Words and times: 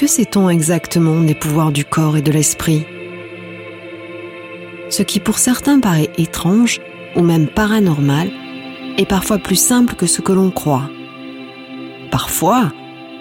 que 0.00 0.06
sait-on 0.06 0.48
exactement 0.48 1.20
des 1.20 1.34
pouvoirs 1.34 1.72
du 1.72 1.84
corps 1.84 2.16
et 2.16 2.22
de 2.22 2.32
l'esprit? 2.32 2.86
Ce 4.88 5.02
qui 5.02 5.20
pour 5.20 5.36
certains 5.36 5.78
paraît 5.78 6.08
étrange 6.16 6.80
ou 7.16 7.20
même 7.20 7.48
paranormal 7.48 8.30
est 8.96 9.04
parfois 9.04 9.36
plus 9.36 9.60
simple 9.60 9.96
que 9.96 10.06
ce 10.06 10.22
que 10.22 10.32
l'on 10.32 10.50
croit. 10.50 10.88
Parfois, 12.10 12.72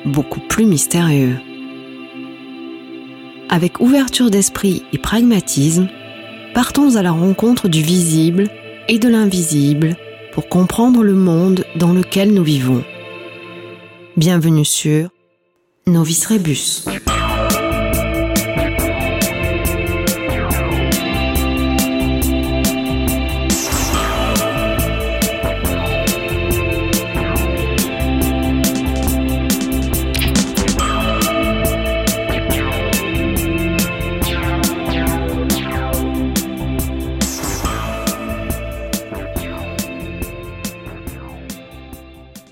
beaucoup 0.05 0.39
plus 0.39 0.65
mystérieux. 0.65 1.35
Avec 3.49 3.81
ouverture 3.81 4.31
d'esprit 4.31 4.83
et 4.93 4.99
pragmatisme, 4.99 5.89
partons 6.53 6.95
à 6.95 7.01
la 7.01 7.11
rencontre 7.11 7.67
du 7.67 7.81
visible 7.81 8.47
et 8.87 8.99
de 8.99 9.09
l'invisible 9.09 9.97
pour 10.31 10.47
comprendre 10.47 11.03
le 11.03 11.13
monde 11.13 11.65
dans 11.75 11.91
lequel 11.91 12.33
nous 12.33 12.43
vivons. 12.43 12.85
Bienvenue 14.15 14.63
sur 14.63 15.09
Novice 15.89 16.27
Rebus. 16.27 16.83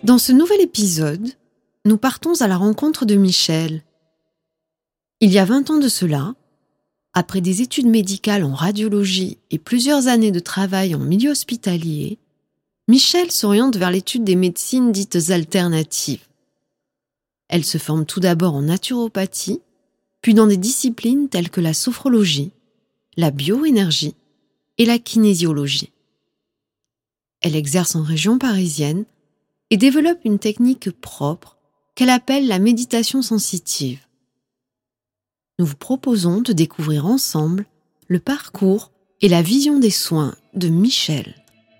Dans 0.03 0.17
ce 0.17 0.31
nouvel 0.31 0.61
épisode, 0.61 1.27
nous 1.87 1.97
partons 1.97 2.41
à 2.41 2.47
la 2.47 2.57
rencontre 2.57 3.05
de 3.05 3.15
Michel. 3.15 3.81
Il 5.21 5.31
y 5.31 5.39
a 5.39 5.45
20 5.45 5.69
ans 5.71 5.79
de 5.79 5.87
cela, 5.87 6.35
après 7.13 7.39
des 7.39 7.61
études 7.61 7.87
médicales 7.87 8.43
en 8.43 8.53
radiologie 8.53 9.37
et 9.51 9.57
plusieurs 9.57 10.07
années 10.07 10.31
de 10.31 10.39
travail 10.39 10.93
en 10.95 10.99
milieu 10.99 11.31
hospitalier, 11.31 12.19
Michel 12.89 13.31
s'oriente 13.31 13.77
vers 13.77 13.89
l'étude 13.89 14.25
des 14.25 14.35
médecines 14.35 14.91
dites 14.91 15.29
alternatives. 15.29 16.27
Elle 17.47 17.63
se 17.63 17.77
forme 17.77 18.05
tout 18.05 18.19
d'abord 18.19 18.53
en 18.53 18.63
naturopathie, 18.63 19.61
puis 20.21 20.33
dans 20.33 20.47
des 20.47 20.57
disciplines 20.57 21.29
telles 21.29 21.49
que 21.49 21.61
la 21.61 21.73
sophrologie, 21.73 22.51
la 23.15 23.31
bioénergie 23.31 24.15
et 24.77 24.85
la 24.85 24.99
kinésiologie. 24.99 25.93
Elle 27.41 27.55
exerce 27.55 27.95
en 27.95 28.03
région 28.03 28.37
parisienne 28.37 29.05
et 29.69 29.77
développe 29.77 30.19
une 30.25 30.39
technique 30.39 30.91
propre 30.91 31.56
qu'elle 31.97 32.09
appelle 32.11 32.47
la 32.47 32.59
méditation 32.59 33.23
sensitive. 33.23 33.99
Nous 35.57 35.65
vous 35.65 35.75
proposons 35.75 36.41
de 36.41 36.53
découvrir 36.53 37.07
ensemble 37.07 37.65
le 38.07 38.19
parcours 38.19 38.91
et 39.21 39.27
la 39.27 39.41
vision 39.41 39.79
des 39.79 39.89
soins 39.89 40.35
de 40.53 40.67
Michel. 40.67 41.33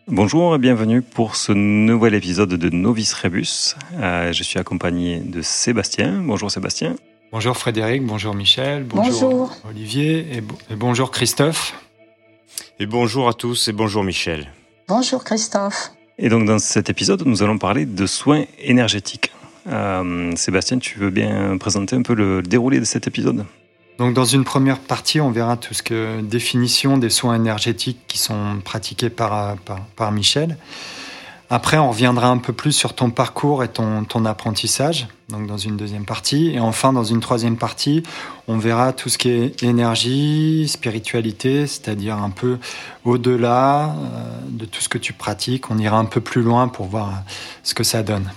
Bonjour 0.08 0.56
et 0.56 0.58
bienvenue 0.58 1.04
pour 1.04 1.36
ce 1.36 1.52
nouvel 1.52 2.16
épisode 2.16 2.50
de 2.50 2.70
Novice 2.70 3.14
Rebus. 3.14 3.76
Euh, 3.94 4.34
je 4.34 4.42
suis 4.42 4.58
accompagné 4.58 5.20
de 5.20 5.44
Sébastien. 5.44 6.20
Bonjour 6.26 6.50
Sébastien. 6.50 6.95
Bonjour 7.32 7.56
Frédéric, 7.56 8.04
bonjour 8.04 8.34
Michel, 8.34 8.86
bonjour, 8.86 9.56
Olivier 9.70 10.38
et, 10.38 10.38
et 10.72 10.76
bonjour 10.76 11.12
Christophe. 11.12 11.76
Et 12.80 12.88
bonjour 12.88 13.28
à 13.28 13.34
tous 13.34 13.68
et 13.68 13.72
bonjour 13.72 14.04
Michel. 14.04 14.52
Bonjour 14.88 15.23
Christophe. 15.23 15.92
Et 16.18 16.30
donc 16.30 16.48
dans 16.48 16.58
cet 16.58 16.90
épisode, 16.90 17.22
nous 17.28 17.44
allons 17.44 17.60
parler 17.60 17.86
de 17.86 18.08
soins 18.08 18.45
énergétiques. 18.58 19.32
Euh, 19.68 20.32
Sébastien, 20.36 20.80
tu 20.80 21.00
veux 21.00 21.10
bien 21.10 21.58
présenter 21.58 21.96
un 21.96 22.02
peu 22.02 22.14
le 22.14 22.42
déroulé 22.42 22.80
de 22.80 22.86
cet 22.86 23.08
épisode? 23.08 23.46
Donc 23.98 24.14
dans 24.14 24.26
une 24.26 24.44
première 24.44 24.80
partie, 24.80 25.20
on 25.20 25.32
verra 25.32 25.58
tout 25.58 25.73
ce 25.73 25.82
que 25.82 26.22
définition 26.22 26.98
des 26.98 27.10
soins 27.10 27.36
énergétiques 27.36 28.00
qui 28.08 28.20
sont 28.20 28.60
pratiqués 28.64 29.10
par, 29.10 29.58
par, 29.95 30.11
Michel. 30.11 30.58
Après, 31.50 31.77
on 31.77 31.89
reviendra 31.89 32.27
un 32.27 32.38
peu 32.38 32.52
plus 32.52 32.73
sur 32.73 32.94
ton 32.94 33.10
parcours 33.10 33.64
et 33.64 33.70
ton, 33.70 34.04
ton 34.04 34.26
apprentissage, 34.26 35.08
donc 35.30 35.48
dans 35.48 35.58
une 35.58 35.77
deuxième 35.77 36.06
partie. 36.06 36.52
Et 36.52 36.60
enfin, 36.60 36.92
dans 36.92 37.06
une 37.06 37.22
troisième 37.22 37.56
partie, 37.56 38.04
on 38.50 38.58
verra 38.58 38.92
tout 38.92 39.08
ce 39.08 39.17
qui 39.17 39.30
est 39.30 39.64
énergie, 39.64 40.67
spiritualité, 40.67 41.66
c'est-à-dire 41.66 42.17
un 42.17 42.32
peu 42.32 42.60
au-delà 43.06 43.86
euh, 43.86 44.39
de 44.50 44.66
tout 44.66 44.82
ce 44.82 44.89
que 44.89 44.98
tu 44.98 45.14
pratiques. 45.14 45.72
On 45.72 45.77
ira 45.77 45.98
un 45.98 46.06
peu 46.06 46.20
plus 46.20 46.42
loin 46.42 46.67
pour 46.67 46.88
voir 46.88 47.23
ce 47.64 47.73
que 47.73 47.83
ça 47.83 48.04
donne. 48.04 48.30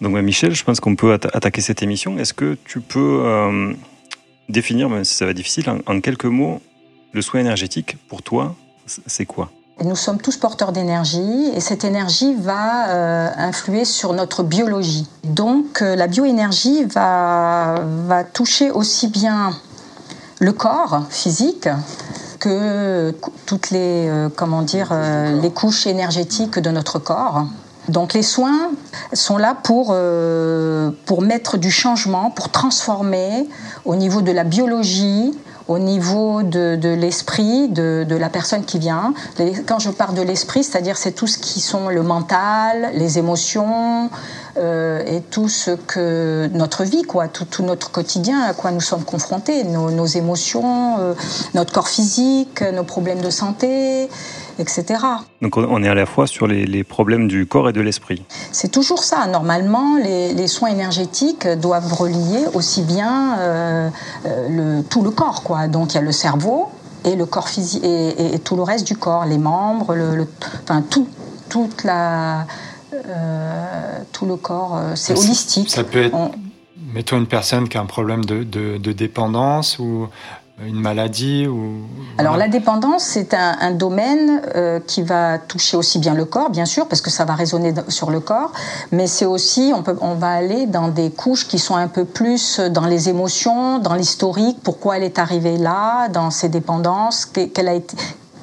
Donc 0.00 0.14
Michel, 0.16 0.54
je 0.54 0.64
pense 0.64 0.80
qu'on 0.80 0.96
peut 0.96 1.12
attaquer 1.12 1.60
cette 1.60 1.82
émission. 1.82 2.18
Est-ce 2.18 2.34
que 2.34 2.56
tu 2.64 2.80
peux 2.80 3.22
euh, 3.24 3.72
définir, 4.48 4.90
même 4.90 5.04
si 5.04 5.14
ça 5.14 5.24
va 5.24 5.30
être 5.30 5.36
difficile, 5.36 5.64
en, 5.86 6.00
quelques 6.00 6.26
mots, 6.26 6.60
le 7.12 7.22
soin 7.22 7.40
énergétique 7.40 7.96
pour 8.08 8.22
toi, 8.22 8.54
c'est 9.06 9.24
quoi? 9.24 9.50
Nous 9.84 9.96
sommes 9.96 10.20
tous 10.20 10.36
porteurs 10.38 10.72
d'énergie 10.72 11.50
et 11.54 11.60
cette 11.60 11.84
énergie 11.84 12.34
va 12.34 12.88
euh, 12.88 13.28
influer 13.36 13.84
sur 13.84 14.14
notre 14.14 14.42
biologie. 14.42 15.06
Donc 15.24 15.82
euh, 15.82 15.96
la 15.96 16.06
bioénergie 16.06 16.84
va, 16.84 17.74
va 18.06 18.24
toucher 18.24 18.70
aussi 18.70 19.08
bien 19.08 19.52
le 20.40 20.52
corps 20.52 21.04
physique 21.10 21.68
que 22.38 23.14
toutes 23.46 23.70
les, 23.70 24.10
comment 24.36 24.60
dire, 24.60 24.92
les 25.40 25.50
couches 25.50 25.86
énergétiques 25.86 26.58
de 26.58 26.70
notre 26.70 26.98
corps. 26.98 27.46
Donc 27.88 28.14
les 28.14 28.22
soins 28.22 28.70
sont 29.12 29.36
là 29.36 29.56
pour, 29.62 29.90
euh, 29.92 30.90
pour 31.04 31.22
mettre 31.22 31.56
du 31.56 31.70
changement, 31.70 32.30
pour 32.30 32.50
transformer 32.50 33.48
au 33.84 33.96
niveau 33.96 34.22
de 34.22 34.32
la 34.32 34.44
biologie, 34.44 35.32
au 35.68 35.78
niveau 35.78 36.42
de, 36.42 36.76
de 36.76 36.88
l'esprit 36.90 37.68
de, 37.68 38.06
de, 38.08 38.16
la 38.16 38.28
personne 38.28 38.64
qui 38.64 38.78
vient. 38.78 39.14
Quand 39.66 39.80
je 39.80 39.90
parle 39.90 40.14
de 40.14 40.22
l'esprit, 40.22 40.62
c'est-à-dire 40.62 40.96
c'est 40.96 41.12
tout 41.12 41.26
ce 41.26 41.38
qui 41.38 41.60
sont 41.60 41.88
le 41.88 42.02
mental, 42.02 42.90
les 42.94 43.18
émotions 43.18 44.08
euh, 44.58 45.02
et 45.06 45.20
tout 45.20 45.48
ce 45.48 45.72
que 45.72 46.48
notre 46.52 46.84
vie, 46.84 47.02
quoi, 47.02 47.26
tout, 47.26 47.44
tout, 47.44 47.64
notre 47.64 47.90
quotidien 47.90 48.42
à 48.42 48.54
quoi 48.54 48.70
nous 48.70 48.80
sommes 48.80 49.04
confrontés, 49.04 49.64
nos, 49.64 49.90
nos 49.90 50.06
émotions, 50.06 50.98
euh, 51.00 51.14
notre 51.54 51.72
corps 51.72 51.88
physique, 51.88 52.62
nos 52.62 52.84
problèmes 52.84 53.20
de 53.20 53.30
santé 53.30 54.08
etc. 54.58 55.00
Donc 55.42 55.56
on 55.56 55.82
est 55.82 55.88
à 55.88 55.94
la 55.94 56.06
fois 56.06 56.26
sur 56.26 56.46
les, 56.46 56.84
problèmes 56.84 57.28
du 57.28 57.46
corps 57.46 57.68
et 57.68 57.72
de 57.72 57.80
l'esprit. 57.80 58.24
C'est 58.52 58.70
toujours 58.70 59.02
ça. 59.02 59.26
Normalement, 59.26 59.96
les, 59.96 60.46
soins 60.46 60.70
énergétiques 60.70 61.46
doivent 61.46 61.92
relier 61.92 62.46
aussi 62.54 62.82
bien 62.82 63.38
euh, 63.38 63.90
euh, 64.26 64.78
le, 64.78 64.82
tout 64.82 65.02
le 65.02 65.10
corps. 65.10 65.42
Quoi. 65.42 65.68
Donc 65.68 65.92
il 65.92 65.96
y 65.96 65.98
a 65.98 66.02
le 66.02 66.12
cerveau 66.12 66.68
et 67.04 67.16
le 67.16 67.26
corps 67.26 67.48
physique 67.48 67.82
et, 67.84 68.38
tout 68.38 68.56
le 68.56 68.62
reste 68.62 68.86
du 68.86 68.96
corps, 68.96 69.26
les 69.26 69.38
membres, 69.38 69.94
le, 69.94 70.26
enfin 70.62 70.82
tout, 70.82 71.08
toute 71.48 71.84
la, 71.84 72.46
euh, 72.92 73.98
tout 74.12 74.26
le 74.26 74.36
corps. 74.36 74.80
C'est 74.94 75.18
holistique. 75.18 75.70
Ça 75.70 75.84
peut 75.84 76.04
être. 76.04 76.16
Mettons 76.94 77.18
une 77.18 77.26
personne 77.26 77.68
qui 77.68 77.76
a 77.76 77.80
un 77.80 77.86
problème 77.86 78.24
de, 78.24 78.42
de 78.44 78.92
dépendance 78.92 79.78
ou 79.78 80.08
une 80.64 80.80
maladie 80.80 81.46
ou 81.46 81.82
Alors 82.16 82.36
la 82.36 82.48
dépendance, 82.48 83.02
c'est 83.02 83.34
un, 83.34 83.72
domaine 83.72 84.40
euh, 84.54 84.80
qui 84.86 85.02
va 85.02 85.38
toucher 85.38 85.76
aussi 85.76 85.98
bien 85.98 86.14
le 86.14 86.24
corps, 86.24 86.48
bien 86.48 86.64
sûr, 86.64 86.88
parce 86.88 87.02
que 87.02 87.10
ça 87.10 87.26
va 87.26 87.34
résonner 87.34 87.74
sur 87.88 88.10
le 88.10 88.20
corps, 88.20 88.52
mais 88.90 89.06
c'est 89.06 89.26
aussi, 89.26 89.72
on, 89.74 89.82
peut, 89.82 89.96
on 90.00 90.14
va 90.14 90.30
aller 90.30 90.66
dans 90.66 90.88
des 90.88 91.10
couches 91.10 91.46
qui 91.46 91.58
sont 91.58 91.76
un 91.76 91.88
peu 91.88 92.04
plus 92.06 92.58
dans 92.58 92.86
les 92.86 93.10
émotions, 93.10 93.78
dans 93.78 93.94
l'historique, 93.94 94.58
pourquoi 94.62 94.96
elle 94.96 95.04
est 95.04 95.18
arrivée 95.18 95.58
là, 95.58 96.08
dans 96.08 96.30
ses 96.30 96.48
dépendances, 96.48 97.26
qu'elle 97.26 97.68
a 97.68 97.74
été, 97.74 97.96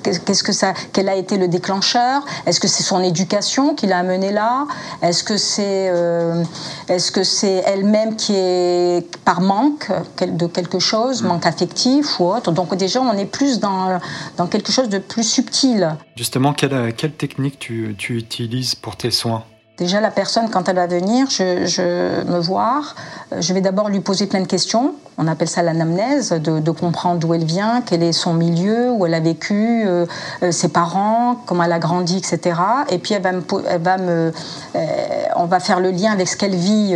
Qu'est-ce 0.04 0.44
que 0.44 0.52
ça, 0.52 0.74
quel 0.92 1.10
a 1.10 1.16
été 1.16 1.38
le 1.38 1.48
déclencheur? 1.48 2.24
Est-ce 2.46 2.60
que 2.60 2.68
c'est 2.68 2.84
son 2.84 3.02
éducation 3.02 3.74
qui 3.76 3.88
l'a 3.88 4.00
amené 4.00 4.32
là? 4.32 4.68
Est-ce 5.02 5.24
que 5.24 5.38
c'est, 5.38 5.90
euh, 5.90 6.44
est-ce 6.90 7.12
que 7.12 7.24
c'est 7.24 7.64
elle-même 7.66 8.16
qui 8.16 8.34
est 8.36 9.18
par 9.24 9.42
manque 9.42 9.90
de 10.22 10.48
quelque 10.48 10.80
chose, 10.80 11.24
mm. 11.24 11.28
manque 11.28 11.46
affectif 11.46 12.20
ou 12.20 12.26
autre? 12.26 12.52
Donc 12.52 12.76
déjà, 12.76 13.02
on 13.02 13.18
est 13.18 13.26
plus 13.26 13.60
dans, 13.60 14.00
dans 14.38 14.48
quelque 14.48 14.72
chose 14.72 14.90
de 14.90 15.00
plus 15.00 15.24
subtil. 15.24 15.96
Justement, 16.16 16.54
quelle, 16.54 16.94
quelle 16.96 17.14
technique 17.14 17.60
tu, 17.60 17.96
tu 17.98 18.18
utilises 18.18 18.76
pour 18.76 18.96
tes 18.96 19.12
soins? 19.12 19.44
Déjà, 19.78 20.00
la 20.00 20.12
personne, 20.12 20.50
quand 20.52 20.70
elle 20.70 20.76
va 20.76 20.86
venir 20.86 21.28
je, 21.32 21.66
je 21.66 22.24
me 22.26 22.40
voir, 22.40 22.96
je 23.40 23.54
vais 23.54 23.62
d'abord 23.62 23.90
lui 23.90 24.02
poser 24.02 24.28
plein 24.28 24.42
de 24.42 24.48
questions. 24.48 24.94
On 25.18 25.28
appelle 25.28 25.48
ça 25.48 25.64
l'anamnèse, 25.64 26.30
de, 26.32 26.60
de 26.60 26.72
comprendre 26.72 27.20
d'où 27.20 27.34
elle 27.34 27.44
vient, 27.44 27.82
quel 27.84 28.04
est 28.04 28.14
son 28.14 28.34
milieu, 28.34 28.92
où 28.92 29.06
elle 29.08 29.16
a 29.16 29.20
vécu, 29.20 29.84
euh, 29.86 30.06
euh, 30.44 30.52
ses 30.52 30.70
parents, 30.70 31.38
comment 31.48 31.64
elle 31.64 31.72
a 31.72 31.80
grandi, 31.80 32.18
etc. 32.18 32.56
Et 32.90 33.00
puis, 33.00 33.16
elle 33.16 33.24
va 33.24 33.32
me, 33.32 33.44
elle 33.68 33.82
va 33.82 33.98
me, 33.98 34.32
euh, 34.76 35.24
on 35.38 35.46
va 35.46 35.60
faire 35.60 35.80
le 35.80 35.90
lien 35.90 36.12
avec 36.12 36.28
ce 36.28 36.38
qu'elle 36.38 36.56
vit 36.56 36.96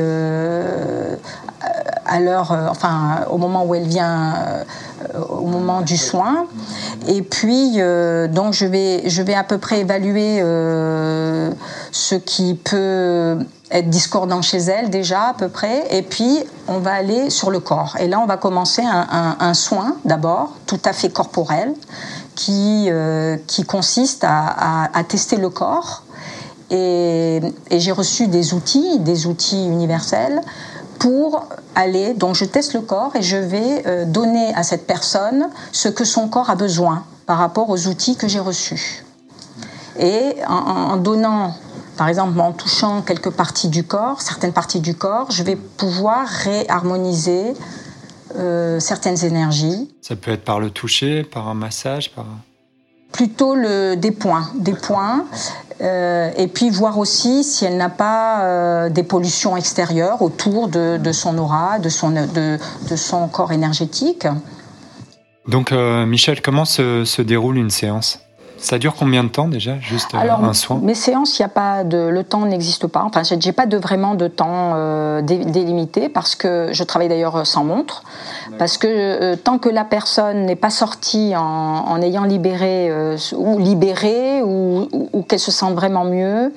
à 2.05 2.19
l'heure, 2.19 2.55
enfin, 2.69 3.25
au 3.29 3.37
moment 3.37 3.65
où 3.65 3.75
elle 3.75 3.87
vient 3.87 4.63
au 5.29 5.45
moment 5.45 5.81
du 5.81 5.97
soin. 5.97 6.47
Et 7.07 7.21
puis, 7.21 7.73
euh, 7.77 8.27
donc, 8.27 8.53
je 8.53 8.65
vais, 8.65 9.09
je 9.09 9.21
vais 9.21 9.33
à 9.33 9.43
peu 9.43 9.57
près 9.57 9.81
évaluer 9.81 10.39
euh, 10.41 11.51
ce 11.91 12.15
qui 12.15 12.55
peut 12.55 13.39
être 13.69 13.89
discordant 13.89 14.41
chez 14.41 14.59
elle 14.59 14.89
déjà 14.89 15.29
à 15.29 15.33
peu 15.33 15.49
près, 15.49 15.83
et 15.91 16.01
puis 16.01 16.39
on 16.69 16.79
va 16.79 16.93
aller 16.93 17.29
sur 17.29 17.51
le 17.51 17.59
corps. 17.59 17.97
Et 17.99 18.07
là, 18.07 18.19
on 18.19 18.25
va 18.25 18.37
commencer 18.37 18.81
un, 18.83 19.53
soin 19.53 19.97
d'abord, 20.05 20.53
tout 20.65 20.79
à 20.85 20.93
fait 20.93 21.09
corporel, 21.09 21.73
qui, 22.35 22.85
euh, 22.87 23.35
qui 23.47 23.63
consiste 23.63 24.23
à, 24.25 24.89
tester 25.07 25.35
le 25.35 25.49
corps. 25.49 26.03
Et, 26.69 27.41
j'ai 27.71 27.91
reçu 27.91 28.27
des 28.27 28.53
outils, 28.53 28.99
des 28.99 29.27
outils 29.27 29.65
universels 29.67 30.41
pour 30.99 31.47
aller, 31.75 32.13
donc 32.13 32.35
je 32.35 32.45
teste 32.45 32.73
le 32.73 32.81
corps 32.81 33.15
et 33.15 33.21
je 33.21 33.37
vais 33.37 33.83
euh, 33.85 34.05
donner 34.05 34.53
à 34.55 34.63
cette 34.63 34.87
personne 34.87 35.49
ce 35.71 35.89
que 35.89 36.05
son 36.05 36.27
corps 36.27 36.49
a 36.49 36.55
besoin 36.55 37.03
par 37.25 37.37
rapport 37.37 37.69
aux 37.69 37.87
outils 37.87 38.15
que 38.15 38.27
j'ai 38.27 38.39
reçus. 38.39 39.03
Et 39.99 40.35
en 40.47 40.95
donnant 40.97 41.55
par 41.97 42.07
exemple, 42.07 42.39
en 42.39 42.53
touchant 42.53 43.01
quelques 43.01 43.31
parties 43.31 43.69
du 43.69 43.83
corps, 43.83 44.21
certaines 44.21 44.53
parties 44.53 44.79
du 44.79 44.93
corps, 44.93 45.31
je 45.31 45.43
vais 45.43 45.55
pouvoir 45.55 46.27
réharmoniser 46.27 47.53
euh, 48.35 48.79
certaines 48.79 49.25
énergies. 49.25 49.89
Ça 50.01 50.15
peut 50.15 50.31
être 50.31 50.45
par 50.45 50.59
le 50.59 50.69
toucher, 50.69 51.23
par 51.23 51.47
un 51.47 51.55
massage, 51.55 52.11
par 52.11 52.25
plutôt 53.11 53.55
le, 53.55 53.95
des 53.95 54.11
points, 54.11 54.47
des 54.55 54.73
points, 54.73 55.25
euh, 55.81 56.31
et 56.37 56.47
puis 56.47 56.69
voir 56.69 56.97
aussi 56.97 57.43
si 57.43 57.65
elle 57.65 57.77
n'a 57.77 57.89
pas 57.89 58.41
euh, 58.41 58.89
des 58.89 59.03
pollutions 59.03 59.55
extérieures 59.57 60.21
autour 60.21 60.67
de, 60.67 61.11
son 61.11 61.37
aura, 61.37 61.79
de 61.79 61.89
son, 61.89 62.11
de, 62.11 62.95
son 62.95 63.27
corps 63.27 63.51
énergétique. 63.51 64.27
Donc, 65.47 65.71
Michel, 65.71 66.41
comment 66.41 66.65
se 66.65 67.21
déroule 67.21 67.57
une 67.57 67.69
séance? 67.69 68.26
Ça 68.57 68.77
dure 68.77 68.95
combien 68.95 69.23
de 69.23 69.29
temps 69.29 69.47
déjà, 69.47 69.79
juste 69.79 70.13
euh, 70.13 70.17
un 70.17 70.53
soin 70.53 70.79
Mes 70.81 70.95
séances, 70.95 71.37
il 71.39 71.41
y 71.41 71.45
a 71.45 71.49
pas 71.49 71.83
de, 71.83 71.97
le 71.97 72.23
temps 72.23 72.45
n'existe 72.45 72.87
pas. 72.87 73.03
Enfin, 73.03 73.21
j'ai 73.23 73.51
pas 73.51 73.65
de 73.65 73.77
vraiment 73.77 74.15
de 74.15 74.27
temps 74.27 74.73
euh, 74.75 75.21
délimité 75.21 76.09
parce 76.09 76.35
que 76.35 76.69
je 76.71 76.83
travaille 76.83 77.09
d'ailleurs 77.09 77.45
sans 77.45 77.63
montre, 77.63 78.03
parce 78.57 78.77
que 78.77 78.87
euh, 78.87 79.35
tant 79.35 79.57
que 79.57 79.69
la 79.69 79.83
personne 79.83 80.45
n'est 80.45 80.55
pas 80.55 80.69
sortie 80.69 81.33
en, 81.35 82.01
ayant 82.01 82.23
libéré 82.23 82.91
ou 83.35 83.59
libéré 83.59 84.41
ou, 84.43 84.87
ou 85.13 85.21
qu'elle 85.23 85.39
se 85.39 85.51
sente 85.51 85.73
vraiment 85.73 86.05
mieux 86.05 86.51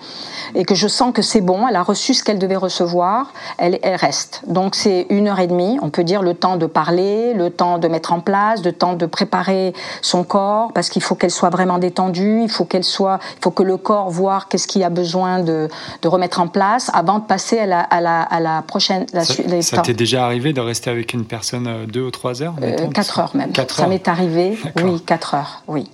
et 0.55 0.65
que 0.65 0.75
je 0.75 0.89
sens 0.89 1.13
que 1.13 1.23
c'est 1.23 1.41
bon, 1.41 1.67
elle 1.69 1.77
a 1.77 1.83
reçu 1.83 2.15
ce 2.15 2.25
qu'elle 2.25 2.39
devait 2.39 2.57
recevoir, 2.57 3.33
elle, 3.59 3.79
elle 3.83 3.97
reste. 3.97 4.43
Donc 4.47 4.75
c'est 4.75 5.07
une 5.11 5.29
heure 5.29 5.41
et 5.41 5.47
demie, 5.47 5.79
on 5.83 5.91
peut 5.91 6.05
dire 6.05 6.23
le 6.23 6.35
temps 6.35 6.57
de 6.57 6.67
parler, 6.67 7.35
le 7.35 7.51
temps 7.51 7.79
de 7.79 7.89
mettre 7.89 8.13
en 8.13 8.21
place, 8.21 8.65
le 8.65 8.73
temps 8.73 8.95
de 8.95 9.07
préparer 9.07 9.73
son 10.03 10.25
corps 10.25 10.73
parce 10.73 10.89
qu'il 10.89 11.03
faut 11.03 11.15
qu'elle 11.15 11.31
soit 11.31 11.51
vraiment 11.51 11.79
détendue 11.79 12.01
il 12.43 12.51
faut 12.51 12.65
qu'elle 12.65 12.85
soit, 12.85 13.19
il 13.37 13.43
faut 13.43 13.51
que 13.51 13.63
le 13.63 13.77
corps 13.77 14.11
voit 14.11 14.45
qu'est-ce 14.49 14.67
qu'il 14.67 14.83
a 14.83 14.91
besoin 14.91 15.41
de, 15.41 15.69
de, 16.03 16.09
remettre 16.09 16.41
en 16.41 16.49
place 16.49 16.91
avant 16.95 17.19
de 17.19 17.25
passer 17.25 17.59
à 17.59 17.67
la, 17.67 17.81
à 17.81 18.01
la, 18.01 18.23
à 18.23 18.41
la 18.41 18.63
prochaine. 18.63 19.07
La, 19.13 19.25
ça, 19.25 19.83
t'est 19.83 19.95
déjà 19.95 20.25
arrivé 20.25 20.53
de 20.53 20.61
rester 20.61 20.91
avec 20.91 21.13
une 21.13 21.25
personne 21.25 21.67
euh, 21.67 21.87
deux 21.87 22.03
ou 22.03 22.11
trois 22.11 22.43
heures 22.43 22.55
euh, 22.63 22.89
Quatre 22.93 23.19
heures 23.19 23.37
même. 23.37 23.53
ça 23.69 23.87
m'est 23.87 24.09
arrivé, 24.09 24.59
oui, 24.83 25.01
quatre 25.01 25.35
heures, 25.35 25.63
oui 25.69 25.89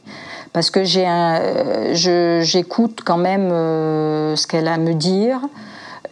parce 0.56 0.70
que 0.70 0.80
euh, 0.80 2.42
j'écoute 2.42 3.00
quand 3.04 3.18
même 3.18 3.50
ce 3.50 4.46
qu'elle 4.46 4.68
a 4.68 4.72
à 4.72 4.78
me 4.78 4.94
dire 4.94 5.40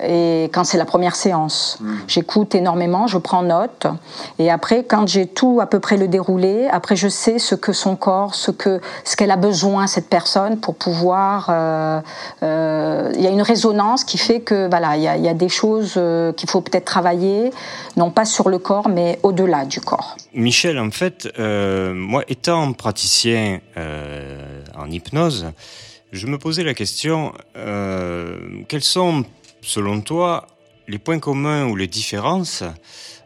et 0.02 0.50
quand 0.52 0.64
c'est 0.64 0.78
la 0.78 0.84
première 0.84 1.16
séance. 1.16 1.78
Hmm. 1.80 1.94
J'écoute 2.08 2.54
énormément, 2.54 3.06
je 3.06 3.18
prends 3.18 3.42
note, 3.42 3.86
et 4.38 4.50
après, 4.50 4.84
quand 4.84 5.06
j'ai 5.06 5.26
tout 5.26 5.60
à 5.60 5.66
peu 5.66 5.80
près 5.80 5.96
le 5.96 6.08
déroulé, 6.08 6.68
après 6.70 6.96
je 6.96 7.08
sais 7.08 7.38
ce 7.38 7.54
que 7.54 7.72
son 7.72 7.96
corps, 7.96 8.34
ce 8.34 8.50
que 8.50 8.80
ce 9.04 9.16
qu'elle 9.16 9.30
a 9.30 9.36
besoin 9.36 9.86
cette 9.86 10.08
personne 10.08 10.58
pour 10.60 10.74
pouvoir. 10.74 11.48
Euh, 11.48 12.00
euh, 12.42 13.12
il 13.14 13.22
y 13.22 13.26
a 13.26 13.30
une 13.30 13.42
résonance 13.42 14.04
qui 14.04 14.18
fait 14.18 14.40
que 14.40 14.68
voilà, 14.68 14.96
il 14.96 15.02
y 15.02 15.28
a, 15.28 15.34
des 15.34 15.48
choses 15.48 15.94
euh, 15.96 16.32
qu'il 16.32 16.48
faut 16.48 16.60
peut-être 16.60 16.84
travailler, 16.84 17.50
non 17.96 18.10
pas 18.10 18.24
sur 18.24 18.48
le 18.48 18.58
corps, 18.58 18.88
mais 18.88 19.18
au-delà 19.22 19.64
du 19.64 19.80
corps. 19.80 20.16
Michel, 20.34 20.78
en 20.78 20.90
fait, 20.90 21.28
moi, 21.38 22.22
étant 22.28 22.72
praticien 22.72 23.60
en 23.76 24.90
hypnose, 24.90 25.46
je 26.12 26.26
me 26.26 26.38
posais 26.38 26.64
la 26.64 26.74
question 26.74 27.32
quels 27.54 28.82
sont 28.82 29.24
selon 29.64 30.00
toi, 30.00 30.46
les 30.88 30.98
points 30.98 31.18
communs 31.18 31.66
ou 31.66 31.76
les 31.76 31.86
différences 31.86 32.62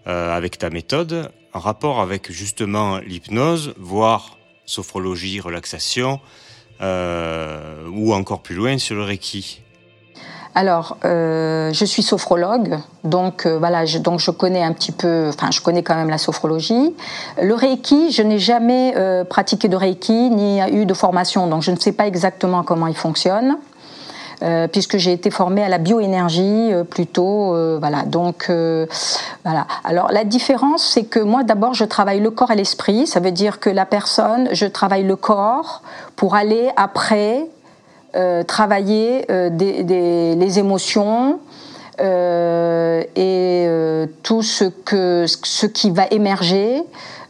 euh, 0.07 0.37
avec 0.37 0.59
ta 0.59 0.71
méthode 0.71 1.31
en 1.53 1.59
rapport 1.59 2.01
avec 2.01 2.31
justement 2.31 2.99
l'hypnose, 2.99 3.75
voire 3.79 4.39
sophrologie, 4.65 5.41
relaxation, 5.41 6.21
euh, 6.81 7.89
ou 7.91 8.13
encore 8.13 8.41
plus 8.41 8.55
loin 8.55 8.79
sur 8.79 8.95
le 8.95 9.03
Reiki? 9.03 9.63
Alors, 10.55 10.97
euh, 11.05 11.73
je 11.73 11.85
suis 11.85 12.03
sophrologue, 12.03 12.79
donc 13.05 13.47
voilà, 13.47 13.85
je, 13.85 13.99
donc 13.99 14.19
je 14.19 14.31
connais 14.31 14.63
un 14.63 14.73
petit 14.73 14.93
peu, 14.93 15.29
enfin, 15.29 15.51
je 15.51 15.61
connais 15.61 15.83
quand 15.83 15.95
même 15.95 16.11
la 16.11 16.19
sophrologie. 16.19 16.95
Le 17.41 17.55
Reiki, 17.55 18.13
je 18.13 18.23
n'ai 18.23 18.39
jamais 18.39 18.95
pratiqué 19.29 19.69
de 19.69 19.77
Reiki 19.77 20.31
ni 20.31 20.61
eu 20.73 20.85
de 20.85 20.95
formation, 20.95 21.47
donc 21.47 21.63
je 21.63 21.71
ne 21.71 21.77
sais 21.77 21.93
pas 21.93 22.07
exactement 22.07 22.63
comment 22.63 22.87
il 22.87 22.97
fonctionne. 22.97 23.57
Euh, 24.45 24.69
puisque 24.69 24.99
j'ai 24.99 25.13
été 25.13 25.33
formée 25.33 25.65
à 25.65 25.69
la 25.69 25.79
bioénergie 25.79 26.73
euh, 26.73 26.85
plutôt. 26.85 27.57
Euh, 27.57 27.79
voilà, 27.81 28.05
donc 28.05 28.51
voilà. 29.45 29.67
Alors 29.85 30.13
la 30.13 30.25
différence, 30.25 30.85
c'est 30.85 31.05
que 31.05 31.19
moi 31.19 31.43
d'abord 31.43 31.75
je 31.75 31.85
travaille 31.85 32.21
le 32.21 32.31
corps 32.31 32.53
et 32.53 32.55
l'esprit. 32.55 33.07
Ça 33.09 33.19
veut 33.19 33.33
dire 33.33 33.59
que 33.59 33.69
la 33.69 33.85
personne, 33.85 34.49
je 34.53 34.67
travaille 34.67 35.03
le 35.03 35.17
corps 35.17 35.83
pour 36.15 36.35
aller 36.35 36.71
après 36.77 37.47
travailler 38.47 39.27
des, 39.51 39.83
les 40.35 40.59
émotions. 40.59 41.39
et 42.01 43.69
tout 44.23 44.43
ce 44.43 44.65
que 44.65 45.27
ce 45.27 45.67
qui 45.67 45.91
va 45.91 46.07
émerger 46.11 46.83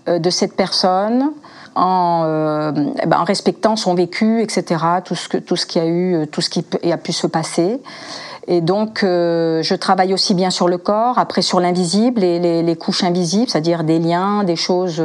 de 0.07 0.31
cette 0.31 0.55
personne 0.57 1.33
en, 1.79 2.25
euh, 2.27 2.73
eh 3.03 3.07
ben, 3.07 3.21
en, 3.21 3.25
respectant 3.25 3.77
son 3.77 3.95
vécu, 3.95 4.43
etc. 4.43 4.65
Tout 5.05 5.15
ce, 5.15 5.29
que, 5.29 5.39
tout 5.39 5.57
ce 5.57 5.65
qui 5.65 5.79
a 5.79 5.87
eu, 5.87 6.15
euh, 6.15 6.27
tout 6.27 6.41
ce 6.41 6.51
qui 6.51 6.65
a 6.91 6.97
pu 6.97 7.13
se 7.13 7.27
passer. 7.27 7.81
Et 8.51 8.63
donc, 8.63 9.05
euh, 9.05 9.63
je 9.63 9.75
travaille 9.75 10.15
aussi 10.15 10.35
bien 10.35 10.51
sur 10.51 10.69
le 10.69 10.79
corps, 10.79 11.19
après 11.19 11.43
sur 11.43 11.61
l'invisible 11.61 12.25
et 12.25 12.63
les, 12.63 12.77
couches 12.77 13.05
invisibles, 13.05 13.51
c'est-à-dire 13.51 13.85
des 13.85 13.99
liens, 13.99 14.43
des 14.43 14.57
choses, 14.57 15.03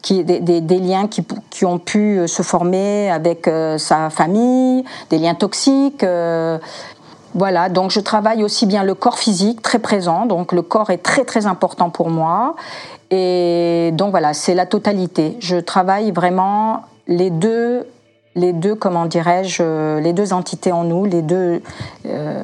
qui, 0.00 0.24
des, 0.24 0.60
liens 0.78 1.06
qui, 1.06 1.64
ont 1.66 1.78
pu 1.78 2.26
se 2.26 2.42
former 2.42 3.10
avec 3.10 3.50
sa 3.76 4.08
famille, 4.08 4.82
des 5.10 5.18
liens 5.18 5.34
toxiques. 5.34 6.06
Voilà, 7.34 7.68
donc 7.68 7.90
je 7.90 8.00
travaille 8.00 8.42
aussi 8.42 8.64
bien 8.64 8.82
le 8.82 8.94
corps 8.94 9.18
physique, 9.18 9.60
très 9.60 9.78
présent, 9.78 10.24
donc 10.24 10.52
le 10.52 10.62
corps 10.62 10.88
est 10.88 11.02
très 11.02 11.26
très 11.26 11.44
important 11.44 11.90
pour 11.90 12.08
moi. 12.08 12.56
Et 13.10 13.90
donc 13.92 14.10
voilà, 14.10 14.34
c'est 14.34 14.54
la 14.54 14.66
totalité. 14.66 15.36
Je 15.40 15.56
travaille 15.56 16.10
vraiment 16.10 16.82
les 17.06 17.30
deux, 17.30 17.86
les 18.34 18.52
deux, 18.52 18.74
comment 18.74 19.06
dirais-je, 19.06 19.98
les 19.98 20.12
deux 20.12 20.32
entités 20.32 20.72
en 20.72 20.84
nous, 20.84 21.04
les 21.04 21.22
deux. 21.22 21.62
Euh, 22.06 22.42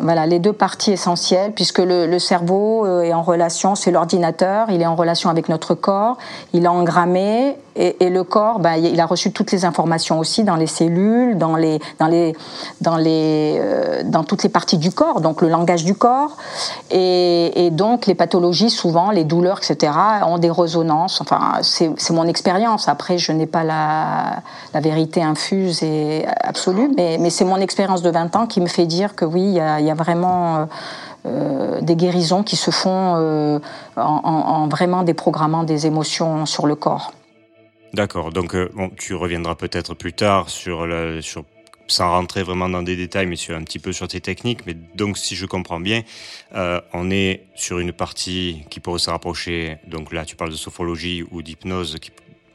voilà, 0.00 0.26
les 0.26 0.38
deux 0.38 0.52
parties 0.52 0.92
essentielles, 0.92 1.52
puisque 1.52 1.78
le, 1.78 2.18
cerveau 2.18 2.84
euh, 2.86 3.02
est 3.02 3.12
en 3.12 3.22
relation, 3.22 3.74
c'est 3.74 3.90
l'ordinateur, 3.90 4.70
il 4.70 4.82
est 4.82 4.86
en 4.86 4.96
relation 4.96 5.30
avec 5.30 5.48
notre 5.48 5.74
corps, 5.74 6.16
il 6.52 6.64
est 6.64 6.68
engrammé, 6.68 7.56
et, 7.78 8.08
le 8.08 8.24
corps, 8.24 8.58
bah, 8.58 8.78
il 8.78 8.98
a 9.00 9.06
reçu 9.06 9.32
toutes 9.32 9.52
les 9.52 9.66
informations 9.66 10.18
aussi 10.18 10.44
dans 10.44 10.56
les 10.56 10.66
cellules, 10.66 11.36
dans 11.36 11.56
les, 11.56 11.78
dans 11.98 12.06
les, 12.06 12.34
dans 12.80 12.96
les, 12.96 13.58
euh, 13.60 14.02
dans 14.02 14.24
toutes 14.24 14.42
les 14.42 14.48
parties 14.48 14.78
du 14.78 14.92
corps, 14.92 15.20
donc 15.20 15.42
le 15.42 15.48
langage 15.48 15.84
du 15.84 15.94
corps, 15.94 16.36
et, 16.90 17.68
donc 17.72 18.06
les 18.06 18.14
pathologies 18.14 18.70
souvent, 18.70 19.10
les 19.10 19.24
douleurs, 19.24 19.58
etc., 19.58 19.92
ont 20.26 20.38
des 20.38 20.50
résonances. 20.50 21.20
Enfin, 21.20 21.58
c'est 21.60 22.10
mon 22.10 22.24
expérience. 22.24 22.88
Après, 22.88 23.18
je 23.18 23.32
n'ai 23.32 23.46
pas 23.46 23.64
la, 23.64 24.36
la, 24.72 24.80
vérité 24.80 25.22
infuse 25.22 25.82
et 25.82 26.24
absolue, 26.40 26.90
mais, 26.96 27.18
mais 27.20 27.28
c'est 27.28 27.44
mon 27.44 27.56
expérience 27.56 28.00
de 28.00 28.10
20 28.10 28.36
ans 28.36 28.46
qui 28.46 28.60
me 28.60 28.66
fait 28.66 28.86
dire 28.86 29.14
que 29.14 29.24
oui, 29.24 29.42
il 29.42 29.54
y 29.54 29.60
a, 29.60 29.85
y 29.86 29.90
a 29.90 29.94
vraiment 29.94 30.56
euh, 30.56 30.66
euh, 31.26 31.80
des 31.80 31.96
guérisons 31.96 32.42
qui 32.42 32.56
se 32.56 32.70
font 32.70 33.14
euh, 33.16 33.58
en, 33.96 34.02
en, 34.02 34.68
vraiment 34.68 35.02
déprogrammant 35.02 35.64
des 35.64 35.86
émotions 35.86 36.46
sur 36.46 36.66
le 36.66 36.74
corps. 36.74 37.12
D'accord. 37.94 38.30
Donc, 38.30 38.54
tu 38.96 39.14
reviendras 39.14 39.54
peut-être 39.54 39.94
plus 39.94 40.12
tard 40.12 40.50
sur, 40.50 40.86
sur 41.22 41.44
sans 41.86 42.10
rentrer 42.10 42.42
vraiment 42.42 42.68
dans 42.68 42.82
des 42.82 42.96
détails, 42.96 43.26
mais 43.26 43.36
sur 43.36 43.56
un 43.56 43.62
petit 43.62 43.78
peu 43.78 43.92
sur 43.92 44.06
tes 44.06 44.20
techniques. 44.20 44.66
Mais 44.66 44.74
donc, 44.74 45.16
si 45.16 45.34
je 45.34 45.46
comprends 45.46 45.80
bien, 45.80 46.02
on 46.52 47.10
est 47.10 47.44
sur 47.54 47.78
une 47.78 47.92
partie 47.92 48.64
qui 48.68 48.80
pourrait 48.80 48.98
se 48.98 49.08
rapprocher. 49.08 49.78
Donc 49.86 50.12
là, 50.12 50.26
tu 50.26 50.36
parles 50.36 50.50
de 50.50 50.56
sophrologie 50.56 51.24
ou 51.30 51.40
d'hypnose. 51.40 51.96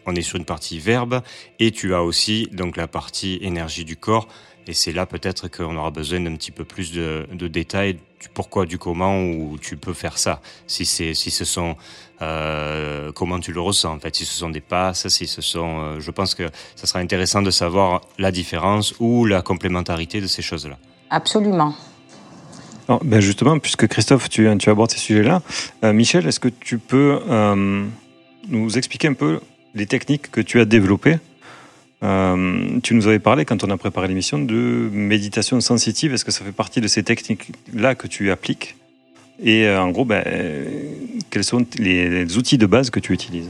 On 0.06 0.16
est 0.16 0.22
sur 0.22 0.38
une 0.38 0.46
partie 0.46 0.80
verbe, 0.80 1.22
et 1.60 1.72
tu 1.72 1.96
as 1.96 2.04
aussi 2.04 2.50
donc 2.52 2.76
la 2.76 2.88
partie 2.88 3.40
énergie 3.42 3.86
du 3.86 3.96
corps 3.96 4.28
et 4.68 4.74
c'est 4.74 4.92
là 4.92 5.06
peut-être 5.06 5.48
qu'on 5.48 5.76
aura 5.76 5.92
besoin 5.92 6.20
d'un 6.20 6.36
petit 6.36 6.52
peu 6.52 6.64
plus 6.64 6.92
de, 6.92 7.26
détails 7.48 7.96
du 8.20 8.30
pourquoi, 8.34 8.66
du 8.66 8.78
comment, 8.78 9.20
où 9.20 9.58
tu 9.60 9.78
peux 9.78 9.94
faire 9.94 10.18
ça. 10.18 10.42
Si 10.68 10.86
c'est, 10.86 11.14
si 11.14 11.32
ce 11.32 11.44
sont, 11.44 11.76
euh, 12.22 13.12
comment 13.12 13.40
tu 13.40 13.52
le 13.52 13.62
ressens 13.62 13.94
en 13.96 14.00
fait, 14.00 14.16
si 14.16 14.26
ce 14.26 14.34
sont 14.34 14.50
des 14.50 14.62
passes, 14.62 15.08
si 15.08 15.26
ce 15.26 15.42
sont, 15.42 15.80
euh, 15.80 16.00
je 16.00 16.12
pense 16.12 16.36
que 16.36 16.50
ça 16.76 16.86
sera 16.86 17.00
intéressant 17.00 17.42
de 17.42 17.52
savoir 17.52 18.02
la 18.20 18.32
différence 18.32 18.94
ou 19.00 19.26
la 19.26 19.42
complémentarité 19.42 20.22
de 20.22 20.28
ces 20.28 20.42
choses-là. 20.42 20.78
Absolument. 21.10 21.74
ben 23.04 23.20
justement, 23.20 23.58
puisque 23.60 23.88
Christophe, 23.88 24.30
tu, 24.30 24.48
tu 24.60 24.70
abordes 24.70 24.92
ces 24.92 25.00
sujets-là, 25.00 25.42
euh, 25.84 25.94
Michel, 25.94 26.28
est-ce 26.28 26.40
que 26.40 26.50
tu 26.50 26.78
peux 26.78 27.20
euh, 27.28 27.86
nous 28.48 28.78
expliquer 28.78 29.08
un 29.08 29.14
peu 29.14 29.40
les 29.74 29.88
techniques 29.88 30.30
que 30.32 30.42
tu 30.42 30.60
as 30.60 30.66
développées 30.66 31.18
euh, 32.04 32.80
Tu 32.84 32.94
nous 32.94 33.08
avais 33.08 33.20
parlé, 33.20 33.46
quand 33.46 33.64
on 33.64 33.70
a 33.70 33.78
préparé 33.78 34.08
l'émission, 34.08 34.40
de 34.40 34.90
méditation 34.92 35.60
sensitive. 35.62 36.14
Est-ce 36.14 36.26
que 36.26 36.32
ça 36.32 36.44
fait 36.44 36.52
partie 36.52 36.82
de 36.82 36.88
ces 36.88 37.04
techniques-là 37.04 37.96
que 37.96 38.08
tu 38.08 38.32
appliques? 38.32 38.76
Et 39.44 39.70
en 39.70 39.90
gros, 39.90 40.06
ben, 40.06 40.24
quels 41.30 41.44
sont 41.44 41.66
les 41.78 42.38
outils 42.38 42.58
de 42.58 42.66
base 42.66 42.90
que 42.90 43.00
tu 43.00 43.14
utilises? 43.14 43.50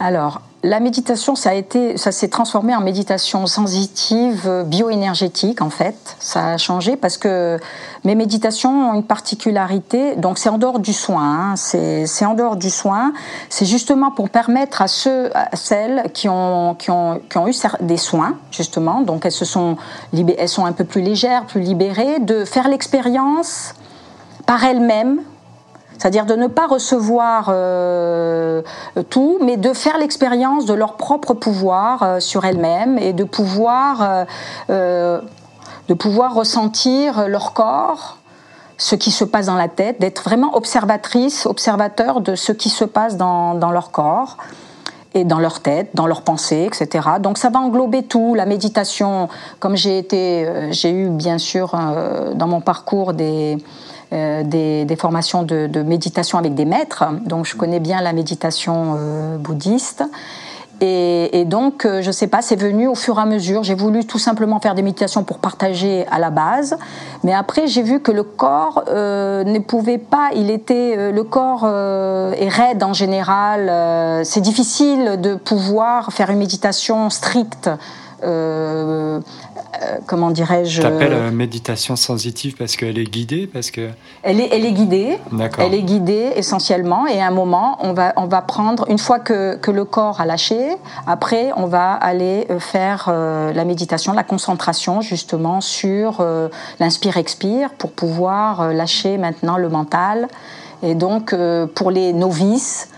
Alors, 0.00 0.42
la 0.64 0.78
méditation, 0.78 1.34
ça 1.34 1.50
a 1.50 1.54
été, 1.54 1.96
ça 1.96 2.12
s'est 2.12 2.28
transformé 2.28 2.74
en 2.76 2.80
méditation 2.80 3.46
sensitive, 3.46 4.44
euh, 4.46 4.62
bioénergétique 4.62 5.60
en 5.60 5.70
fait. 5.70 5.96
Ça 6.20 6.52
a 6.52 6.56
changé 6.56 6.94
parce 6.96 7.18
que 7.18 7.58
mes 8.04 8.14
méditations 8.14 8.90
ont 8.90 8.94
une 8.94 9.02
particularité. 9.02 10.14
Donc 10.14 10.38
c'est 10.38 10.48
en 10.48 10.58
dehors 10.58 10.78
du 10.78 10.92
soin. 10.92 11.52
Hein. 11.52 11.56
c'est 11.56 12.24
en 12.24 12.34
dehors 12.34 12.54
du 12.54 12.70
soin. 12.70 13.12
C'est 13.48 13.64
justement 13.64 14.12
pour 14.12 14.30
permettre 14.30 14.82
à 14.82 14.88
ceux, 14.88 15.30
celles 15.54 16.04
qui 16.14 16.28
ont 16.28 16.76
qui 16.78 16.90
ont 16.90 17.20
qui 17.28 17.38
ont 17.38 17.48
eu 17.48 17.54
des 17.80 17.96
soins 17.96 18.36
justement. 18.52 19.00
Donc 19.00 19.26
elles 19.26 19.32
se 19.32 19.44
sont 19.44 19.76
elles 20.14 20.48
sont 20.48 20.64
un 20.64 20.72
peu 20.72 20.84
plus 20.84 21.02
légères, 21.02 21.44
plus 21.46 21.60
libérées, 21.60 22.20
de 22.20 22.44
faire 22.44 22.68
l'expérience 22.68 23.74
par 24.46 24.62
elles-mêmes 24.62 25.22
c'est-à-dire 26.02 26.26
de 26.26 26.34
ne 26.34 26.48
pas 26.48 26.66
recevoir 26.66 27.46
euh, 27.50 28.60
tout, 29.08 29.38
mais 29.40 29.56
de 29.56 29.72
faire 29.72 29.98
l'expérience 29.98 30.66
de 30.66 30.74
leur 30.74 30.96
propre 30.96 31.32
pouvoir 31.32 32.02
euh, 32.02 32.18
sur 32.18 32.44
elles-mêmes 32.44 32.98
et 32.98 33.12
de 33.12 33.22
pouvoir, 33.22 34.26
euh, 34.68 35.20
de 35.86 35.94
pouvoir 35.94 36.34
ressentir 36.34 37.28
leur 37.28 37.52
corps, 37.52 38.18
ce 38.78 38.96
qui 38.96 39.12
se 39.12 39.24
passe 39.24 39.46
dans 39.46 39.54
la 39.54 39.68
tête, 39.68 40.00
d'être 40.00 40.24
vraiment 40.24 40.56
observatrice, 40.56 41.46
observateur 41.46 42.20
de 42.20 42.34
ce 42.34 42.50
qui 42.50 42.68
se 42.68 42.84
passe 42.84 43.16
dans, 43.16 43.54
dans 43.54 43.70
leur 43.70 43.92
corps 43.92 44.38
et 45.14 45.22
dans 45.22 45.38
leur 45.38 45.60
tête, 45.60 45.90
dans 45.94 46.08
leurs 46.08 46.22
pensées, 46.22 46.66
etc. 46.66 47.10
Donc 47.20 47.38
ça 47.38 47.48
va 47.48 47.60
englober 47.60 48.02
tout, 48.02 48.34
la 48.34 48.46
méditation. 48.46 49.28
Comme 49.60 49.76
j'ai 49.76 49.98
été, 49.98 50.72
j'ai 50.72 50.90
eu 50.90 51.10
bien 51.10 51.38
sûr 51.38 51.76
dans 52.34 52.48
mon 52.48 52.60
parcours 52.60 53.12
des 53.12 53.58
euh, 54.12 54.42
des, 54.44 54.96
formations 54.96 55.42
de, 55.42 55.82
méditation 55.82 56.36
avec 56.36 56.54
des 56.54 56.66
maîtres, 56.66 57.04
donc 57.24 57.46
je 57.46 57.56
connais 57.56 57.80
bien 57.80 58.02
la 58.02 58.12
méditation 58.12 58.96
euh, 58.98 59.38
bouddhiste. 59.38 60.04
Et, 60.84 61.44
donc, 61.46 61.86
euh, 61.86 62.02
je 62.02 62.08
ne 62.08 62.12
sais 62.12 62.26
pas, 62.26 62.42
c'est 62.42 62.56
venu 62.56 62.88
au 62.88 62.96
fur 62.96 63.18
et 63.18 63.22
à 63.22 63.24
mesure. 63.24 63.62
J'ai 63.62 63.76
voulu 63.76 64.04
tout 64.04 64.18
simplement 64.18 64.58
faire 64.58 64.74
des 64.74 64.82
méditations 64.82 65.22
pour 65.22 65.38
partager 65.38 66.04
à 66.10 66.18
la 66.18 66.30
base, 66.30 66.76
mais 67.22 67.32
après 67.32 67.68
j'ai 67.68 67.82
vu 67.82 68.00
que 68.00 68.10
le 68.10 68.24
corps 68.24 68.82
ne 68.88 69.58
pouvait 69.60 69.98
pas. 69.98 70.30
Il 70.34 70.50
était, 70.50 71.12
le 71.12 71.22
corps 71.22 71.66
est 71.66 72.48
raide 72.48 72.82
en 72.82 72.92
général. 72.92 74.24
c'est 74.24 74.40
difficile 74.40 75.20
de 75.20 75.36
pouvoir 75.36 76.12
faire 76.12 76.30
une 76.30 76.38
méditation 76.38 77.08
stricte. 77.10 77.70
Euh, 79.80 79.98
comment 80.06 80.30
dirais-je 80.30 80.82
T'appelles 80.82 81.12
euh, 81.12 81.30
méditation 81.30 81.96
sensitive 81.96 82.56
parce 82.56 82.76
qu'elle 82.76 82.98
est 82.98 83.10
guidée, 83.10 83.46
parce 83.46 83.70
que 83.70 83.88
elle 84.22 84.40
est, 84.40 84.48
elle 84.52 84.66
est 84.66 84.72
guidée. 84.72 85.18
D'accord. 85.32 85.64
Elle 85.64 85.74
est 85.74 85.82
guidée 85.82 86.32
essentiellement, 86.36 87.06
et 87.06 87.20
à 87.20 87.28
un 87.28 87.30
moment, 87.30 87.78
on 87.80 87.94
va, 87.94 88.12
on 88.16 88.26
va 88.26 88.42
prendre 88.42 88.84
une 88.90 88.98
fois 88.98 89.18
que, 89.18 89.56
que 89.56 89.70
le 89.70 89.84
corps 89.84 90.20
a 90.20 90.26
lâché. 90.26 90.76
Après, 91.06 91.52
on 91.56 91.66
va 91.66 91.92
aller 91.94 92.46
euh, 92.50 92.58
faire 92.58 93.10
la 93.10 93.64
méditation, 93.64 94.12
la 94.12 94.24
concentration 94.24 95.00
justement 95.00 95.60
sur 95.60 96.24
l'inspire-expire 96.78 97.70
pour 97.70 97.92
pouvoir 97.92 98.72
lâcher 98.72 99.18
maintenant 99.18 99.56
le 99.56 99.68
mental. 99.68 100.28
Et 100.82 100.94
donc, 100.94 101.34
pour 101.74 101.90
les 101.90 102.12
novices, 102.12 102.88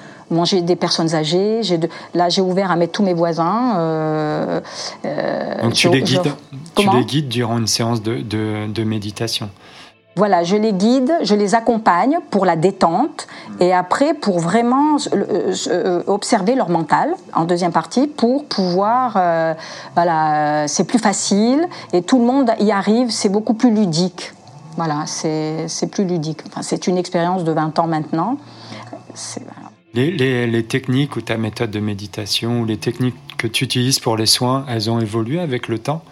j'ai 0.42 0.62
des 0.62 0.74
personnes 0.74 1.14
âgées. 1.14 1.60
De, 1.78 1.88
là, 2.14 2.28
j'ai 2.28 2.42
ouvert 2.42 2.72
à 2.72 2.76
mettre 2.76 2.92
tous 2.92 3.04
mes 3.04 3.14
voisins. 3.14 3.78
Euh, 3.78 4.60
euh, 5.04 5.62
Donc 5.62 5.74
tu, 5.74 5.88
les 5.88 6.02
guides, 6.02 6.32
tu 6.74 6.90
les 6.90 7.04
guides 7.04 7.28
durant 7.28 7.58
une 7.58 7.68
séance 7.68 8.02
de, 8.02 8.20
de, 8.22 8.84
méditation 8.84 9.48
voilà, 10.16 10.44
je 10.44 10.54
les 10.54 10.72
guide, 10.72 11.12
je 11.22 11.34
les 11.34 11.56
accompagne 11.56 12.18
pour 12.30 12.46
la 12.46 12.54
détente 12.54 13.26
et 13.58 13.74
après 13.74 14.14
pour 14.14 14.38
vraiment 14.38 14.96
euh, 15.12 16.02
observer 16.06 16.54
leur 16.54 16.68
mental 16.68 17.14
en 17.32 17.44
deuxième 17.46 17.72
partie 17.72 18.06
pour 18.06 18.44
pouvoir, 18.44 19.18
voilà, 19.96 20.68
c'est 20.68 20.84
plus 20.84 21.00
facile 21.00 21.66
et 21.92 22.02
tout 22.02 22.20
le 22.20 22.26
monde 22.26 22.52
y 22.60 22.70
arrive, 22.70 23.10
c'est 23.10 23.28
beaucoup 23.28 23.54
plus 23.54 23.74
ludique. 23.74 24.32
Voilà, 24.76 25.04
c'est 25.06 25.90
plus 25.90 26.04
ludique. 26.04 26.40
Enfin, 26.46 26.62
c'est 26.62 26.86
une 26.86 26.98
expérience 26.98 27.44
de 27.44 27.52
20 27.52 27.78
ans 27.78 27.86
maintenant. 27.86 28.36
Les, 29.94 30.64
techniques 30.64 31.14
ou 31.14 31.20
ta 31.20 31.36
méthode 31.36 31.70
de 31.70 31.78
méditation 31.78 32.60
ou 32.60 32.64
les 32.64 32.78
techniques 32.78 33.14
que 33.38 33.46
tu 33.46 33.64
utilises 33.64 34.00
pour 34.00 34.16
les 34.16 34.26
soins, 34.26 34.64
elles 34.68 34.90
ont 34.90 34.98
évolué 34.98 35.38
avec 35.38 35.68
le 35.68 35.78
temps? 35.78 36.02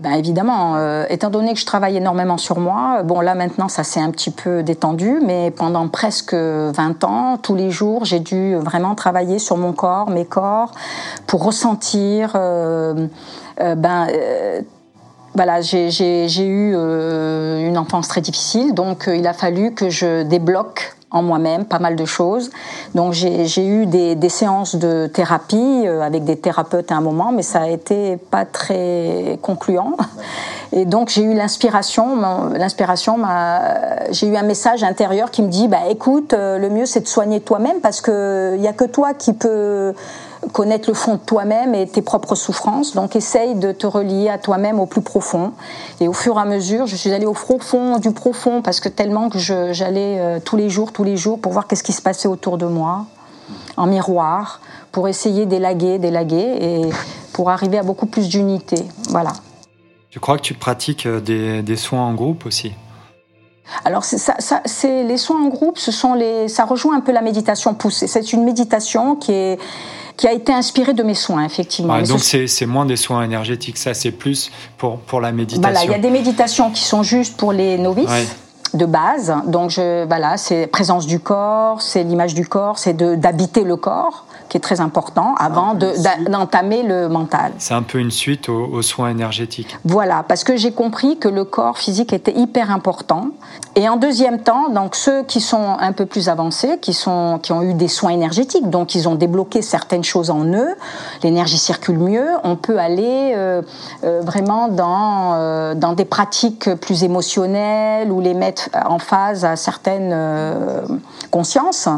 Ben 0.00 0.12
évidemment, 0.12 0.76
euh, 0.76 1.04
étant 1.08 1.28
donné 1.30 1.52
que 1.52 1.60
je 1.60 1.66
travaille 1.66 1.96
énormément 1.96 2.38
sur 2.38 2.58
moi, 2.58 3.02
bon 3.02 3.20
là 3.20 3.34
maintenant 3.34 3.68
ça 3.68 3.84
s'est 3.84 4.00
un 4.00 4.10
petit 4.10 4.30
peu 4.30 4.62
détendu, 4.62 5.20
mais 5.22 5.50
pendant 5.50 5.88
presque 5.88 6.34
20 6.34 7.04
ans, 7.04 7.36
tous 7.36 7.54
les 7.54 7.70
jours, 7.70 8.06
j'ai 8.06 8.20
dû 8.20 8.54
vraiment 8.56 8.94
travailler 8.94 9.38
sur 9.38 9.58
mon 9.58 9.72
corps, 9.72 10.08
mes 10.10 10.24
corps, 10.24 10.72
pour 11.26 11.44
ressentir, 11.44 12.32
euh, 12.34 13.08
euh, 13.60 13.74
ben 13.74 14.08
voilà, 15.34 15.60
j'ai 15.60 16.26
eu 16.42 16.74
une 16.74 17.78
enfance 17.78 18.08
très 18.08 18.20
difficile, 18.20 18.74
donc 18.74 19.04
il 19.06 19.26
a 19.26 19.32
fallu 19.32 19.74
que 19.74 19.88
je 19.88 20.22
débloque 20.22 20.96
en 21.10 21.22
moi-même, 21.22 21.64
pas 21.64 21.78
mal 21.78 21.96
de 21.96 22.04
choses. 22.04 22.50
Donc 22.94 23.12
j'ai 23.12 23.66
eu 23.66 23.86
des, 23.86 24.14
des, 24.14 24.28
séances 24.28 24.76
de 24.76 25.06
thérapie 25.06 25.82
euh, 25.86 26.02
avec 26.02 26.24
des 26.24 26.36
thérapeutes 26.36 26.92
à 26.92 26.96
un 26.96 27.00
moment, 27.00 27.32
mais 27.32 27.42
ça 27.42 27.62
a 27.62 27.68
été 27.68 28.16
pas 28.16 28.44
très 28.44 29.38
concluant. 29.42 29.96
Et 30.72 30.84
donc 30.84 31.08
j'ai 31.08 31.22
eu 31.22 31.34
l'inspiration, 31.34 32.50
l'inspiration 32.52 33.18
j'ai 34.10 34.28
eu 34.28 34.36
un 34.36 34.42
message 34.42 34.84
intérieur 34.84 35.32
qui 35.32 35.42
me 35.42 35.48
dit, 35.48 35.66
bah 35.66 35.88
écoute, 35.90 36.32
euh, 36.32 36.58
le 36.58 36.70
mieux 36.70 36.86
c'est 36.86 37.00
de 37.00 37.08
soigner 37.08 37.40
toi-même 37.40 37.80
parce 37.80 38.00
que 38.00 38.54
il 38.56 38.62
y 38.62 38.68
a 38.68 38.72
que 38.72 38.84
toi 38.84 39.12
qui 39.14 39.32
peux 39.32 39.94
connaître 40.52 40.88
le 40.88 40.94
fond 40.94 41.14
de 41.14 41.20
toi-même 41.20 41.74
et 41.74 41.86
tes 41.86 42.02
propres 42.02 42.34
souffrances. 42.34 42.94
Donc 42.94 43.16
essaye 43.16 43.54
de 43.54 43.72
te 43.72 43.86
relier 43.86 44.28
à 44.28 44.38
toi-même 44.38 44.80
au 44.80 44.86
plus 44.86 45.02
profond. 45.02 45.52
Et 46.00 46.08
au 46.08 46.12
fur 46.12 46.36
et 46.36 46.40
à 46.40 46.44
mesure, 46.44 46.86
je 46.86 46.96
suis 46.96 47.12
allée 47.12 47.26
au 47.26 47.32
profond 47.32 47.98
du 47.98 48.12
profond 48.12 48.62
parce 48.62 48.80
que 48.80 48.88
tellement 48.88 49.28
que 49.28 49.38
j'allais 49.38 50.18
euh, 50.18 50.40
tous 50.44 50.56
les 50.56 50.70
jours, 50.70 50.92
tous 50.92 51.04
les 51.04 51.16
jours 51.16 51.40
pour 51.40 51.52
voir 51.52 51.66
qu'est-ce 51.66 51.82
qui 51.82 51.92
se 51.92 52.02
passait 52.02 52.28
autour 52.28 52.58
de 52.58 52.66
moi, 52.66 53.06
en 53.76 53.86
miroir, 53.86 54.60
pour 54.92 55.08
essayer 55.08 55.46
d'élaguer, 55.46 55.98
d'élaguer 55.98 56.56
et 56.60 56.90
pour 57.32 57.50
arriver 57.50 57.78
à 57.78 57.82
beaucoup 57.82 58.06
plus 58.06 58.28
d'unité. 58.28 58.84
Voilà. 59.08 59.32
Je 60.10 60.18
crois 60.18 60.36
que 60.36 60.42
tu 60.42 60.54
pratiques 60.54 61.06
euh, 61.06 61.20
des, 61.62 61.76
soins 61.76 62.02
en 62.02 62.14
groupe 62.14 62.46
aussi? 62.46 62.72
Alors, 63.84 64.02
ça, 64.02 64.34
c'est 64.64 65.04
les 65.04 65.16
soins 65.16 65.44
en 65.44 65.46
groupe, 65.46 65.78
ce 65.78 65.92
sont 65.92 66.14
les, 66.14 66.48
ça 66.48 66.64
rejoint 66.64 66.96
un 66.96 67.00
peu 67.00 67.12
la 67.12 67.22
méditation 67.22 67.72
poussée. 67.72 68.08
C'est 68.08 68.32
une 68.32 68.42
méditation 68.42 69.14
qui 69.14 69.30
est, 69.30 69.60
qui 70.20 70.28
a 70.28 70.34
été 70.34 70.52
inspiré 70.52 70.92
de 70.92 71.02
mes 71.02 71.14
soins, 71.14 71.46
effectivement. 71.46 71.98
donc 72.02 72.20
c'est 72.20 72.66
moins 72.66 72.84
des 72.84 72.96
soins 72.96 73.22
énergétiques, 73.22 73.78
ça 73.78 73.94
c'est 73.94 74.10
plus 74.10 74.50
pour, 74.76 74.98
pour 74.98 75.18
la 75.18 75.32
méditation. 75.32 75.62
Voilà, 75.62 75.82
il 75.82 75.90
y 75.90 75.94
a 75.94 75.98
des 75.98 76.10
méditations 76.10 76.70
qui 76.70 76.82
sont 76.82 77.02
juste 77.02 77.38
pour 77.38 77.54
les 77.54 77.78
novices. 77.78 78.10
de 78.74 78.84
base. 78.84 79.34
Donc 79.46 79.70
je, 79.70 80.04
voilà, 80.04 80.36
c'est 80.36 80.66
présence 80.66 81.06
du 81.06 81.20
corps, 81.20 81.80
c'est 81.80 82.04
l'image 82.04 82.34
du 82.34 82.46
corps, 82.46 82.78
c'est 82.78 82.94
d'habiter 83.18 83.64
le 83.64 83.76
corps 83.76 84.26
qui 84.50 84.56
est 84.56 84.60
très 84.60 84.80
important 84.80 85.34
avant 85.38 85.74
d'entamer 85.74 86.82
le 86.82 87.08
mental. 87.08 87.52
C'est 87.58 87.72
un 87.72 87.82
peu 87.82 87.98
une 87.98 88.10
suite 88.10 88.48
aux, 88.48 88.82
soins 88.82 89.10
énergétiques. 89.10 89.78
Voilà, 89.84 90.24
parce 90.26 90.44
que 90.44 90.56
j'ai 90.56 90.72
compris 90.72 91.18
que 91.18 91.28
le 91.28 91.44
corps 91.44 91.78
physique 91.78 92.12
était 92.12 92.36
hyper 92.36 92.70
important. 92.70 93.28
Et 93.76 93.88
en 93.88 93.96
deuxième 93.96 94.42
temps, 94.42 94.68
donc 94.68 94.96
ceux 94.96 95.22
qui 95.22 95.40
sont 95.40 95.76
un 95.78 95.92
peu 95.92 96.04
plus 96.04 96.28
avancés, 96.28 96.78
qui, 96.82 96.92
sont, 96.92 97.38
qui 97.40 97.52
ont 97.52 97.62
eu 97.62 97.74
des 97.74 97.86
soins 97.86 98.10
énergétiques, 98.10 98.68
donc 98.68 98.96
ils 98.96 99.08
ont 99.08 99.14
débloqué 99.14 99.62
certaines 99.62 100.02
choses 100.02 100.30
en 100.30 100.44
eux, 100.44 100.74
l'énergie 101.22 101.56
circule 101.56 101.98
mieux, 101.98 102.26
on 102.42 102.56
peut 102.56 102.78
aller 102.78 103.32
euh, 103.36 103.62
euh, 104.02 104.20
vraiment 104.22 104.66
dans, 104.68 105.34
euh, 105.34 105.74
dans 105.74 105.92
des 105.92 106.04
pratiques 106.04 106.74
plus 106.74 107.04
émotionnelles 107.04 108.10
ou 108.10 108.20
les 108.20 108.34
mettre 108.34 108.70
en 108.84 108.98
phase 108.98 109.44
à 109.44 109.54
certaines 109.54 110.14
consciences 111.30 111.88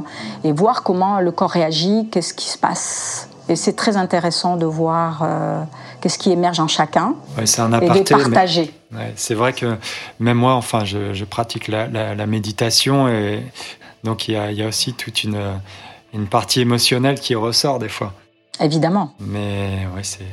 et 0.45 0.53
voir 0.53 0.83
comment 0.83 1.21
le 1.21 1.33
corps 1.33 1.51
réagit, 1.51 2.09
qu'est-ce 2.11 2.35
qui 2.43 2.51
se 2.51 2.59
passe. 2.59 3.29
Et 3.49 3.57
c'est 3.57 3.75
très 3.75 3.97
intéressant 3.97 4.57
de 4.57 4.67
voir 4.67 5.23
euh, 5.23 5.63
qu'est-ce 6.01 6.19
qui 6.19 6.31
émerge 6.31 6.61
en 6.61 6.69
chacun 6.69 7.15
c'est 7.45 7.61
un 7.61 7.73
aparté, 7.73 8.01
et 8.01 8.05
de 8.05 8.09
partager. 8.09 8.75
c'est 9.17 9.35
vrai 9.35 9.53
que 9.53 9.77
même 10.21 10.39
moi, 10.39 10.55
enfin, 10.55 10.85
je, 10.85 11.25
pratique 11.25 11.69
la, 11.69 12.27
méditation 12.27 13.09
et 13.09 13.43
donc 14.05 14.29
il 14.29 14.35
y 14.35 14.63
a, 14.63 14.67
aussi 14.67 14.95
toute 14.95 15.25
une, 15.25 15.41
une 16.15 16.27
partie 16.27 16.61
émotionnelle 16.61 17.19
qui 17.19 17.35
ressort 17.35 17.79
des 17.79 17.89
fois. 17.89 18.13
Évidemment. 18.61 19.15
Mais 19.21 19.87
ouais, 19.95 20.03
c'est 20.03 20.27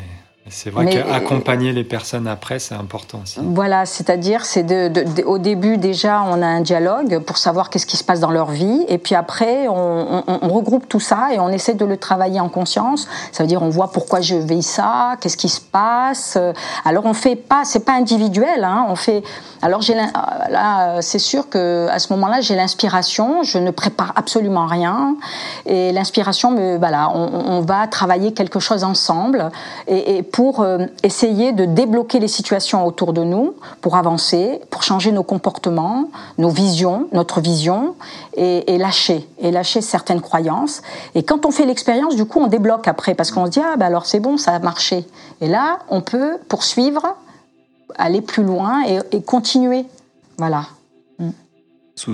C'est 0.50 0.70
vrai 0.72 0.88
qu'accompagner 0.88 1.72
les 1.72 1.84
personnes 1.84 2.28
après, 2.28 2.60
c'est 2.60 2.76
important 2.76 3.22
aussi. 3.24 3.40
Voilà, 3.42 3.86
c'est-à-dire, 3.86 4.46
c'est 4.46 4.64
de, 4.64 5.24
au 5.24 5.38
début 5.38 5.78
déjà, 5.78 6.24
on 6.24 6.42
a 6.42 6.48
un 6.48 6.62
dialogue 6.62 7.20
pour 7.20 7.38
savoir 7.38 7.70
qu'est-ce 7.70 7.86
qui 7.86 7.98
se 7.98 8.04
passe 8.04 8.20
dans 8.20 8.32
leur 8.32 8.52
vie, 8.52 8.86
et 8.88 8.98
puis 8.98 9.16
après, 9.16 9.68
on, 9.68 10.50
regroupe 10.50 10.90
tout 10.90 11.00
ça 11.00 11.30
et 11.32 11.40
on 11.40 11.50
essaie 11.50 11.76
de 11.76 11.86
le 11.86 11.98
travailler 11.98 12.40
en 12.40 12.50
conscience. 12.50 13.08
Ça 13.32 13.44
veut 13.44 13.48
dire, 13.48 13.62
on 13.62 13.70
voit 13.70 13.92
pourquoi 13.92 14.20
je 14.22 14.36
vis 14.36 14.64
ça, 14.64 15.16
qu'est-ce 15.22 15.38
qui 15.38 15.50
se 15.50 15.62
passe. 15.62 16.38
Alors, 16.86 17.06
on 17.06 17.14
fait 17.14 17.36
pas, 17.36 17.62
c'est 17.66 17.86
pas 17.86 17.94
individuel, 17.94 18.64
hein, 18.64 18.88
on 18.90 18.96
fait. 18.96 19.24
Alors, 19.62 19.82
j'ai 19.82 19.94
là, 19.94 21.02
c'est 21.02 21.20
sûr 21.20 21.50
que 21.50 21.88
à 21.90 22.00
ce 22.00 22.12
moment-là, 22.14 22.42
j'ai 22.42 22.56
l'inspiration. 22.56 23.44
Je 23.44 23.60
ne 23.60 23.72
prépare 23.72 24.14
absolument 24.16 24.66
rien, 24.66 25.16
et 25.66 25.92
l'inspiration, 25.92 26.52
me, 26.52 26.78
voilà, 26.78 27.12
on, 27.14 27.62
va 27.62 27.88
travailler 27.88 28.34
quelque 28.34 28.60
chose 28.60 28.84
ensemble, 28.84 29.52
et, 29.88 30.18
et 30.18 30.24
pour 30.24 30.39
euh, 30.40 30.88
essayer 31.04 31.52
de 31.52 31.66
débloquer 31.66 32.20
les 32.20 32.28
situations 32.28 32.86
autour 32.86 33.14
de 33.14 33.24
nous, 33.24 33.56
pour 33.82 33.98
avancer, 33.98 34.62
pour 34.70 34.84
changer 34.84 35.12
nos 35.12 35.24
comportements, 35.24 36.10
nos 36.38 36.50
visions, 36.50 37.10
notre 37.12 37.42
vision, 37.42 37.96
et, 38.38 38.78
lâcher, 38.78 39.28
et 39.40 39.52
lâcher 39.52 39.82
certaines 39.82 40.22
croyances. 40.22 40.82
Et 41.14 41.24
quand 41.24 41.46
on 41.46 41.52
fait 41.52 41.66
l'expérience, 41.66 42.16
du 42.16 42.24
coup, 42.24 42.40
on 42.40 42.48
débloque 42.48 42.88
après, 42.88 43.16
parce 43.16 43.32
qu'on 43.32 43.46
se 43.48 43.52
dit, 43.52 43.60
ah 43.60 43.76
ben 43.76 43.88
alors 43.88 44.06
c'est 44.06 44.22
bon, 44.22 44.38
ça 44.38 44.54
a 44.54 44.60
marché. 44.60 45.06
Et 45.42 45.48
là, 45.48 45.80
on 45.90 46.00
peut 46.02 46.38
poursuivre, 46.48 47.18
aller 47.96 48.22
plus 48.22 48.44
loin 48.44 48.84
et, 48.88 49.00
et 49.12 49.22
continuer. 49.22 49.86
Voilà. 50.38 50.68
Mm. 51.20 51.32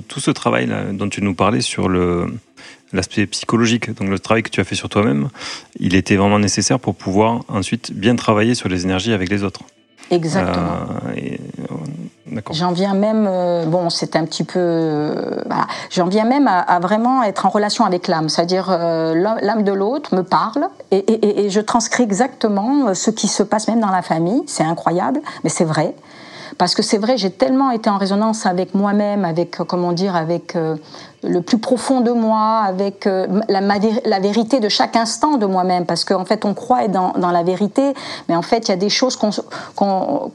Tout 0.08 0.20
ce 0.20 0.32
travail 0.32 0.68
dont 0.94 1.10
tu 1.10 1.22
nous 1.22 1.36
parlais 1.36 1.62
sur 1.62 1.90
le, 1.90 2.26
l'aspect 2.96 3.26
psychologique, 3.28 3.94
donc 3.94 4.10
le 4.10 4.20
travail 4.20 4.44
que 4.44 4.50
tu 4.50 4.60
as 4.62 4.64
fait 4.64 4.76
sur 4.76 4.90
toi-même, 4.90 5.30
il 5.80 5.96
était 5.96 6.16
vraiment 6.16 6.40
nécessaire 6.40 6.80
pour 6.80 6.96
pouvoir 6.96 7.42
ensuite 7.48 7.94
bien 7.94 8.16
travailler 8.16 8.56
sur 8.56 8.70
les 8.70 8.84
énergies 8.84 9.14
avec 9.14 9.30
les 9.30 9.44
autres. 9.44 9.62
Exactement. 10.12 10.66
Euh, 11.18 11.38
euh, 12.36 12.42
j'en 12.52 12.72
viens 12.72 12.94
même, 12.94 13.26
euh, 13.28 13.66
bon, 13.66 13.90
c'est 13.90 14.16
un 14.16 14.26
petit 14.26 14.44
peu, 14.44 15.42
j'en 15.90 16.08
viens 16.08 16.26
même 16.26 16.48
à, 16.48 16.80
vraiment 16.80 17.24
être 17.24 17.46
en 17.46 17.50
relation 17.50 17.86
avec 17.86 18.08
l'âme, 18.08 18.30
c'est-à-dire 18.30 18.70
l'âme 18.70 19.64
de 19.64 19.72
l'autre 19.72 20.16
me 20.16 20.22
parle 20.22 20.68
et, 20.92 21.46
et, 21.46 21.50
je 21.50 21.60
transcris 21.60 22.04
exactement 22.04 22.94
ce 22.94 23.10
qui 23.10 23.28
se 23.28 23.44
passe 23.44 23.68
même 23.68 23.80
dans 23.80 23.90
la 23.90 24.02
famille. 24.02 24.44
C'est 24.48 24.64
incroyable, 24.64 25.22
mais 25.44 25.50
c'est 25.50 25.66
vrai. 25.66 25.96
Parce 26.58 26.74
que 26.74 26.82
c'est 26.82 26.98
vrai, 26.98 27.18
j'ai 27.18 27.32
tellement 27.32 27.72
été 27.72 27.90
en 27.90 27.98
résonance 27.98 28.46
avec 28.46 28.76
moi-même, 28.76 29.26
avec, 29.26 29.58
comment 29.58 29.92
dire, 29.92 30.16
avec 30.16 30.56
euh, 30.56 30.78
le 31.22 31.42
plus 31.42 31.58
profond 31.58 32.00
de 32.00 32.12
moi, 32.12 32.62
avec 32.66 33.08
euh, 33.08 33.28
la, 33.50 34.20
vérité 34.20 34.62
de 34.62 34.70
chaque 34.70 34.96
instant 34.96 35.38
de 35.38 35.46
moi-même. 35.46 35.86
Parce 35.86 36.06
qu'en 36.06 36.24
fait, 36.24 36.46
on 36.46 36.54
croit 36.54 36.88
dans, 36.88 37.14
la 37.18 37.44
vérité, 37.44 37.94
mais 38.30 38.36
en 38.36 38.42
fait, 38.42 38.68
il 38.68 38.70
y 38.70 38.74
a 38.74 38.78
des 38.78 38.90
choses 38.90 39.18
qu'on, 39.18 40.32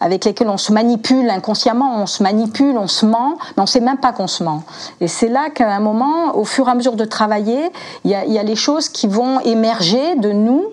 avec 0.00 0.24
lesquelles 0.24 0.48
on 0.48 0.56
se 0.56 0.72
manipule 0.72 1.30
inconsciemment, 1.30 2.02
on 2.02 2.06
se 2.06 2.22
manipule, 2.22 2.76
on 2.76 2.88
se 2.88 3.06
ment, 3.06 3.36
mais 3.56 3.60
on 3.60 3.62
ne 3.62 3.66
sait 3.66 3.80
même 3.80 3.98
pas 3.98 4.12
qu'on 4.12 4.26
se 4.26 4.42
ment. 4.42 4.64
Et 5.00 5.06
c'est 5.06 5.28
là 5.28 5.50
qu'à 5.50 5.72
un 5.72 5.80
moment, 5.80 6.36
au 6.36 6.44
fur 6.44 6.66
et 6.66 6.70
à 6.72 6.74
mesure 6.74 6.96
de 6.96 7.04
travailler, 7.04 7.70
il 8.04 8.10
y 8.10 8.14
a, 8.14 8.24
y 8.24 8.38
a 8.38 8.42
les 8.42 8.56
choses 8.56 8.88
qui 8.88 9.06
vont 9.06 9.38
émerger 9.40 10.16
de 10.16 10.32
nous 10.32 10.64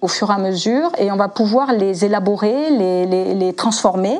au 0.00 0.08
fur 0.08 0.30
et 0.30 0.34
à 0.34 0.38
mesure 0.38 0.90
et 0.98 1.10
on 1.10 1.16
va 1.16 1.28
pouvoir 1.28 1.72
les 1.72 2.04
élaborer, 2.04 2.70
les, 2.70 3.34
les, 3.34 3.52
transformer. 3.52 4.18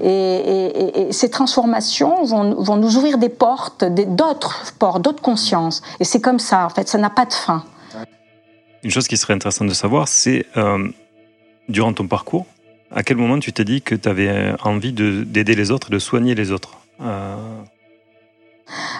Et, 0.00 1.08
ces 1.10 1.30
transformations 1.30 2.24
vont, 2.24 2.54
vont, 2.54 2.76
nous 2.76 2.96
ouvrir 2.96 3.18
des 3.18 3.28
portes, 3.28 3.84
d'autres 3.84 4.72
portes, 4.78 5.02
d'autres 5.02 5.22
consciences. 5.22 5.82
Et 6.00 6.04
c'est 6.04 6.20
comme 6.20 6.38
ça, 6.38 6.66
en 6.66 6.70
fait, 6.70 6.88
ça 6.88 6.98
n'a 6.98 7.10
pas 7.10 7.26
de 7.26 7.32
fin. 7.32 7.64
Une 8.82 8.90
chose 8.90 9.08
qui 9.08 9.16
serait 9.16 9.34
intéressante 9.34 9.68
de 9.68 9.74
savoir, 9.74 10.08
c'est 10.08 10.46
euh, 10.56 10.88
durant 11.68 11.92
ton 11.92 12.06
parcours, 12.06 12.46
à 12.94 13.02
quel 13.02 13.16
moment 13.16 13.38
tu 13.38 13.52
t'es 13.52 13.64
dit 13.64 13.82
que 13.82 13.94
tu 13.94 14.08
avais 14.08 14.54
envie 14.62 14.92
d'aider 14.92 15.54
les 15.54 15.70
autres, 15.70 15.90
de 15.90 15.98
soigner 15.98 16.34
les 16.34 16.50
autres 16.50 16.76
euh... 17.00 17.36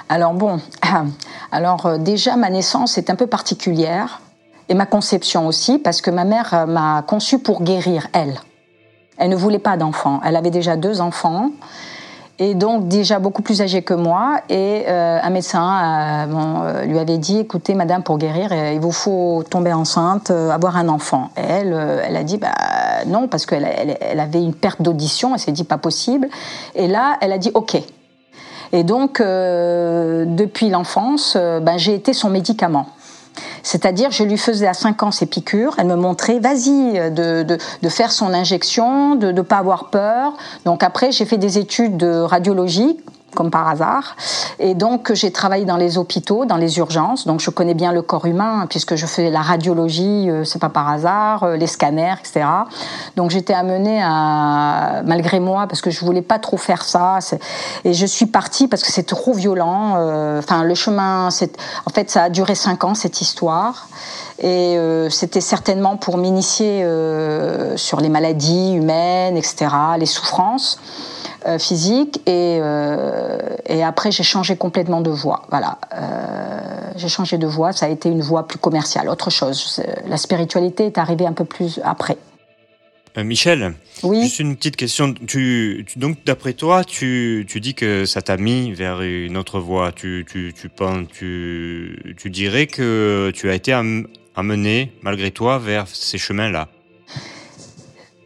Alors 0.09 0.35
bon, 0.35 0.61
alors 1.53 1.87
euh, 1.87 1.99
déjà 1.99 2.37
ma 2.37 2.51
naissance 2.51 2.99
est 2.99 3.11
un 3.11 3.17
peu 3.17 3.27
particulière 3.27 4.21
et 4.69 4.75
ma 4.75 4.87
conception 4.87 5.47
aussi, 5.47 5.79
parce 5.79 6.01
que 6.01 6.11
ma 6.11 6.25
mère 6.25 6.55
euh, 6.55 6.67
m'a 6.67 7.03
conçue 7.03 7.39
pour 7.39 7.63
guérir, 7.63 8.09
elle. 8.13 8.35
Elle 9.19 9.31
ne 9.31 9.37
voulait 9.37 9.59
pas 9.59 9.77
d'enfants. 9.77 10.21
Elle 10.25 10.37
avait 10.37 10.51
déjà 10.51 10.77
deux 10.77 11.01
enfants, 11.01 11.51
et 12.41 12.55
donc 12.55 12.89
déjà 12.89 13.21
beaucoup 13.21 13.43
plus 13.43 13.61
âgée 13.61 13.83
que 13.83 13.95
moi. 13.95 14.41
Et 14.49 14.85
euh, 14.89 15.21
un 15.23 15.31
médecin 15.31 16.27
euh, 16.29 16.85
lui 16.85 16.99
avait 16.99 17.19
dit, 17.19 17.39
écoutez, 17.39 17.75
madame, 17.75 18.03
pour 18.03 18.19
guérir, 18.19 18.53
il 18.53 18.81
vous 18.81 18.91
faut 18.91 19.45
tomber 19.49 19.73
enceinte, 19.73 20.31
avoir 20.31 20.77
un 20.77 20.89
enfant. 20.89 21.31
Et 21.37 21.43
elle, 21.43 22.01
elle 22.05 22.17
a 22.17 22.25
dit, 22.25 22.39
bah, 22.39 22.55
non, 23.07 23.29
parce 23.29 23.47
qu'elle 23.47 23.69
elle, 24.01 24.21
avait 24.21 24.43
une 24.43 24.55
perte 24.55 24.83
d'audition, 24.83 25.35
elle 25.35 25.41
s'est 25.41 25.53
dit, 25.53 25.65
pas 25.65 25.79
possible. 25.79 26.29
Et 26.75 26.89
là, 26.89 27.19
elle 27.21 27.33
a 27.33 27.39
dit, 27.39 27.53
ok. 27.55 27.81
Et 28.73 28.83
donc, 28.83 29.21
depuis 29.21 30.71
l'enfance, 30.71 31.37
ben, 31.37 31.77
j'ai 31.77 31.95
été 31.95 32.13
son 32.13 32.31
médicament. 32.31 32.89
C'est-à-dire, 33.65 34.13
je 34.13 34.23
lui 34.23 34.39
faisais 34.39 34.69
à 34.69 34.75
5 34.75 35.03
ans 35.03 35.11
ses 35.11 35.27
piqûres, 35.27 35.75
elle 35.79 35.87
me 35.87 35.97
montrait, 35.97 36.39
vas-y, 36.39 37.11
de, 37.11 37.43
de, 37.43 37.59
de, 37.83 37.89
faire 37.89 38.13
son 38.13 38.33
injection, 38.33 39.17
de 39.17 39.33
ne 39.33 39.43
pas 39.43 39.57
avoir 39.57 39.91
peur. 39.91 40.35
Donc 40.65 40.85
après, 40.85 41.11
j'ai 41.11 41.25
fait 41.25 41.39
des 41.39 41.59
études 41.59 41.97
de 41.97 42.21
radiologie 42.21 42.99
comme 43.35 43.51
par 43.51 43.69
hasard. 43.69 44.17
Et 44.59 44.75
donc, 44.75 45.13
j'ai 45.13 45.31
travaillé 45.31 45.65
dans 45.65 45.77
les 45.77 45.99
hôpitaux, 45.99 46.45
dans 46.45 46.57
les 46.57 46.79
urgences. 46.79 47.27
Donc, 47.27 47.41
je 47.41 47.51
connais 47.51 47.75
bien 47.75 47.93
le 47.93 48.03
corps 48.03 48.27
humain, 48.27 48.67
puisque 48.69 48.95
je 48.95 49.07
fais 49.07 49.31
la 49.31 49.43
radiologie, 49.43 50.31
euh, 50.31 50.45
c'est 50.45 50.59
pas 50.59 50.69
par 50.69 50.89
hasard, 50.89 51.43
euh, 51.43 51.57
les 51.57 51.67
scanners, 51.67 52.15
etc. 52.21 52.47
Donc, 53.17 53.31
j'étais 53.31 53.55
amenée 53.55 54.01
à, 54.03 55.03
malgré 55.05 55.41
moi, 55.41 55.67
parce 55.67 55.81
que 55.81 55.91
je 55.91 56.05
voulais 56.05 56.23
pas 56.23 56.39
trop 56.39 56.57
faire 56.57 56.85
ça. 56.85 57.19
Et 57.85 57.93
je 57.93 58.07
suis 58.07 58.27
partie 58.27 58.69
parce 58.69 58.83
que 58.83 58.93
c'est 58.93 59.07
trop 59.07 59.35
violent. 59.35 59.95
Euh, 59.99 60.39
enfin, 60.39 60.65
le 60.65 60.75
chemin, 60.75 61.31
c'est, 61.31 61.57
en 61.87 61.91
fait, 61.91 62.11
ça 62.11 62.25
a 62.25 62.31
duré 62.31 62.55
cinq 62.55 62.85
ans, 62.85 62.95
cette 62.95 63.21
histoire. 63.21 63.89
Et 64.43 64.77
c'était 65.11 65.41
certainement 65.41 65.97
pour 65.97 66.19
m'initier 66.19 66.85
sur 67.77 68.01
les 68.01 68.09
maladies 68.09 68.75
humaines, 68.75 69.37
etc., 69.37 69.69
les 69.97 70.07
souffrances. 70.07 70.81
Euh, 71.47 71.59
physique 71.59 72.23
et, 72.25 72.59
euh, 72.63 73.39
et 73.67 73.83
après 73.83 74.11
j'ai 74.11 74.23
changé 74.23 74.57
complètement 74.57 75.03
de 75.03 75.11
voie. 75.11 75.43
Voilà, 75.51 75.77
euh, 75.93 76.91
j'ai 76.97 77.09
changé 77.09 77.37
de 77.37 77.47
voie. 77.47 77.73
Ça 77.73 77.85
a 77.85 77.91
été 77.91 78.09
une 78.09 78.23
voie 78.23 78.49
plus 78.49 78.59
commerciale, 78.59 79.11
autre 79.11 79.29
chose. 79.29 79.83
La 80.09 80.17
spiritualité 80.17 80.87
est 80.87 80.97
arrivée 80.97 81.27
un 81.27 81.35
peu 81.35 81.45
plus 81.45 81.81
après. 81.85 82.17
Michel, 83.19 83.75
oui 84.03 84.23
juste 84.23 84.39
une 84.39 84.57
petite 84.57 84.77
question. 84.77 85.13
Tu, 85.13 85.85
donc, 85.97 86.17
d'après 86.25 86.55
toi, 86.55 86.83
tu, 86.83 87.45
tu, 87.47 87.61
dis 87.61 87.75
que 87.75 88.07
ça 88.07 88.23
t'a 88.23 88.39
mis 88.39 88.73
vers 88.73 89.03
une 89.03 89.37
autre 89.37 89.61
voie. 89.61 89.93
Tu, 89.93 90.25
tu, 90.27 90.55
tu, 90.59 90.71
penses, 90.71 91.09
tu, 91.13 92.17
tu 92.17 92.31
dirais 92.31 92.67
que 92.67 93.31
tu 93.35 93.51
as 93.51 93.55
été 93.55 93.79
amené, 94.35 94.93
malgré 95.03 95.31
toi, 95.31 95.59
vers 95.59 95.87
ces 95.89 96.17
chemins-là 96.17 96.69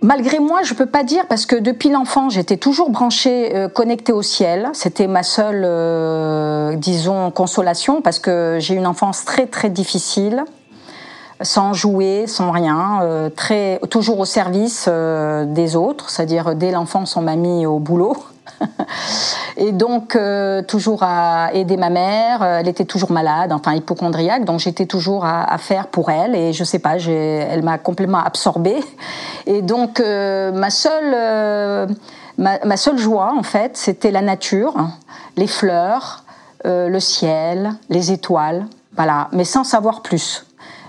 Malgré 0.00 0.38
moi, 0.38 0.62
je 0.62 0.74
peux 0.74 0.86
pas 0.86 1.02
dire 1.02 1.26
parce 1.26 1.44
que 1.44 1.56
depuis 1.56 1.90
l'enfant, 1.90 2.28
j'étais 2.28 2.56
toujours 2.56 2.90
branchée, 2.90 3.56
euh, 3.56 3.68
connectée 3.68 4.12
au 4.12 4.22
ciel. 4.22 4.68
C'était 4.72 5.08
ma 5.08 5.24
seule, 5.24 5.64
euh, 5.64 6.76
disons, 6.76 7.32
consolation 7.32 8.00
parce 8.00 8.20
que 8.20 8.58
j'ai 8.60 8.74
une 8.74 8.86
enfance 8.86 9.24
très 9.24 9.46
très 9.46 9.70
difficile, 9.70 10.44
sans 11.40 11.72
jouer, 11.72 12.28
sans 12.28 12.52
rien, 12.52 13.00
euh, 13.02 13.28
très 13.28 13.80
toujours 13.90 14.20
au 14.20 14.24
service 14.24 14.88
des 14.88 15.74
autres. 15.74 16.10
C'est-à-dire 16.10 16.54
dès 16.54 16.70
l'enfance, 16.70 17.16
on 17.16 17.22
m'a 17.22 17.34
mis 17.34 17.66
au 17.66 17.80
boulot. 17.80 18.16
et 19.56 19.72
donc, 19.72 20.16
euh, 20.16 20.62
toujours 20.62 21.02
à 21.02 21.52
aider 21.52 21.76
ma 21.76 21.90
mère. 21.90 22.42
Elle 22.42 22.68
était 22.68 22.84
toujours 22.84 23.10
malade, 23.10 23.52
enfin 23.52 23.74
hypochondriaque, 23.74 24.44
donc 24.44 24.60
j'étais 24.60 24.86
toujours 24.86 25.24
à, 25.24 25.56
faire 25.58 25.88
pour 25.88 26.10
elle. 26.10 26.34
Et 26.34 26.52
je 26.52 26.64
sais 26.64 26.78
pas, 26.78 26.96
elle 26.96 27.62
m'a 27.62 27.78
complètement 27.78 28.18
absorbée. 28.18 28.82
Et 29.46 29.62
donc, 29.62 30.00
euh, 30.00 30.52
ma 30.52 30.70
seule, 30.70 31.14
euh, 31.14 31.86
ma, 32.36 32.76
seule 32.76 32.98
joie, 32.98 33.32
en 33.36 33.42
fait, 33.42 33.76
c'était 33.76 34.10
la 34.10 34.20
nature, 34.20 34.74
les 35.36 35.46
fleurs, 35.46 36.24
le 36.64 37.00
ciel, 37.00 37.72
les 37.88 38.12
étoiles. 38.12 38.66
Voilà, 38.94 39.28
mais 39.32 39.44
sans 39.44 39.64
savoir 39.64 40.02
plus. 40.02 40.47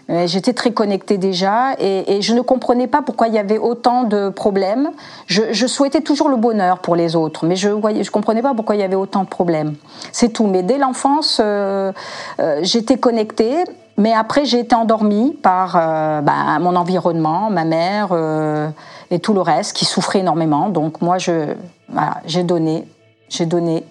Euh, 0.10 0.26
j'étais 0.26 0.54
très 0.54 0.72
connectée 0.72 1.17
déjà 1.17 1.74
et, 1.80 2.22
je 2.22 2.34
ne 2.34 2.41
comprenais 2.41 2.88
pas 2.88 3.02
pourquoi 3.02 3.28
il 3.28 3.34
y 3.34 3.38
avait 3.38 3.58
autant 3.58 4.04
de 4.04 4.30
problèmes. 4.30 4.89
Je, 5.28 5.67
souhaitais 5.67 6.02
toujours 6.02 6.30
le 6.30 6.36
bonheur 6.36 6.80
pour 6.80 6.95
les 6.95 7.15
autres, 7.15 7.45
mais 7.45 7.56
je 7.56 7.69
ne 7.69 8.04
je 8.04 8.12
comprenais 8.12 8.41
pas 8.41 8.54
pourquoi 8.54 8.76
il 8.76 8.82
y 8.82 8.84
avait 8.84 8.95
autant 8.95 9.24
de 9.24 9.30
problèmes. 9.30 9.76
C'est 10.12 10.30
tout. 10.30 10.48
Mais 10.48 10.63
dès 10.63 10.78
l'enfance, 10.78 11.39
euh, 11.43 11.91
euh, 12.39 12.60
j'étais 12.63 12.98
connectée. 12.98 13.63
Mais 13.98 14.13
après, 14.13 14.45
j'ai 14.45 14.60
été 14.60 14.76
endormie 14.76 15.34
par 15.43 15.74
bah, 15.74 16.58
mon 16.62 16.78
environnement, 16.78 17.50
ma 17.50 17.65
mère 17.65 18.17
et 19.12 19.19
tout 19.19 19.34
le 19.34 19.41
reste 19.41 19.76
qui 19.76 19.84
souffrait 19.84 20.19
énormément. 20.19 20.69
Donc 20.69 21.02
moi, 21.02 21.17
je, 21.17 21.54
j'ai 22.26 22.43
donné, 22.43 22.88
j'ai 23.28 23.45
donné, 23.45 23.84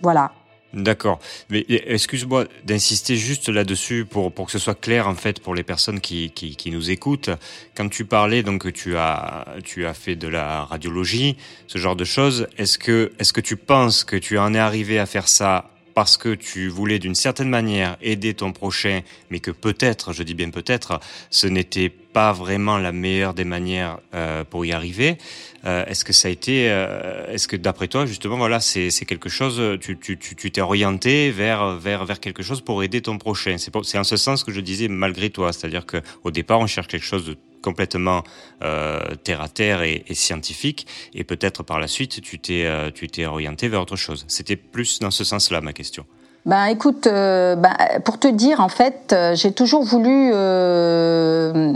voilà. 0.00 0.30
D'accord. 0.72 1.18
Mais 1.48 1.64
excuse-moi 1.68 2.44
d'insister 2.64 3.16
juste 3.16 3.48
là-dessus 3.48 4.04
pour, 4.04 4.32
pour 4.32 4.46
que 4.46 4.52
ce 4.52 4.60
soit 4.60 4.80
clair 4.80 5.08
en 5.08 5.16
fait 5.16 5.40
pour 5.40 5.56
les 5.56 5.64
personnes 5.64 6.00
qui, 6.00 6.30
qui, 6.30 6.54
qui, 6.54 6.70
nous 6.70 6.90
écoutent. 6.90 7.30
Quand 7.74 7.88
tu 7.88 8.04
parlais 8.04 8.44
donc 8.44 8.62
que 8.62 8.68
tu 8.68 8.96
as 8.96 9.46
tu 9.64 9.84
as 9.86 9.94
fait 9.94 10.14
de 10.14 10.28
la 10.28 10.64
radiologie, 10.64 11.36
ce 11.66 11.78
genre 11.78 11.96
de 11.96 12.04
choses, 12.04 12.46
est-ce 12.56 12.78
que 12.78 13.10
est-ce 13.18 13.32
que 13.32 13.40
tu 13.40 13.56
penses 13.56 14.04
que 14.04 14.16
tu 14.16 14.38
en 14.38 14.54
es 14.54 14.58
arrivé 14.58 15.00
à 15.00 15.06
faire 15.06 15.26
ça 15.26 15.70
parce 15.94 16.16
que 16.16 16.34
tu 16.34 16.68
voulais 16.68 16.98
d'une 16.98 17.14
certaine 17.14 17.48
manière 17.48 17.96
aider 18.00 18.34
ton 18.34 18.52
prochain, 18.52 19.00
mais 19.28 19.40
que 19.40 19.50
peut-être, 19.50 20.12
je 20.12 20.22
dis 20.22 20.34
bien 20.34 20.50
peut-être, 20.50 21.00
ce 21.30 21.46
n'était 21.46 21.88
pas 21.88 22.32
vraiment 22.32 22.78
la 22.78 22.92
meilleure 22.92 23.34
des 23.34 23.44
manières 23.44 23.98
euh, 24.14 24.44
pour 24.44 24.64
y 24.64 24.72
arriver? 24.72 25.18
Euh, 25.66 25.84
est-ce 25.86 26.04
que 26.04 26.12
ça 26.12 26.28
a 26.28 26.30
été, 26.30 26.70
euh, 26.70 27.30
est-ce 27.32 27.46
que 27.46 27.56
d'après 27.56 27.88
toi 27.88 28.06
justement, 28.06 28.36
voilà, 28.38 28.60
c'est 28.60 28.90
quelque 29.04 29.28
chose, 29.28 29.78
tu 29.80 29.98
tu 29.98 30.50
t'es 30.50 30.60
orienté 30.60 31.30
vers 31.30 31.76
vers 31.76 32.04
vers 32.04 32.20
quelque 32.20 32.42
chose 32.42 32.60
pour 32.62 32.82
aider 32.82 33.02
ton 33.02 33.18
prochain? 33.18 33.56
C'est 33.58 33.98
en 33.98 34.04
ce 34.04 34.16
sens 34.16 34.42
que 34.44 34.52
je 34.52 34.60
disais 34.60 34.88
malgré 34.88 35.30
toi, 35.30 35.52
c'est-à-dire 35.52 35.84
que 35.84 35.98
au 36.24 36.30
départ 36.30 36.60
on 36.60 36.66
cherche 36.66 36.88
quelque 36.88 37.04
chose 37.04 37.26
de 37.26 37.36
complètement 37.60 38.24
euh, 38.62 39.14
terre 39.22 39.40
à 39.42 39.48
terre 39.48 39.82
et, 39.82 40.04
et 40.06 40.14
scientifique, 40.14 40.86
et 41.14 41.24
peut-être 41.24 41.62
par 41.62 41.78
la 41.78 41.88
suite 41.88 42.20
tu 42.22 42.38
t'es 42.38 42.64
euh, 42.64 42.90
tu 42.90 43.06
t'es 43.08 43.26
orienté 43.26 43.68
vers 43.68 43.82
autre 43.82 43.96
chose. 43.96 44.24
C'était 44.28 44.56
plus 44.56 44.98
dans 45.00 45.10
ce 45.10 45.24
sens-là 45.24 45.60
ma 45.60 45.72
question. 45.72 46.06
Ben 46.46 46.64
écoute, 46.66 47.06
euh, 47.06 47.54
ben, 47.54 47.74
pour 48.02 48.18
te 48.18 48.26
dire 48.26 48.60
en 48.60 48.70
fait, 48.70 49.12
euh, 49.12 49.34
j'ai 49.34 49.52
toujours 49.52 49.84
voulu 49.84 50.30
euh, 50.32 51.74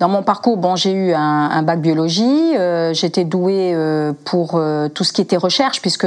dans 0.00 0.08
mon 0.10 0.22
parcours. 0.22 0.58
Bon, 0.58 0.76
j'ai 0.76 0.92
eu 0.92 1.14
un, 1.14 1.50
un, 1.50 1.62
bac 1.62 1.80
biologie, 1.80 2.56
euh, 2.56 2.92
j'étais 2.92 3.24
douée 3.24 3.74
pour 4.26 4.60
tout 4.92 5.04
ce 5.04 5.12
qui 5.14 5.22
était 5.22 5.38
recherche, 5.38 5.80
puisque 5.80 6.06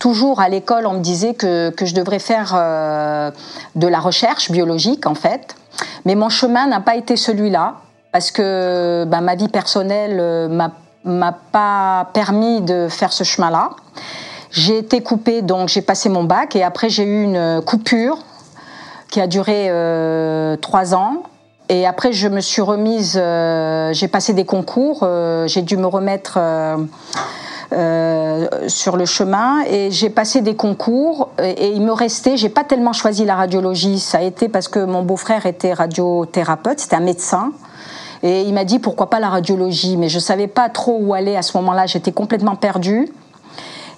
toujours 0.00 0.40
à 0.40 0.48
l'école 0.48 0.86
on 0.86 0.94
me 0.94 1.00
disait 1.00 1.34
que 1.34 1.70
que 1.70 1.86
je 1.86 1.94
devrais 1.94 2.18
faire 2.18 2.54
de 3.76 3.86
la 3.86 4.00
recherche 4.00 4.50
biologique 4.50 5.06
en 5.06 5.14
fait. 5.14 5.54
Mais 6.06 6.16
mon 6.16 6.30
chemin 6.30 6.66
n'a 6.66 6.80
pas 6.80 6.96
été 6.96 7.16
celui-là 7.16 7.74
parce 8.10 8.32
que 8.32 9.04
ben, 9.06 9.20
ma 9.20 9.36
vie 9.36 9.48
personnelle 9.48 10.48
m'a 10.48 10.72
m'a 11.04 11.32
pas 11.32 12.10
permis 12.12 12.60
de 12.62 12.88
faire 12.90 13.12
ce 13.12 13.22
chemin-là. 13.22 13.70
J'ai 14.50 14.78
été 14.78 15.02
coupée, 15.02 15.42
donc 15.42 15.68
j'ai 15.68 15.82
passé 15.82 16.08
mon 16.08 16.24
bac 16.24 16.56
et 16.56 16.62
après 16.62 16.88
j'ai 16.88 17.04
eu 17.04 17.22
une 17.24 17.60
coupure 17.64 18.18
qui 19.10 19.20
a 19.20 19.26
duré 19.26 19.66
euh, 19.68 20.56
trois 20.56 20.94
ans. 20.94 21.22
Et 21.70 21.86
après, 21.86 22.12
je 22.12 22.28
me 22.28 22.40
suis 22.40 22.62
remise, 22.62 23.18
euh, 23.20 23.92
j'ai 23.92 24.08
passé 24.08 24.32
des 24.32 24.46
concours, 24.46 25.00
euh, 25.02 25.46
j'ai 25.46 25.60
dû 25.60 25.76
me 25.76 25.86
remettre 25.86 26.38
sur 28.68 28.96
le 28.96 29.04
chemin 29.04 29.60
et 29.68 29.90
j'ai 29.90 30.08
passé 30.08 30.40
des 30.40 30.56
concours 30.56 31.28
et, 31.42 31.50
et 31.50 31.68
il 31.72 31.82
me 31.82 31.92
restait, 31.92 32.38
j'ai 32.38 32.48
pas 32.48 32.64
tellement 32.64 32.94
choisi 32.94 33.26
la 33.26 33.34
radiologie, 33.34 33.98
ça 33.98 34.18
a 34.18 34.22
été 34.22 34.48
parce 34.48 34.68
que 34.68 34.82
mon 34.82 35.02
beau-frère 35.02 35.44
était 35.44 35.74
radiothérapeute, 35.74 36.80
c'était 36.80 36.96
un 36.96 37.00
médecin. 37.00 37.52
Et 38.22 38.42
il 38.42 38.54
m'a 38.54 38.64
dit 38.64 38.78
pourquoi 38.78 39.10
pas 39.10 39.20
la 39.20 39.28
radiologie, 39.28 39.98
mais 39.98 40.08
je 40.08 40.18
savais 40.18 40.46
pas 40.46 40.70
trop 40.70 40.98
où 40.98 41.12
aller 41.12 41.36
à 41.36 41.42
ce 41.42 41.56
moment-là, 41.58 41.84
j'étais 41.84 42.12
complètement 42.12 42.56
perdue. 42.56 43.12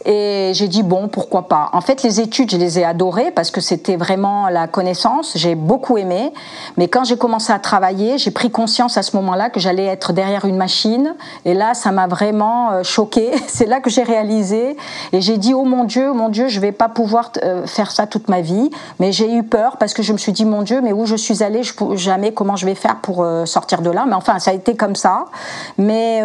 Et 0.07 0.53
j'ai 0.55 0.69
dit 0.69 0.83
bon, 0.83 1.09
pourquoi 1.09 1.47
pas. 1.49 1.69
En 1.75 1.83
fait, 1.83 2.03
les 2.03 2.21
études, 2.21 2.51
je 2.51 2.57
les 2.57 2.79
ai 2.79 2.85
adorées 2.85 3.31
parce 3.31 3.51
que 3.51 3.61
c'était 3.61 3.97
vraiment 3.97 4.49
la 4.49 4.67
connaissance. 4.67 5.33
J'ai 5.35 5.55
beaucoup 5.55 5.99
aimé. 5.99 6.33
Mais 6.79 6.89
quand 6.89 7.05
j'ai 7.05 7.19
commencé 7.19 7.53
à 7.53 7.59
travailler, 7.59 8.17
j'ai 8.17 8.31
pris 8.31 8.51
conscience 8.51 8.97
à 8.97 9.03
ce 9.03 9.15
moment-là 9.17 9.51
que 9.51 9.61
j'allais 9.61 9.85
être 9.85 10.15
derrière 10.15 10.47
une 10.47 10.57
machine. 10.57 11.15
Et 11.45 11.53
là, 11.53 11.75
ça 11.75 11.93
m'a 11.93 12.07
vraiment 12.07 12.73
euh, 12.73 12.83
choqué. 12.83 13.31
C'est 13.47 13.67
là 13.67 13.81
que 13.81 13.91
j'ai 13.91 14.03
réalisé. 14.03 14.77
Et 15.13 15.21
j'ai 15.21 15.37
dit 15.37 15.53
oh 15.53 15.65
mon 15.65 15.85
Dieu, 15.85 16.09
oh 16.11 16.15
mon 16.15 16.31
Dieu, 16.31 16.49
je 16.49 16.61
vais 16.61 16.73
pas 16.73 16.89
pouvoir 16.89 17.33
euh, 17.45 17.67
faire 17.67 17.91
ça 17.91 18.07
toute 18.07 18.29
ma 18.29 18.41
vie. 18.41 18.71
Mais 19.01 19.13
j'ai 19.13 19.31
eu 19.31 19.43
peur 19.43 19.77
parce 19.77 19.93
que 19.93 20.03
je 20.03 20.15
me 20.15 20.19
suis 20.19 20.33
dit 20.33 20.47
mon 20.47 20.63
Dieu, 20.63 20.81
mais 20.81 20.95
où 20.95 21.05
je 21.05 21.17
suis 21.17 21.43
allée, 21.43 21.63
je 21.63 21.73
jamais 21.97 22.33
comment 22.33 22.57
je 22.57 22.65
vais 22.65 22.75
faire 22.75 22.97
pour 22.97 23.23
euh, 23.23 23.45
sortir 23.45 23.83
de 23.83 23.91
là. 23.91 24.07
Mais 24.07 24.15
enfin, 24.15 24.39
ça 24.39 24.51
a 24.51 24.55
été 24.55 24.77
comme 24.77 24.97
ça. 24.97 25.27
Mais 25.77 26.23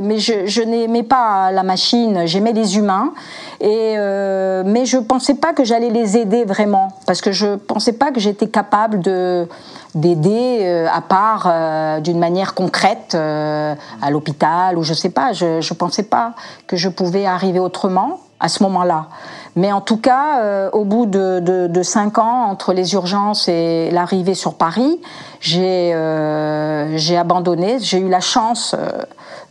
mais 0.00 0.18
je 0.18 0.62
n'aimais 0.62 1.02
pas 1.02 1.52
la 1.52 1.62
machine. 1.62 2.26
J'aimais 2.26 2.52
les 2.52 2.76
humains 2.76 2.87
euh, 3.62 4.62
mais 4.64 4.86
je 4.86 4.98
pensais 4.98 5.34
pas 5.34 5.52
que 5.52 5.64
j'allais 5.64 5.90
les 5.90 6.16
aider 6.16 6.44
vraiment 6.44 6.88
parce 7.06 7.20
que 7.20 7.32
je 7.32 7.56
pensais 7.56 7.92
pas 7.92 8.12
que 8.12 8.20
j'étais 8.20 8.48
capable 8.48 9.00
de 9.00 9.48
d'aider 9.94 10.60
euh, 10.62 10.86
à 10.92 11.00
part 11.00 11.46
euh, 11.46 12.00
d'une 12.00 12.18
manière 12.18 12.54
concrète 12.54 13.14
à 13.14 14.10
l'hôpital 14.10 14.78
ou 14.78 14.82
je 14.82 14.94
sais 14.94 15.10
pas. 15.10 15.32
Je 15.32 15.60
je 15.60 15.74
pensais 15.74 16.04
pas 16.04 16.34
que 16.66 16.76
je 16.76 16.88
pouvais 16.88 17.26
arriver 17.26 17.58
autrement 17.58 18.20
à 18.40 18.48
ce 18.48 18.62
moment-là. 18.62 19.06
Mais 19.56 19.72
en 19.72 19.80
tout 19.80 19.96
cas 19.96 20.70
au 20.72 20.84
bout 20.84 21.06
de, 21.06 21.82
cinq 21.82 22.18
ans 22.18 22.44
entre 22.44 22.72
les 22.72 22.94
urgences 22.94 23.48
et 23.48 23.90
l'arrivée 23.90 24.34
sur 24.34 24.54
Paris 24.54 25.00
j'ai 25.40 25.92
abandonné. 27.18 27.78
J'ai 27.80 27.98
eu 27.98 28.08
la 28.08 28.20
chance 28.20 28.76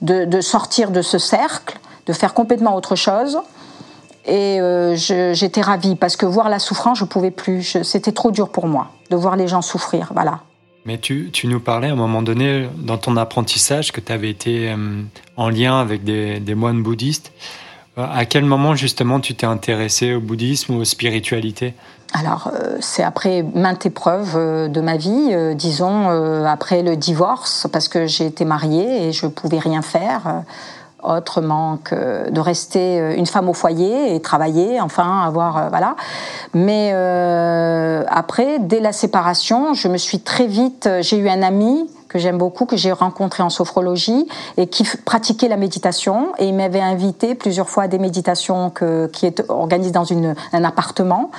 de 0.02 0.42
sortir 0.42 0.92
de 0.92 1.02
ce 1.02 1.18
cercle 1.18 1.78
de 2.08 2.14
faire 2.14 2.34
complètement 2.34 2.76
autre 2.76 2.96
chose. 2.96 3.40
Et 4.26 4.60
euh, 4.60 4.96
j'étais 4.96 5.62
ravie 5.62 5.96
parce 5.96 6.18
que 6.18 6.26
voir 6.26 6.50
la 6.50 6.60
souffrance, 6.60 7.00
je 7.00 7.06
pouvais 7.06 7.32
plus. 7.32 7.78
C'était 7.84 8.12
trop 8.12 8.32
dur 8.32 8.50
pour 8.50 8.68
moi 8.68 8.92
de 9.10 9.16
voir 9.16 9.36
les 9.36 9.48
gens 9.48 9.62
souffrir. 9.62 10.12
Voilà. 10.14 10.42
Mais 10.86 10.98
tu, 10.98 11.30
tu, 11.32 11.48
nous 11.48 11.60
parlais 11.60 11.90
à 11.90 11.94
un 11.94 11.96
moment 11.96 12.22
donné 12.22 12.68
dans 12.78 12.98
ton 12.98 13.18
apprentissage 13.18 13.92
que 13.92 14.02
tu 14.02 14.12
avais 14.12 14.30
été 14.30 14.70
euh, 14.70 15.02
en 15.36 15.50
lien 15.50 15.80
avec 15.80 16.04
des, 16.04 16.40
des, 16.40 16.56
moines 16.56 16.82
bouddhistes. 16.82 17.32
À 17.98 18.26
quel 18.26 18.46
moment 18.46 18.76
justement 18.76 19.20
tu 19.20 19.34
t'es 19.34 19.48
intéressé 19.48 20.14
au 20.14 20.22
bouddhisme 20.22 20.76
ou 20.76 20.82
aux 20.82 20.86
spiritualités? 20.86 21.74
Alors, 22.14 22.50
euh, 22.54 22.78
c'est 22.80 23.04
après 23.04 23.44
maintes 23.44 23.86
épreuves 23.86 24.36
euh, 24.36 24.68
de 24.68 24.82
ma 24.82 24.98
vie, 24.98 25.30
euh, 25.32 25.54
disons, 25.54 26.10
euh, 26.10 26.46
après 26.46 26.82
le 26.82 26.96
divorce, 26.96 27.68
parce 27.72 27.88
que 27.88 28.08
j'ai 28.08 28.26
été 28.26 28.46
mariée 28.46 29.08
et 29.08 29.12
je 29.12 29.28
pouvais 29.28 29.60
rien 29.60 29.82
faire 29.82 30.44
autrement 31.16 31.78
que 31.84 32.30
de 32.30 32.40
rester 32.40 33.00
euh, 33.00 33.16
une 33.16 33.26
femme 33.26 33.50
au 33.50 33.54
foyer 33.54 34.16
et 34.16 34.22
travailler, 34.22 34.82
enfin 34.82 35.22
avoir 35.22 35.58
euh, 35.58 35.70
voilà. 35.70 35.96
Mais 36.54 36.92
euh, 36.94 38.04
après, 38.10 38.60
dès 38.60 38.80
la 38.80 38.92
séparation, 38.92 39.74
je 39.74 39.88
me 39.88 39.98
suis 39.98 40.20
très 40.20 40.48
vite. 40.48 40.90
J'ai 41.02 41.18
eu 41.18 41.30
un 41.30 41.42
ami 41.42 41.90
que 42.10 42.20
j'aime 42.20 42.38
beaucoup, 42.38 42.66
que 42.66 42.78
j'ai 42.78 42.92
rencontré 42.92 43.44
en 43.44 43.50
sophrologie 43.50 44.28
et 44.56 44.68
qui 44.68 44.84
pratiquait 45.06 45.50
la 45.50 45.58
méditation 45.58 46.32
et 46.40 46.48
il 46.48 46.56
m'avait 46.56 46.80
invité 46.80 47.36
plusieurs 47.36 47.70
fois 47.70 47.84
à 47.84 47.88
des 47.88 48.00
méditations 48.00 48.70
que, 48.70 49.08
qui 49.08 49.26
est 49.26 49.44
organisées 49.50 49.92
dans 49.92 50.06
une, 50.06 50.36
un 50.54 50.64
appartement. 50.64 51.32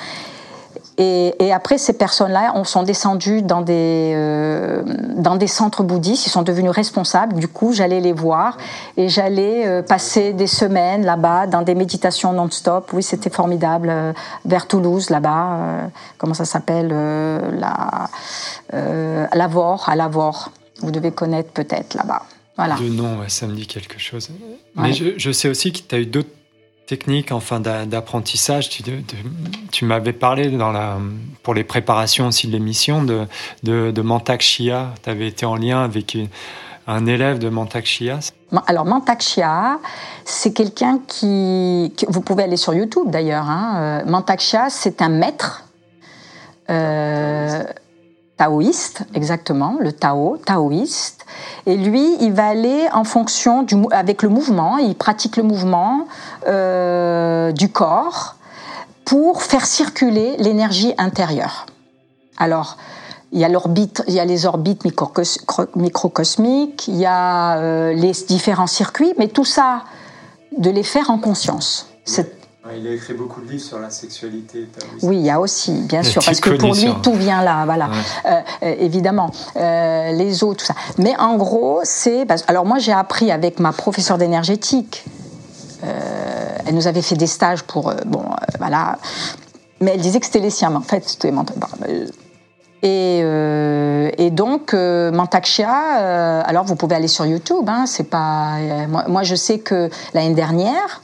Et, 1.01 1.33
et, 1.39 1.53
après, 1.53 1.79
ces 1.79 1.93
personnes-là 1.93 2.53
on 2.57 2.65
sont 2.65 2.83
descendues 2.83 3.43
dans 3.43 3.61
des, 3.61 4.13
euh, 4.17 4.83
dans 5.15 5.37
des 5.37 5.47
centres 5.47 5.85
bouddhistes, 5.85 6.27
ils 6.27 6.31
sont 6.31 6.43
devenus 6.43 6.73
responsables. 6.73 7.37
Du 7.37 7.47
coup, 7.47 7.73
j'allais 7.73 8.01
les 8.01 8.13
voir 8.13 8.59
et 8.97 9.09
j'allais 9.09 9.65
euh, 9.65 9.83
passer 9.83 10.33
des 10.33 10.49
semaines 10.49 11.05
là-bas 11.05 11.47
dans 11.47 11.63
des 11.63 11.77
méditations 11.77 12.33
non-stop. 12.33 12.91
Oui, 12.93 13.05
c'était 13.05 13.31
formidable. 13.31 13.89
Euh, 13.91 14.13
vers 14.45 14.67
Toulouse, 14.67 15.11
là-bas, 15.11 15.89
comment 16.17 16.35
ça 16.35 16.45
s'appelle 16.45 16.89
la, 16.89 18.09
Lavore, 19.33 19.89
à 19.89 19.95
Lavore. 19.95 20.51
Vous 20.81 20.91
devez 20.91 21.13
connaître 21.13 21.51
peut-être 21.51 21.95
là-bas. 21.95 22.23
Voilà. 22.57 22.75
De 22.75 22.89
nom, 22.89 23.21
ouais, 23.21 23.29
ça 23.29 23.47
me 23.47 23.55
dit 23.55 23.69
quelque 23.69 24.01
chose. 24.01 24.31
Mais 24.75 24.93
je, 24.93 25.17
je, 25.17 25.31
sais 25.31 25.49
aussi 25.49 25.73
que 25.73 25.79
tu 25.79 25.95
as 25.95 26.01
eu 26.01 26.07
d'autres 26.07 26.29
technique, 26.89 27.33
enfin 27.33 27.61
d'apprentissage. 27.61 28.71
Tu, 29.71 29.85
m'avais 29.85 30.15
parlé 30.15 30.51
pour 31.43 31.55
les 31.55 31.63
préparations 31.63 32.29
aussi 32.29 32.49
de 32.49 32.53
l'émission 32.53 33.05
de, 33.05 33.27
de, 33.63 34.03
Mantak 34.03 34.41
Chia. 34.41 34.95
Tu 35.03 35.11
avais 35.11 35.29
été 35.29 35.45
en 35.45 35.55
lien 35.55 35.85
avec 35.85 36.17
un 36.87 37.07
élève 37.07 37.39
de 37.39 37.51
Mantak 37.51 37.85
Chia. 37.85 38.19
Alors 38.67 38.87
Mantak 38.87 39.21
Chia, 39.21 39.79
c'est 40.25 40.55
quelqu'un 40.55 40.99
qui, 41.07 41.93
Vous 42.09 42.23
pouvez 42.23 42.45
aller 42.45 42.57
sur 42.57 42.73
YouTube 42.73 43.11
d'ailleurs. 43.11 43.49
Hein. 43.49 44.03
Mantak 44.07 44.41
Chia, 44.41 44.71
c'est 44.71 45.03
un 45.03 45.11
maître. 45.11 45.65
Euh, 46.71 47.65
taoïste, 48.39 49.03
exactement, 49.15 49.77
le 49.81 49.93
Tao, 49.93 50.39
taoïste. 50.39 51.27
Et 51.67 51.77
lui, 51.77 52.17
il 52.21 52.33
va 52.33 52.47
aller 52.47 52.89
en 52.93 53.05
fonction 53.05 53.63
du, 53.65 53.77
avec 53.91 54.23
le 54.23 54.31
mouvement, 54.31 54.79
il 54.79 54.95
pratique 54.95 55.37
le 55.37 55.43
mouvement 55.43 56.07
euh, 56.47 57.53
du 57.53 57.69
corps 57.71 58.37
pour 59.05 59.43
faire 59.43 59.67
circuler 59.67 60.37
l'énergie 60.39 60.95
intérieure. 60.99 61.67
Alors, 62.39 62.79
il 63.33 63.41
y 63.41 63.45
a 63.45 63.49
l'orbite, 63.49 64.03
il 64.07 64.15
y 64.15 64.21
a 64.21 64.25
les 64.25 64.47
orbites 64.47 64.85
microcosmiques, 65.77 66.89
il 66.89 66.97
y 66.97 67.07
a 67.07 67.59
euh, 67.59 67.93
les 67.93 68.13
différents 68.27 68.67
circuits, 68.67 69.13
mais 69.19 69.29
tout 69.29 69.45
ça, 69.45 69.83
de 70.57 70.71
les 70.71 70.85
faire 70.85 71.11
en 71.11 71.19
conscience. 71.19 71.89
Il 72.77 72.87
a 72.87 72.93
écrit 72.93 73.15
beaucoup 73.15 73.41
de 73.41 73.51
livres 73.51 73.63
sur 73.63 73.79
la 73.79 73.91
sexualité. 73.91 74.69
Oui, 75.03 75.17
il 75.17 75.25
y 75.25 75.31
a 75.31 75.41
aussi, 75.41 75.73
bien 75.73 76.03
sûr, 76.03 76.23
parce 76.25 76.41
que 76.41 76.51
pour 76.51 76.75
lui, 76.75 76.93
tout 77.03 77.15
vient 77.15 77.43
là, 77.43 77.65
voilà, 77.65 77.87
ouais. 77.87 77.97
euh, 78.27 78.41
euh, 78.63 78.75
évidemment, 78.79 79.31
euh, 79.57 80.13
les 80.13 80.45
eaux, 80.45 80.55
tout 80.55 80.65
ça. 80.65 80.75
Mais 80.99 81.17
en 81.19 81.37
gros, 81.37 81.81
c'est... 81.85 82.27
Alors 82.49 82.67
moi, 82.67 82.79
j'ai 82.79 82.93
appris 82.93 83.31
avec 83.31 83.61
ma 83.61 83.73
professeure 83.73 84.19
d'énergétique, 84.19 85.05
euh, 85.85 86.59
elle 86.67 86.75
nous 86.75 86.87
avait 86.87 87.03
fait 87.03 87.17
des 87.17 87.27
stages 87.27 87.63
pour, 87.63 87.93
bon, 88.07 88.25
voilà, 88.59 88.99
Mais 89.81 89.93
elle 89.95 90.01
disait 90.01 90.21
que 90.21 90.27
c'était 90.27 90.41
les 90.41 90.51
siens, 90.51 90.71
mais 90.71 90.77
en 90.77 90.83
fait, 90.83 91.09
c'était 91.09 91.33
et, 92.83 93.21
euh, 93.25 94.11
et, 94.19 94.31
donc, 94.31 94.73
euh, 94.73 95.11
Mantakshia, 95.11 95.99
euh, 95.99 96.43
alors 96.45 96.65
vous 96.65 96.77
pouvez 96.77 96.95
aller 96.95 97.09
sur 97.09 97.27
YouTube, 97.27 97.69
hein, 97.69 97.87
c'est 97.87 98.09
pas. 98.09 98.59
Euh, 98.59 98.87
moi, 98.87 99.05
moi, 99.09 99.23
je 99.25 99.35
sais 99.35 99.59
que 99.59 99.91
l'année 100.15 100.35
dernière, 100.35 101.03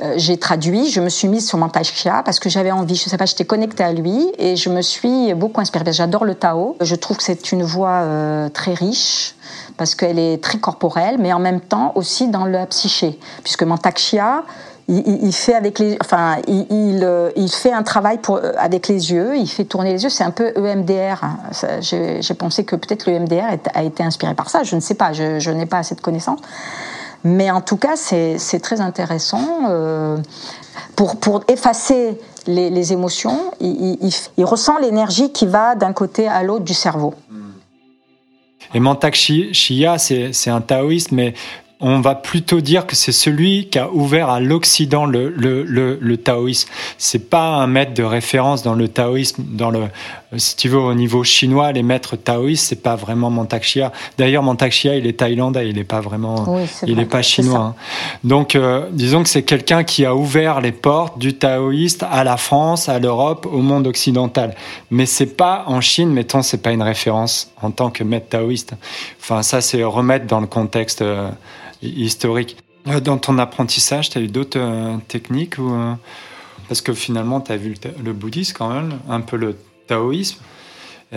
euh, 0.00 0.14
j'ai 0.16 0.36
traduit, 0.36 0.90
je 0.90 1.00
me 1.00 1.08
suis 1.08 1.28
mise 1.28 1.46
sur 1.48 1.58
Mantakshia 1.58 2.22
parce 2.24 2.38
que 2.38 2.48
j'avais 2.48 2.70
envie, 2.70 2.96
je 2.96 3.08
sais 3.08 3.16
pas, 3.16 3.26
j'étais 3.26 3.44
connectée 3.44 3.84
à 3.84 3.92
lui 3.92 4.30
et 4.38 4.56
je 4.56 4.68
me 4.68 4.82
suis 4.82 5.32
beaucoup 5.34 5.60
inspirée. 5.60 5.92
J'adore 5.92 6.24
le 6.24 6.34
Tao. 6.34 6.76
Je 6.80 6.94
trouve 6.94 7.16
que 7.16 7.22
c'est 7.22 7.52
une 7.52 7.62
voix 7.62 8.04
très 8.52 8.74
riche 8.74 9.34
parce 9.76 9.94
qu'elle 9.94 10.18
est 10.18 10.42
très 10.42 10.58
corporelle, 10.58 11.16
mais 11.18 11.32
en 11.32 11.38
même 11.38 11.60
temps 11.60 11.92
aussi 11.94 12.28
dans 12.28 12.44
la 12.44 12.66
psyché, 12.66 13.18
puisque 13.42 13.62
Mantakshia, 13.62 14.44
il, 14.88 15.32
fait 15.32 15.54
avec 15.54 15.80
les, 15.80 15.98
enfin, 16.00 16.36
il, 16.46 17.00
euh, 17.02 17.30
il, 17.34 17.50
fait 17.50 17.72
un 17.72 17.82
travail 17.82 18.20
euh, 18.30 18.52
avec 18.56 18.86
les 18.86 19.10
yeux, 19.10 19.36
il 19.36 19.48
fait 19.48 19.64
tourner 19.64 19.92
les 19.92 20.04
yeux. 20.04 20.10
C'est 20.10 20.22
un 20.22 20.30
peu 20.30 20.52
EMDR. 20.56 21.24
Hein. 21.24 21.38
J'ai 21.80 22.34
pensé 22.34 22.64
que 22.64 22.76
peut-être 22.76 23.06
l'EMDR 23.06 23.58
a 23.74 23.82
été 23.82 24.04
inspiré 24.04 24.34
par 24.34 24.48
ça. 24.48 24.62
Je 24.62 24.76
ne 24.76 24.80
sais 24.80 24.94
pas, 24.94 25.12
je 25.12 25.50
n'ai 25.50 25.66
pas 25.66 25.78
assez 25.78 25.96
de 25.96 26.00
connaissances. 26.00 26.38
Mais 27.24 27.50
en 27.50 27.60
tout 27.60 27.76
cas, 27.76 27.96
c'est 27.96 28.60
très 28.60 28.80
intéressant. 28.80 29.68
Euh, 29.68 30.16
pour, 30.94 31.44
effacer 31.48 32.18
les, 32.46 32.92
émotions, 32.92 33.52
il, 33.60 34.44
ressent 34.44 34.78
l'énergie 34.78 35.32
qui 35.32 35.46
va 35.46 35.74
d'un 35.74 35.92
côté 35.92 36.28
à 36.28 36.42
l'autre 36.42 36.64
du 36.64 36.74
cerveau. 36.74 37.14
Et 38.74 38.80
Mantak 38.80 39.14
Shia, 39.14 39.98
c'est 39.98 40.50
un 40.50 40.60
taoïste, 40.60 41.12
mais 41.12 41.34
on 41.80 42.00
va 42.00 42.14
plutôt 42.14 42.60
dire 42.60 42.86
que 42.86 42.96
c'est 42.96 43.12
celui 43.12 43.68
qui 43.68 43.78
a 43.78 43.90
ouvert 43.90 44.30
à 44.30 44.40
l'Occident 44.40 45.04
le, 45.04 45.28
le, 45.28 45.62
le, 45.62 45.98
le 46.00 46.16
taoïsme. 46.16 46.70
C'est 46.96 47.28
pas 47.28 47.48
un 47.48 47.66
maître 47.66 47.92
de 47.92 48.02
référence 48.02 48.62
dans 48.62 48.74
le 48.74 48.88
taoïsme, 48.88 49.44
dans 49.52 49.70
le, 49.70 49.88
si 50.36 50.56
tu 50.56 50.68
veux, 50.68 50.78
au 50.78 50.94
niveau 50.94 51.24
chinois, 51.24 51.72
les 51.72 51.82
maîtres 51.82 52.16
taoïstes, 52.16 52.66
c'est 52.68 52.82
pas 52.82 52.96
vraiment 52.96 53.30
Mantak 53.30 53.66
D'ailleurs, 54.18 54.42
Mantak 54.42 54.84
il 54.84 55.06
est 55.06 55.18
thaïlandais, 55.18 55.68
il 55.68 55.76
n'est 55.76 55.84
pas 55.84 56.00
vraiment, 56.00 56.58
il 56.86 56.96
n'est 56.96 57.06
pas 57.06 57.22
chinois. 57.22 57.58
Hein. 57.58 57.74
Donc, 58.24 58.54
euh, 58.56 58.86
disons 58.92 59.22
que 59.22 59.28
c'est 59.28 59.44
quelqu'un 59.44 59.84
qui 59.84 60.04
a 60.04 60.14
ouvert 60.14 60.60
les 60.60 60.72
portes 60.72 61.18
du 61.18 61.34
taoïste 61.34 62.04
à 62.10 62.24
la 62.24 62.36
France, 62.36 62.88
à 62.88 62.98
l'Europe, 62.98 63.46
au 63.50 63.58
monde 63.58 63.86
occidental. 63.86 64.54
Mais 64.90 65.06
c'est 65.06 65.36
pas 65.36 65.64
en 65.66 65.80
Chine, 65.80 66.10
mettons, 66.10 66.42
c'est 66.42 66.62
pas 66.62 66.72
une 66.72 66.82
référence 66.82 67.52
en 67.62 67.70
tant 67.70 67.90
que 67.90 68.04
maître 68.04 68.28
taoïste. 68.28 68.74
Enfin, 69.20 69.42
ça, 69.42 69.60
c'est 69.60 69.82
remettre 69.84 70.26
dans 70.26 70.40
le 70.40 70.46
contexte. 70.46 71.02
Euh, 71.02 71.30
historique. 71.82 72.56
Euh, 72.88 73.00
dans 73.00 73.18
ton 73.18 73.38
apprentissage, 73.38 74.10
tu 74.10 74.18
as 74.18 74.20
eu 74.20 74.28
d'autres 74.28 74.58
euh, 74.60 74.96
techniques 75.08 75.58
ou, 75.58 75.72
euh, 75.72 75.94
Parce 76.68 76.80
que 76.80 76.94
finalement, 76.94 77.40
tu 77.40 77.52
as 77.52 77.56
vu 77.56 77.74
le, 78.02 78.12
bouddhisme 78.12 78.54
quand 78.56 78.68
même, 78.68 78.98
un 79.08 79.20
peu 79.20 79.36
le 79.36 79.56
taoïsme, 79.86 80.40
et 81.12 81.16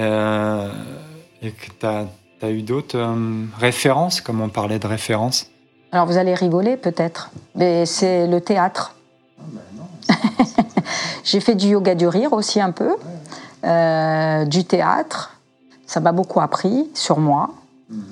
que 1.51 1.67
tu 1.79 1.85
as, 1.85 2.49
eu 2.49 2.61
d'autres 2.61 3.15
références, 3.57 4.21
comme 4.21 4.41
on 4.41 4.49
parlait 4.49 4.79
de 4.79 4.87
références. 4.87 5.47
Alors 5.91 6.05
vous 6.05 6.17
allez 6.17 6.33
rigoler 6.35 6.77
peut-être, 6.77 7.31
mais 7.55 7.85
c'est 7.85 8.27
le 8.27 8.39
théâtre. 8.39 8.95
J'ai 11.23 11.39
fait 11.39 11.55
du 11.55 11.69
yoga 11.69 11.95
du 11.95 12.07
rire 12.07 12.33
aussi 12.33 12.61
un 12.61 12.71
peu, 12.71 12.95
du 14.47 14.63
théâtre. 14.63 15.35
Ça 15.85 15.99
m'a 15.99 16.11
beaucoup 16.11 16.39
appris 16.39 16.89
sur 16.93 17.19
moi. 17.19 17.49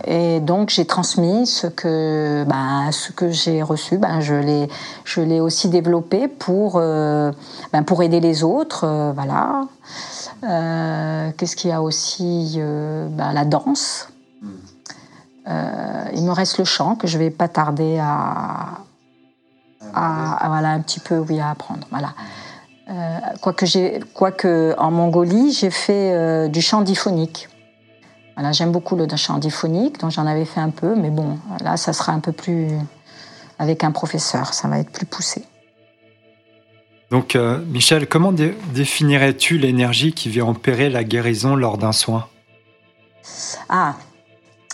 Et 0.06 0.40
donc 0.40 0.70
j'ai 0.70 0.86
transmis 0.86 1.46
ce 1.46 1.68
que, 1.68 2.44
ben, 2.48 2.92
ce 2.92 3.12
que 3.12 3.30
j'ai 3.30 3.62
reçu, 3.62 3.98
ben, 4.00 4.22
je 4.22 4.34
l'ai, 4.34 4.68
je 5.06 5.22
l'ai 5.22 5.40
aussi 5.40 5.70
développé 5.70 6.28
pour, 6.28 6.74
euh, 6.78 7.32
ben, 7.72 7.84
pour 7.84 8.02
aider 8.02 8.20
les 8.20 8.44
autres, 8.44 8.86
euh, 8.86 9.12
voilà. 9.14 9.66
Euh, 10.44 11.32
qu'est-ce 11.38 11.56
qu'il 11.56 11.70
y 11.70 11.74
a 11.74 11.82
aussi 11.82 12.58
ben, 12.60 13.34
La 13.34 13.46
danse. 13.46 14.10
il 15.48 16.24
me 16.24 16.32
reste 16.32 16.58
le 16.58 16.66
chant 16.66 16.96
que 16.96 17.08
je 17.08 17.18
vais 17.18 17.30
pas 17.32 17.48
tarder 17.48 17.98
à, 18.00 18.80
à, 19.94 20.48
voilà 20.48 20.70
un 20.70 20.82
petit 20.82 21.00
peu 21.00 21.18
oui 21.18 21.40
à 21.40 21.50
apprendre, 21.50 21.88
voilà. 21.90 22.14
quoique 23.42 23.66
j'ai, 23.66 24.00
quoique 24.14 24.76
en 24.78 24.92
Mongolie 24.92 25.52
j'ai 25.52 25.70
fait 25.70 26.50
du 26.50 26.62
chant 26.62 26.82
diphonique 26.82 27.50
j'aime 28.52 28.72
beaucoup 28.72 28.96
le 28.96 29.08
chant 29.16 29.38
diphonique, 29.38 30.00
donc 30.00 30.12
j'en 30.12 30.26
avais 30.26 30.46
fait 30.46 30.60
un 30.60 30.70
peu, 30.70 30.96
mais 30.96 31.10
bon, 31.10 31.38
là, 31.62 31.78
ça 31.78 31.94
sera 31.94 32.12
un 32.12 32.20
peu 32.20 32.32
plus 32.32 32.70
avec 33.60 33.84
un 33.84 33.92
professeur, 33.92 34.54
ça 34.54 34.68
va 34.68 34.80
être 34.80 34.92
plus 34.92 35.06
poussé. 35.06 35.46
Donc, 37.10 37.36
euh, 37.36 37.60
Michel, 37.68 38.08
comment 38.08 38.34
définirais-tu 38.34 39.58
l'énergie 39.58 40.12
qui 40.12 40.30
vient 40.30 40.48
opérer 40.48 40.90
la 40.90 41.04
guérison 41.04 41.56
lors 41.56 41.78
d'un 41.78 41.94
soin? 41.94 42.28
Ah, 43.70 43.96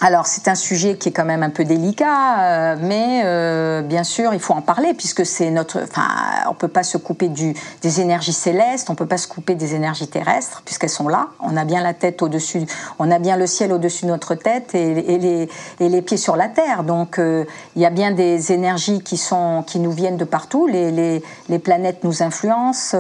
alors 0.02 0.26
c'est 0.26 0.48
un 0.48 0.56
sujet 0.56 0.98
qui 0.98 1.10
est 1.10 1.12
quand 1.12 1.24
même 1.24 1.44
un 1.44 1.50
peu 1.50 1.64
délicat, 1.64 2.42
euh, 2.42 2.76
mais 2.82 3.22
euh, 3.24 3.82
bien 3.82 4.04
sûr 4.04 4.34
il 4.34 4.40
faut 4.40 4.54
en 4.54 4.62
parler 4.62 4.94
puisque 4.94 5.26
c'est 5.26 5.50
notre. 5.52 5.82
Enfin, 5.84 6.08
on 6.50 6.56
peut 6.56 6.68
pas 6.68 6.84
se 6.84 6.98
couper 6.98 7.30
des 7.30 8.02
énergies 8.02 8.34
célestes, 8.34 8.90
on 8.90 8.96
peut 8.96 9.06
pas 9.06 9.18
se 9.18 9.28
couper 9.28 9.56
des 9.56 9.76
énergies 9.76 10.08
terrestres 10.08 10.62
puisqu'elles 10.66 10.90
sont 10.90 11.08
là. 11.08 11.30
On 11.40 11.56
a 11.56 11.64
bien 11.64 11.82
la 11.82 11.94
tête 11.94 12.22
au-dessus, 12.22 12.64
on 13.00 13.12
a 13.12 13.20
bien 13.20 13.38
le 13.38 13.48
ciel 13.48 13.72
au-dessus 13.72 14.06
de 14.06 14.10
notre 14.10 14.36
tête 14.36 14.76
et, 14.76 15.48
les, 15.80 16.02
pieds 16.02 16.18
sur 16.18 16.36
la 16.36 16.50
terre. 16.50 16.84
Donc 16.84 17.20
euh, 17.20 17.46
il 17.76 17.82
y 17.82 17.86
a 17.86 17.92
bien 17.92 18.12
des 18.12 18.52
énergies 18.52 19.02
qui 19.02 19.16
sont 19.16 19.64
qui 19.66 19.80
nous 19.80 19.92
viennent 19.92 20.18
de 20.18 20.26
partout. 20.26 20.68
Les, 20.68 21.22
planètes 21.64 22.04
nous 22.04 22.24
influencent 22.24 22.98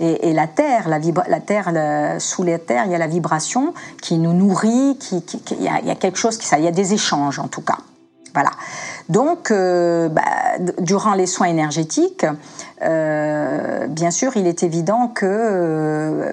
et, 0.00 0.32
la 0.32 0.46
terre, 0.46 0.88
la, 0.88 1.40
terre 1.40 1.70
sous 2.18 2.42
la 2.42 2.58
terre, 2.58 2.84
il 2.86 2.92
y 2.92 2.94
a 2.94 2.98
la 2.98 3.06
vibration 3.06 3.74
qui 4.02 4.18
nous 4.18 4.32
nourrit, 4.32 4.98
qui, 4.98 5.22
quelque 6.06 6.18
chose 6.18 6.38
qui 6.38 6.46
ça, 6.46 6.58
il 6.58 6.64
y 6.64 6.68
a 6.68 6.72
des 6.72 6.94
échanges 6.94 7.40
en 7.40 7.48
tout 7.48 7.62
cas. 7.62 7.78
Voilà. 8.32 8.50
Donc, 9.08 9.50
euh, 9.50 10.08
bah, 10.08 10.22
durant 10.78 11.14
les 11.14 11.26
soins 11.26 11.48
énergétiques, 11.48 12.26
euh, 12.82 13.86
bien 13.88 14.10
sûr, 14.10 14.36
il 14.36 14.46
est 14.46 14.62
évident 14.62 15.08
que 15.08 15.26
euh, 15.26 16.32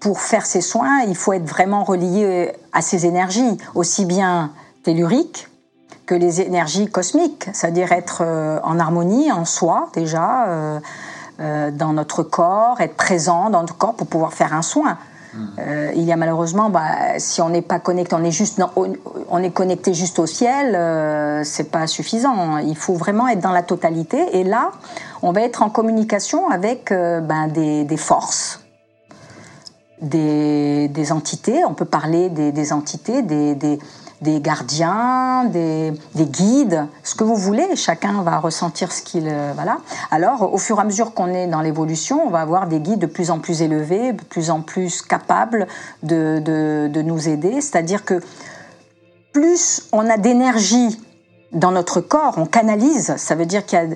pour 0.00 0.20
faire 0.20 0.44
ces 0.44 0.60
soins, 0.60 1.00
il 1.06 1.16
faut 1.16 1.32
être 1.32 1.46
vraiment 1.46 1.84
relié 1.84 2.52
à 2.72 2.82
ces 2.82 3.06
énergies, 3.06 3.56
aussi 3.74 4.04
bien 4.04 4.50
telluriques 4.82 5.48
que 6.04 6.14
les 6.14 6.40
énergies 6.40 6.86
cosmiques, 6.86 7.48
c'est-à-dire 7.52 7.92
être 7.92 8.22
en 8.62 8.78
harmonie 8.78 9.32
en 9.32 9.44
soi 9.44 9.88
déjà, 9.92 10.80
dans 11.38 11.92
notre 11.92 12.22
corps, 12.22 12.80
être 12.80 12.94
présent 12.94 13.50
dans 13.50 13.62
notre 13.62 13.76
corps 13.76 13.94
pour 13.94 14.06
pouvoir 14.06 14.32
faire 14.32 14.54
un 14.54 14.62
soin. 14.62 14.98
Euh, 15.58 15.92
il 15.94 16.02
y 16.02 16.12
a 16.12 16.16
malheureusement, 16.16 16.70
bah, 16.70 17.18
si 17.18 17.40
on 17.40 17.48
n'est 17.48 17.62
pas 17.62 17.78
connecté, 17.78 18.14
on 18.14 18.24
est 18.24 18.30
juste, 18.30 18.60
on 18.76 19.42
est 19.42 19.50
connecté 19.50 19.94
juste 19.94 20.18
au 20.18 20.26
ciel, 20.26 20.74
euh, 20.74 21.42
c'est 21.44 21.70
pas 21.70 21.86
suffisant. 21.86 22.58
Il 22.58 22.76
faut 22.76 22.94
vraiment 22.94 23.28
être 23.28 23.40
dans 23.40 23.52
la 23.52 23.62
totalité. 23.62 24.38
Et 24.38 24.44
là, 24.44 24.70
on 25.22 25.32
va 25.32 25.42
être 25.42 25.62
en 25.62 25.70
communication 25.70 26.48
avec 26.50 26.92
euh, 26.92 27.20
ben, 27.20 27.48
des, 27.48 27.96
forces, 27.96 28.60
des, 30.00 31.12
entités. 31.12 31.64
On 31.64 31.74
peut 31.74 31.84
parler 31.84 32.28
des, 32.28 32.52
des 32.52 32.72
entités, 32.72 33.22
des 33.22 33.78
des 34.22 34.40
gardiens, 34.40 35.44
des, 35.44 35.92
guides, 36.14 36.86
ce 37.02 37.14
que 37.14 37.24
vous 37.24 37.36
voulez. 37.36 37.76
Chacun 37.76 38.22
va 38.22 38.38
ressentir 38.38 38.92
ce 38.92 39.02
qu'il 39.02 39.28
euh, 39.28 39.52
voilà. 39.54 39.78
Alors, 40.10 40.52
au 40.52 40.58
fur 40.58 40.78
et 40.78 40.80
à 40.80 40.84
mesure 40.84 41.12
qu'on 41.12 41.28
est 41.28 41.46
dans 41.46 41.60
l'évolution, 41.60 42.26
on 42.26 42.30
va 42.30 42.40
avoir 42.40 42.66
des 42.66 42.80
guides 42.80 43.00
de 43.00 43.06
plus 43.06 43.30
en 43.30 43.38
plus 43.38 43.62
élevés, 43.62 44.12
de 44.12 44.22
plus 44.22 44.50
en 44.50 44.62
plus 44.62 45.02
capables 45.02 45.66
de, 46.02 46.38
de, 46.38 47.02
nous 47.02 47.28
aider. 47.28 47.60
C'est-à-dire 47.60 48.04
que 48.04 48.20
plus 49.32 49.88
on 49.92 50.08
a 50.08 50.16
d'énergie 50.16 50.98
dans 51.52 51.70
notre 51.70 52.00
corps, 52.00 52.34
on 52.38 52.46
canalise. 52.46 53.14
Ça 53.16 53.34
veut 53.34 53.46
dire 53.46 53.66
qu'il 53.66 53.78
y 53.78 53.82
a 53.82 53.86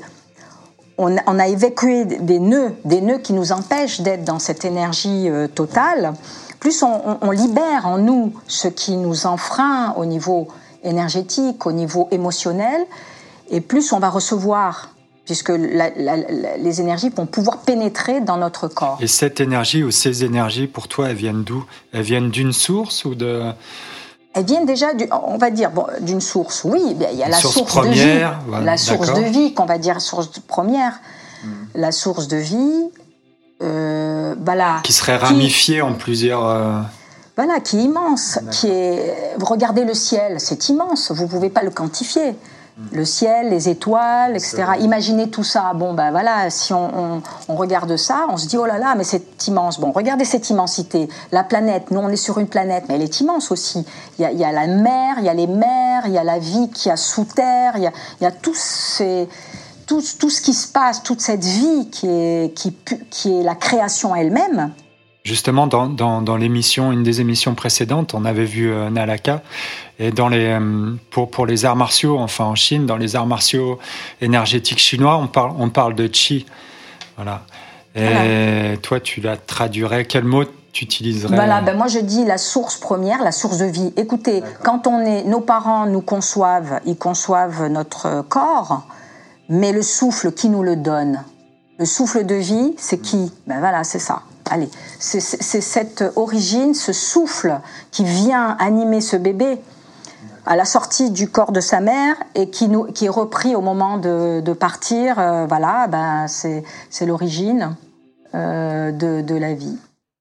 a 1.39 1.49
évacué 1.49 2.05
des 2.05 2.39
nœuds, 2.39 2.75
des 2.85 3.01
nœuds 3.01 3.19
qui 3.19 3.33
nous 3.33 3.53
empêchent 3.53 4.03
d'être 4.03 4.23
dans 4.23 4.39
cette 4.39 4.67
énergie 4.67 5.31
euh, 5.31 5.49
totale 5.49 6.13
plus 6.61 6.83
on, 6.83 7.31
libère 7.31 7.87
en 7.87 7.99
nous 7.99 8.35
ce 8.47 8.69
qui 8.69 8.97
nous 8.97 9.27
enfreint 9.27 9.95
au 9.97 10.05
niveau 10.05 10.49
énergétique, 10.85 11.67
au 11.67 11.73
niveau 11.73 12.07
émotionnel, 12.11 12.87
et 13.51 13.63
plus 13.63 13.93
on 13.93 13.99
va 13.99 14.11
recevoir 14.11 14.91
puisque 15.25 15.51
les 15.51 16.81
énergies 16.81 17.09
vont 17.11 17.27
pouvoir 17.27 17.59
pénétrer 17.59 18.21
dans 18.21 18.37
notre 18.37 18.67
corps. 18.67 18.99
Et 19.01 19.07
cette 19.07 19.41
énergie 19.41 19.85
ou 19.85 19.93
ces 19.93 20.25
énergies, 20.25 20.67
pour 20.67 20.89
toi, 20.89 21.11
elles 21.11 21.17
viennent 21.17 21.45
d'où? 21.45 21.65
Elles 21.93 22.03
viennent 22.03 22.31
d'une 22.31 22.53
source 22.53 23.05
ou 23.05 23.15
de... 23.15 23.45
Elles 24.35 24.45
viennent 24.45 24.67
déjà, 24.67 24.89
on 25.25 25.39
va 25.39 25.51
dire, 25.51 25.71
bon, 25.71 25.87
d'une 26.01 26.21
source, 26.21 26.65
oui, 26.65 26.81
il 26.85 27.17
y 27.17 27.23
a 27.23 27.29
la 27.29 27.39
source, 27.39 27.75
de 27.77 27.89
vie, 27.89 28.65
la 28.65 28.77
source 28.77 29.15
de 29.15 29.23
vie, 29.23 29.55
qu'on 29.55 29.67
va 29.67 29.79
dire 29.79 30.01
source 30.01 30.31
première, 30.49 31.01
hmm. 31.45 31.49
la 31.77 31.93
source 31.93 32.27
de 32.27 32.37
vie, 32.37 32.91
euh, 33.63 34.35
qui 34.83 34.93
serait 34.93 35.17
ramifié 35.17 35.83
en 35.83 35.93
plusieurs. 35.93 36.47
Euh, 36.47 36.81
voilà, 37.37 37.61
qui 37.61 37.79
est 37.79 37.83
immense, 37.83 38.39
qui 38.51 38.69
est. 38.69 39.35
Regardez 39.41 39.85
le 39.85 39.95
ciel, 39.95 40.37
c'est 40.39 40.69
immense. 40.69 41.11
Vous 41.11 41.27
pouvez 41.27 41.51
pas 41.51 41.63
le 41.63 41.71
quantifier. 41.71 42.35
le 42.93 43.05
ciel, 43.05 43.51
les 43.51 43.69
étoiles, 43.69 44.33
etc. 44.33 44.65
Imaginez 44.81 45.29
tout 45.29 45.45
ça. 45.45 45.73
Bon, 45.75 45.93
ben 45.93 46.11
voilà, 46.11 46.49
si 46.49 46.73
on, 46.73 47.23
regarde 47.49 47.95
ça, 47.97 48.27
on 48.31 48.39
se 48.39 48.47
dit, 48.47 48.57
oh 48.57 48.65
là 48.65 48.79
là, 48.79 48.95
mais 48.97 49.05
c'est 49.05 49.47
immense. 49.47 49.79
Bon, 49.79 49.93
regardez 49.93 50.25
cette 50.25 50.49
immensité. 50.49 51.09
La 51.31 51.45
planète, 51.45 51.91
nous 51.91 52.01
on 52.01 52.09
est 52.09 52.17
sur 52.17 52.39
une 52.39 52.49
planète, 52.49 52.85
mais 52.89 52.95
elle 52.95 53.03
est 53.03 53.21
immense 53.21 53.51
aussi. 53.51 53.85
Il 54.19 54.25
y 54.25 54.45
a, 54.45 54.53
la 54.53 54.67
mer, 54.67 55.17
il 55.19 55.25
y 55.25 55.29
a 55.29 55.35
les 55.35 55.47
mers, 55.47 56.05
il 56.07 56.13
y 56.13 56.19
a 56.19 56.25
la 56.25 56.39
vie 56.39 56.71
qui 56.71 56.89
a 56.89 56.97
sous 56.97 57.25
terre, 57.25 57.75
il 57.77 57.83
y 57.83 57.87
a, 57.87 57.93
il 58.21 58.25
y 58.25 58.27
a 58.27 58.33
tout, 58.33 58.55
ces, 58.55 59.29
tout, 59.91 60.03
tout, 60.21 60.31
ce 60.31 60.41
qui 60.41 60.55
se 60.55 60.69
passe, 60.69 61.03
toute 61.03 61.21
cette 61.21 61.43
vie 61.45 61.89
qui 61.91 62.07
est, 62.07 62.55
qui, 62.55 62.73
qui 63.11 63.41
est 63.41 63.43
la 63.43 63.57
création 63.57 64.15
elle-même. 64.15 64.71
Justement, 65.25 65.67
dans, 65.67 65.89
dans, 65.89 66.23
dans 66.23 66.37
l'émission, 66.37 66.93
une 66.93 67.03
des 67.03 67.21
émissions 67.21 67.57
précédentes, 67.57 68.15
on 68.15 68.25
avait 68.25 68.45
vu 68.45 68.71
euh, 68.71 68.89
Nalaka. 68.89 69.43
Et 69.99 70.13
dans 70.13 70.29
les, 70.29 70.47
euh, 70.47 70.95
pour, 71.11 71.29
pour 71.29 71.45
les 71.45 71.65
arts 71.65 71.75
martiaux, 71.75 72.19
enfin 72.19 72.45
en 72.45 72.55
Chine, 72.55 72.87
dans 72.87 72.97
les 72.97 73.17
arts 73.17 73.27
martiaux 73.27 73.81
énergétiques 74.21 74.79
chinois, 74.79 75.17
on 75.17 75.27
parle, 75.27 75.55
on 75.59 75.71
parle 75.71 75.97
de 75.97 76.09
chi. 76.13 76.47
Voilà. 77.17 77.43
Et 77.97 78.79
toi, 78.83 79.01
tu 79.01 79.21
la 79.21 79.37
traduirais, 79.37 80.05
quel 80.05 80.23
mot 80.23 80.45
tu 80.73 80.85
utiliserais? 80.85 81.35
Voilà, 81.35 81.61
ben 81.63 81.77
moi 81.77 81.89
je 81.89 81.99
dis 81.99 82.25
la 82.25 82.39
source 82.39 82.77
première, 82.77 83.25
la 83.25 83.33
source 83.33 83.59
de 83.59 83.65
vie. 83.65 83.93
Écoutez, 83.97 84.45
quand 84.63 84.87
on 84.87 85.01
est, 85.01 85.25
nos 85.25 85.41
parents 85.41 85.87
nous 85.87 86.01
conçoivent, 86.01 86.79
ils 86.87 86.97
conçoivent 86.97 87.67
notre 87.67 88.23
corps, 88.29 88.87
mais 89.51 89.73
le 89.73 89.83
souffle 89.83 90.33
qui 90.33 90.49
nous 90.49 90.63
le 90.63 90.77
donne, 90.77 91.23
le 91.79 91.85
souffle 91.85 92.25
de 92.25 92.37
vie, 92.37 92.75
c'est 92.79 92.99
qui? 92.99 93.33
Ben 93.47 93.59
voilà, 93.59 93.85
c'est 93.85 93.99
ça. 93.99 94.23
Allez, 94.49 94.69
c'est 94.99 95.21
cette 95.21 96.05
origine, 96.17 96.75
ce 96.75 96.93
souffle 96.93 97.61
qui 97.91 98.05
vient 98.05 98.57
animer 98.59 99.01
ce 99.01 99.17
bébé 99.17 99.59
à 100.47 100.57
la 100.57 100.65
sortie 100.65 101.11
du 101.11 101.29
corps 101.29 101.53
de 101.53 101.61
sa 101.61 101.81
mère 101.81 102.17
et 102.35 102.51
qui, 102.51 102.69
qui 102.95 103.07
est 103.07 103.11
repris 103.11 103.55
au 103.55 103.61
moment 103.61 103.99
de, 103.99 104.53
partir. 104.53 105.19
Euh, 105.19 105.47
voilà, 105.47 105.87
ben 105.87 106.27
c'est 106.27 107.07
l'origine 107.07 107.77
euh, 108.35 108.91
de, 108.91 109.23
de 109.23 109.35
la 109.35 109.55
vie. 109.55 109.77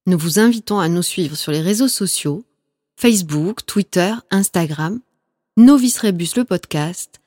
Nous 0.05 0.17
vous 0.17 0.39
invitons 0.39 0.79
à 0.79 0.89
nous 0.89 1.03
suivre 1.03 1.35
sur 1.35 1.51
les 1.51 1.61
réseaux 1.61 1.87
sociaux 1.87 2.43
Facebook, 2.95 3.65
Twitter, 3.65 4.13
Instagram, 4.29 4.99
Novice 5.57 5.99
Rebus 5.99 6.31
le 6.35 6.43
podcast 6.43 7.19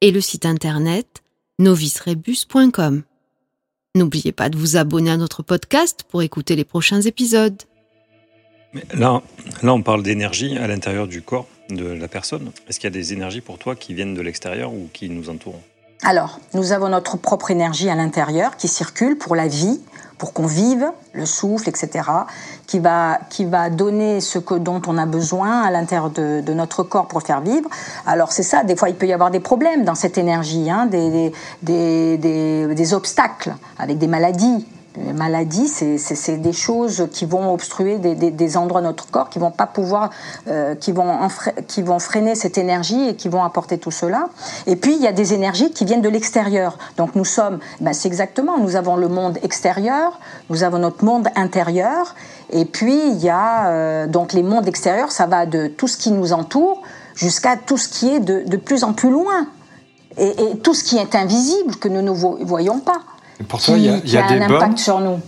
et 0.00 0.10
le 0.10 0.20
site 0.20 0.46
internet 0.46 1.22
novicerebus.com. 1.58 3.02
N'oubliez 3.96 4.32
pas 4.32 4.48
de 4.48 4.56
vous 4.56 4.76
abonner 4.76 5.10
à 5.10 5.16
notre 5.16 5.42
podcast 5.42 6.04
pour 6.08 6.22
écouter 6.22 6.54
les 6.54 6.64
prochains 6.64 7.00
épisodes. 7.00 7.60
Là, 8.94 9.22
là, 9.62 9.74
on 9.74 9.82
parle 9.82 10.02
d'énergie 10.02 10.56
à 10.56 10.68
l'intérieur 10.68 11.08
du 11.08 11.22
corps 11.22 11.48
de 11.70 11.86
la 11.86 12.06
personne. 12.06 12.52
Est-ce 12.68 12.78
qu'il 12.78 12.86
y 12.86 12.92
a 12.92 12.98
des 12.98 13.12
énergies 13.12 13.40
pour 13.40 13.58
toi 13.58 13.74
qui 13.74 13.94
viennent 13.94 14.14
de 14.14 14.20
l'extérieur 14.20 14.72
ou 14.72 14.88
qui 14.92 15.10
nous 15.10 15.30
entourent? 15.30 15.62
Alors, 16.04 16.38
nous 16.54 16.72
avons 16.72 16.88
notre 16.88 17.16
propre 17.16 17.50
énergie 17.50 17.90
à 17.90 17.94
l'intérieur 17.94 18.56
qui 18.56 18.68
circule 18.68 19.18
pour 19.18 19.34
la 19.34 19.48
vie, 19.48 19.80
pour 20.16 20.32
qu'on 20.32 20.46
vive, 20.46 20.90
le 21.12 21.26
souffle, 21.26 21.68
etc., 21.68 22.08
qui 22.66 22.78
va, 22.78 23.18
qui 23.30 23.44
va 23.44 23.68
donner 23.70 24.20
ce 24.20 24.38
que, 24.38 24.54
dont 24.54 24.80
on 24.86 24.96
a 24.96 25.06
besoin 25.06 25.62
à 25.62 25.70
l'intérieur 25.70 26.10
de, 26.10 26.52
notre 26.52 26.82
corps 26.82 27.08
pour 27.08 27.22
faire 27.22 27.40
vivre. 27.40 27.68
Alors 28.06 28.32
c'est 28.32 28.42
ça, 28.42 28.64
des 28.64 28.76
fois 28.76 28.88
il 28.88 28.96
peut 28.96 29.06
y 29.06 29.12
avoir 29.12 29.30
des 29.30 29.40
problèmes 29.40 29.84
dans 29.84 29.94
cette 29.94 30.18
énergie, 30.18 30.70
hein, 30.70 30.86
des, 30.86 31.32
des, 31.62 32.16
des 32.16 32.94
obstacles 32.94 33.54
avec 33.78 33.98
des 33.98 34.08
maladies, 34.08 34.66
les 35.06 35.12
maladies, 35.12 35.68
c'est 35.68 36.36
des 36.36 36.52
choses 36.52 37.08
qui 37.12 37.24
vont 37.24 37.52
obstruer 37.52 37.98
des, 37.98 38.56
endroits 38.56 38.80
de 38.80 38.86
notre 38.86 39.10
corps, 39.10 39.28
qui 39.28 39.38
vont 39.38 39.50
pas 39.50 39.66
pouvoir, 39.66 40.10
euh, 40.48 40.74
qui, 40.74 40.92
vont 40.92 41.28
qui 41.66 41.82
vont 41.82 41.98
freiner 41.98 42.34
cette 42.34 42.58
énergie 42.58 43.08
et 43.08 43.16
qui 43.16 43.28
vont 43.28 43.42
apporter 43.42 43.78
tout 43.78 43.90
cela. 43.90 44.28
Et 44.66 44.76
puis 44.76 44.94
il 44.94 45.02
y 45.02 45.06
a 45.06 45.12
des 45.12 45.34
énergies 45.34 45.70
qui 45.70 45.84
viennent 45.84 46.02
de 46.02 46.08
l'extérieur. 46.08 46.78
Donc 46.96 47.14
nous 47.14 47.24
sommes, 47.24 47.58
ben 47.80 47.92
c'est 47.92 48.08
exactement, 48.08 48.58
nous 48.58 48.76
avons 48.76 48.96
le 48.96 49.08
monde 49.08 49.38
extérieur, 49.42 50.18
nous 50.50 50.62
avons 50.62 50.78
notre 50.78 51.04
monde 51.04 51.28
intérieur, 51.36 52.14
et 52.50 52.64
puis 52.64 53.10
il 53.10 53.18
y 53.18 53.28
a 53.28 53.68
euh, 53.68 54.06
donc 54.06 54.32
les 54.32 54.42
mondes 54.42 54.66
extérieurs, 54.66 55.12
ça 55.12 55.26
va 55.26 55.46
de 55.46 55.68
tout 55.68 55.88
ce 55.88 55.96
qui 55.96 56.10
nous 56.10 56.32
entoure 56.32 56.82
jusqu'à 57.14 57.56
tout 57.56 57.76
ce 57.76 57.88
qui 57.88 58.08
est 58.08 58.20
de, 58.20 58.56
plus 58.56 58.84
en 58.84 58.92
plus 58.92 59.10
loin, 59.10 59.46
et 60.16 60.58
tout 60.64 60.74
ce 60.74 60.82
qui 60.82 60.96
est 60.96 61.14
invisible 61.14 61.76
que 61.76 61.88
nous 61.88 62.02
ne 62.02 62.10
voyons 62.10 62.80
pas 62.80 62.98
pour 63.44 63.62
toi, 63.62 63.76
il 63.76 63.84
y 63.84 63.88
a, 63.88 64.28
des 64.28 64.46
bonnes, 64.46 64.74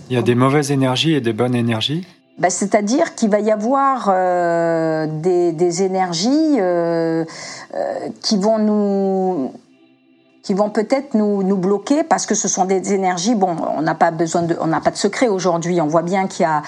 Il 0.09 0.15
y 0.15 0.19
a 0.19 0.21
des 0.21 0.35
mauvaises 0.35 0.71
énergies 0.71 1.13
et 1.13 1.21
des 1.21 1.31
bonnes 1.31 1.55
énergies 1.55 2.05
bah, 2.37 2.49
C'est-à-dire 2.49 3.15
qu'il 3.15 3.29
va 3.29 3.39
y 3.39 3.51
avoir 3.51 4.09
euh, 4.13 5.07
des, 5.07 5.83
énergies 5.83 6.57
euh, 6.59 7.23
euh, 7.73 7.93
qui 8.21 8.37
vont 8.37 8.57
nous 8.57 9.53
qui 10.43 10.55
vont 10.55 10.71
peut-être 10.71 11.13
nous, 11.13 11.43
nous 11.43 11.55
bloquer 11.55 12.03
parce 12.03 12.25
que 12.25 12.33
ce 12.33 12.47
sont 12.47 12.65
des 12.65 12.93
énergies. 12.93 13.35
Bon, 13.35 13.55
on 13.77 13.83
n'a 13.83 13.93
pas 13.93 14.09
besoin 14.09 14.41
de, 14.41 14.57
on 14.59 14.65
n'a 14.65 14.81
pas 14.81 14.89
de 14.89 14.97
secret 14.97 15.27
aujourd'hui. 15.27 15.79
On 15.81 15.87
voit 15.87 16.01
bien 16.01 16.25
qu'il 16.25 16.47
y 16.47 16.49
a, 16.49 16.63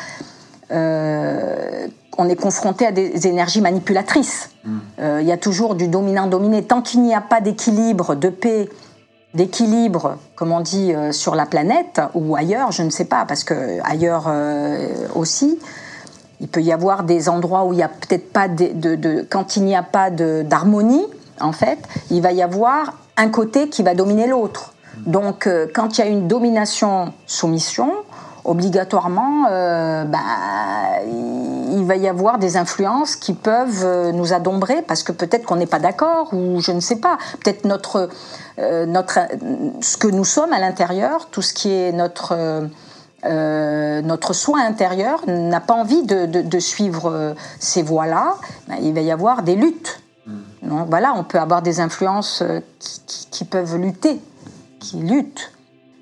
on 2.19 2.29
est 2.29 2.35
confronté 2.35 2.85
à 2.85 2.91
des 2.91 3.25
énergies 3.25 3.61
manipulatrices. 3.61 4.51
Hmm. 4.63 4.77
il 5.19 5.25
y 5.25 5.31
a 5.31 5.37
toujours 5.37 5.73
du 5.73 5.87
dominant-dominé. 5.87 6.63
Tant 6.63 6.83
qu'il 6.83 7.01
n'y 7.01 7.15
a 7.15 7.21
pas 7.21 7.41
d'équilibre, 7.41 8.13
de 8.13 8.29
paix 8.29 8.69
d'équilibre, 9.33 10.17
comme 10.35 10.51
on 10.51 10.61
dit, 10.61 10.93
euh, 10.93 11.11
sur 11.11 11.35
la 11.35 11.45
planète 11.45 12.01
ou 12.13 12.35
ailleurs, 12.35 12.71
je 12.71 12.83
ne 12.83 12.89
sais 12.89 13.05
pas, 13.05 13.25
parce 13.25 13.43
que 13.43 13.79
ailleurs 13.83 14.25
euh, 14.27 14.87
aussi, 15.15 15.59
il 16.39 16.47
peut 16.47 16.61
y 16.61 16.71
avoir 16.71 17.03
des 17.03 17.29
endroits 17.29 17.63
où 17.63 17.73
il 17.73 17.77
n'y 17.77 17.83
a 17.83 17.89
peut-être 17.89 18.31
pas 18.31 18.47
de, 18.47 19.25
quand 19.29 19.55
il 19.55 19.63
n'y 19.63 19.75
a 19.75 19.83
pas 19.83 20.09
d'harmonie, 20.11 21.05
en 21.39 21.51
fait, 21.51 21.79
il 22.11 22.21
va 22.21 22.31
y 22.31 22.41
avoir 22.41 22.93
un 23.17 23.29
côté 23.29 23.69
qui 23.69 23.81
va 23.83 23.95
dominer 23.95 24.27
l'autre. 24.27 24.73
Donc, 25.05 25.47
euh, 25.47 25.67
quand 25.73 25.97
il 25.97 26.01
y 26.01 26.03
a 26.03 26.07
une 26.07 26.27
domination-soumission, 26.27 27.91
obligatoirement, 28.45 29.45
euh, 29.49 30.03
bah, 30.03 30.19
va 31.81 31.95
y 31.95 32.07
avoir 32.07 32.37
des 32.37 32.57
influences 32.57 33.15
qui 33.15 33.33
peuvent 33.33 33.83
euh, 33.83 34.11
nous 34.11 34.33
adombrer 34.33 34.81
parce 34.83 35.01
que 35.01 35.11
peut-être 35.11 35.45
qu'on 35.45 35.55
n'est 35.55 35.65
pas 35.65 35.79
d'accord 35.79 36.33
ou 36.33 36.61
je 36.61 36.71
ne 36.71 36.79
sais 36.79 36.97
pas. 36.97 37.17
Peut-être 37.43 37.65
notre, 37.65 38.09
euh, 38.59 38.85
notre, 38.85 39.19
ce 39.81 39.97
que 39.97 40.07
nous 40.07 40.25
sommes 40.25 40.53
à 40.53 40.59
l'intérieur, 40.59 41.27
tout 41.31 41.41
ce 41.41 41.53
qui 41.53 41.71
est 41.71 41.91
notre 41.91 42.69
notre 43.25 44.33
soin 44.33 44.65
intérieur 44.65 45.21
n'a 45.27 45.61
pas 45.61 45.75
envie 45.75 46.03
de, 46.03 46.25
de, 46.25 46.59
suivre 46.59 47.33
ces 47.57 47.81
voies-là. 47.81 48.35
Ben, 48.67 48.75
il 48.81 48.93
va 48.93 48.99
y 48.99 49.11
avoir 49.11 49.43
des 49.43 49.55
luttes. 49.55 50.01
Mm. 50.27 50.33
Donc 50.63 50.89
voilà, 50.89 51.13
on 51.15 51.23
peut 51.23 51.39
avoir 51.39 51.61
des 51.61 51.79
influences 51.79 52.43
qui, 52.79 53.27
qui 53.31 53.45
peuvent 53.45 53.77
lutter, 53.77 54.19
qui 54.81 54.97
luttent, 54.97 55.53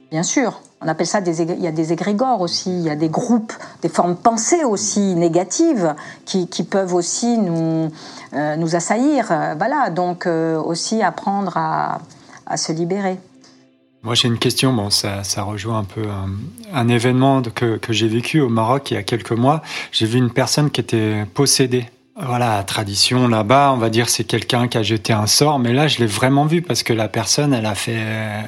bien 0.09 0.23
sûr. 0.23 0.61
On 0.83 0.87
appelle 0.87 1.05
ça 1.05 1.21
des, 1.21 1.41
il 1.41 1.61
y 1.61 1.67
a 1.67 1.71
des 1.71 1.93
égrégores 1.93 2.41
aussi, 2.41 2.71
il 2.71 2.81
y 2.81 2.89
a 2.89 2.95
des 2.95 3.09
groupes, 3.09 3.53
des 3.83 3.89
formes 3.89 4.15
pensées 4.15 4.63
aussi 4.63 5.13
négatives 5.13 5.93
qui, 6.25 6.47
peuvent 6.63 6.95
aussi 6.95 7.37
nous, 7.37 7.91
euh, 8.33 8.55
nous 8.55 8.75
assaillir. 8.75 9.27
Voilà, 9.57 9.91
donc 9.91 10.25
euh, 10.25 10.59
aussi 10.59 11.03
apprendre 11.03 11.55
à, 11.55 11.99
se 12.57 12.71
libérer. 12.71 13.17
Moi, 14.01 14.15
j'ai 14.15 14.27
une 14.27 14.39
question. 14.39 14.73
Bon, 14.73 14.89
ça, 14.89 15.21
rejoint 15.43 15.79
un 15.79 15.83
peu 15.83 16.03
un, 16.73 16.87
événement 16.87 17.43
que, 17.43 17.77
que 17.77 17.93
j'ai 17.93 18.07
vécu 18.07 18.41
au 18.41 18.49
Maroc 18.49 18.89
il 18.89 18.95
y 18.95 18.97
a 18.97 19.03
quelques 19.03 19.31
mois. 19.31 19.61
J'ai 19.91 20.07
vu 20.07 20.17
une 20.17 20.31
personne 20.31 20.71
qui 20.71 20.81
était 20.81 21.25
possédée 21.33 21.85
voilà, 22.19 22.61
tradition 22.63 23.29
là-bas, 23.29 23.71
on 23.73 23.77
va 23.77 23.89
dire 23.89 24.09
c'est 24.09 24.25
quelqu'un 24.25 24.67
qui 24.67 24.77
a 24.77 24.83
jeté 24.83 25.13
un 25.13 25.27
sort, 25.27 25.59
mais 25.59 25.71
là 25.71 25.87
je 25.87 25.99
l'ai 25.99 26.07
vraiment 26.07 26.45
vu 26.45 26.61
parce 26.61 26.83
que 26.83 26.91
la 26.91 27.07
personne, 27.07 27.53
elle 27.53 27.65
a 27.65 27.73
fait, 27.73 27.95
euh, 27.95 28.41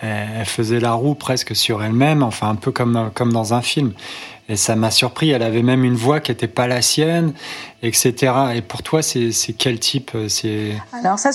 elle 0.00 0.46
faisait 0.46 0.80
la 0.80 0.92
roue 0.92 1.14
presque 1.14 1.54
sur 1.54 1.82
elle-même, 1.82 2.22
enfin 2.22 2.48
un 2.48 2.54
peu 2.54 2.72
comme 2.72 3.10
comme 3.14 3.32
dans 3.32 3.52
un 3.52 3.60
film. 3.60 3.92
Et 4.48 4.56
ça 4.56 4.76
m'a 4.76 4.90
surpris. 4.90 5.30
Elle 5.30 5.42
avait 5.42 5.62
même 5.62 5.84
une 5.84 5.94
voix 5.94 6.20
qui 6.20 6.30
n'était 6.30 6.48
pas 6.48 6.66
la 6.66 6.82
sienne, 6.82 7.32
etc. 7.82 8.32
Et 8.54 8.60
pour 8.60 8.82
toi, 8.82 9.00
c'est 9.00 9.30
quel 9.56 9.78
type 9.78 10.10
euh, 10.14 10.28
C'est? 10.28 10.72
Alors 10.92 11.18
ça, 11.18 11.30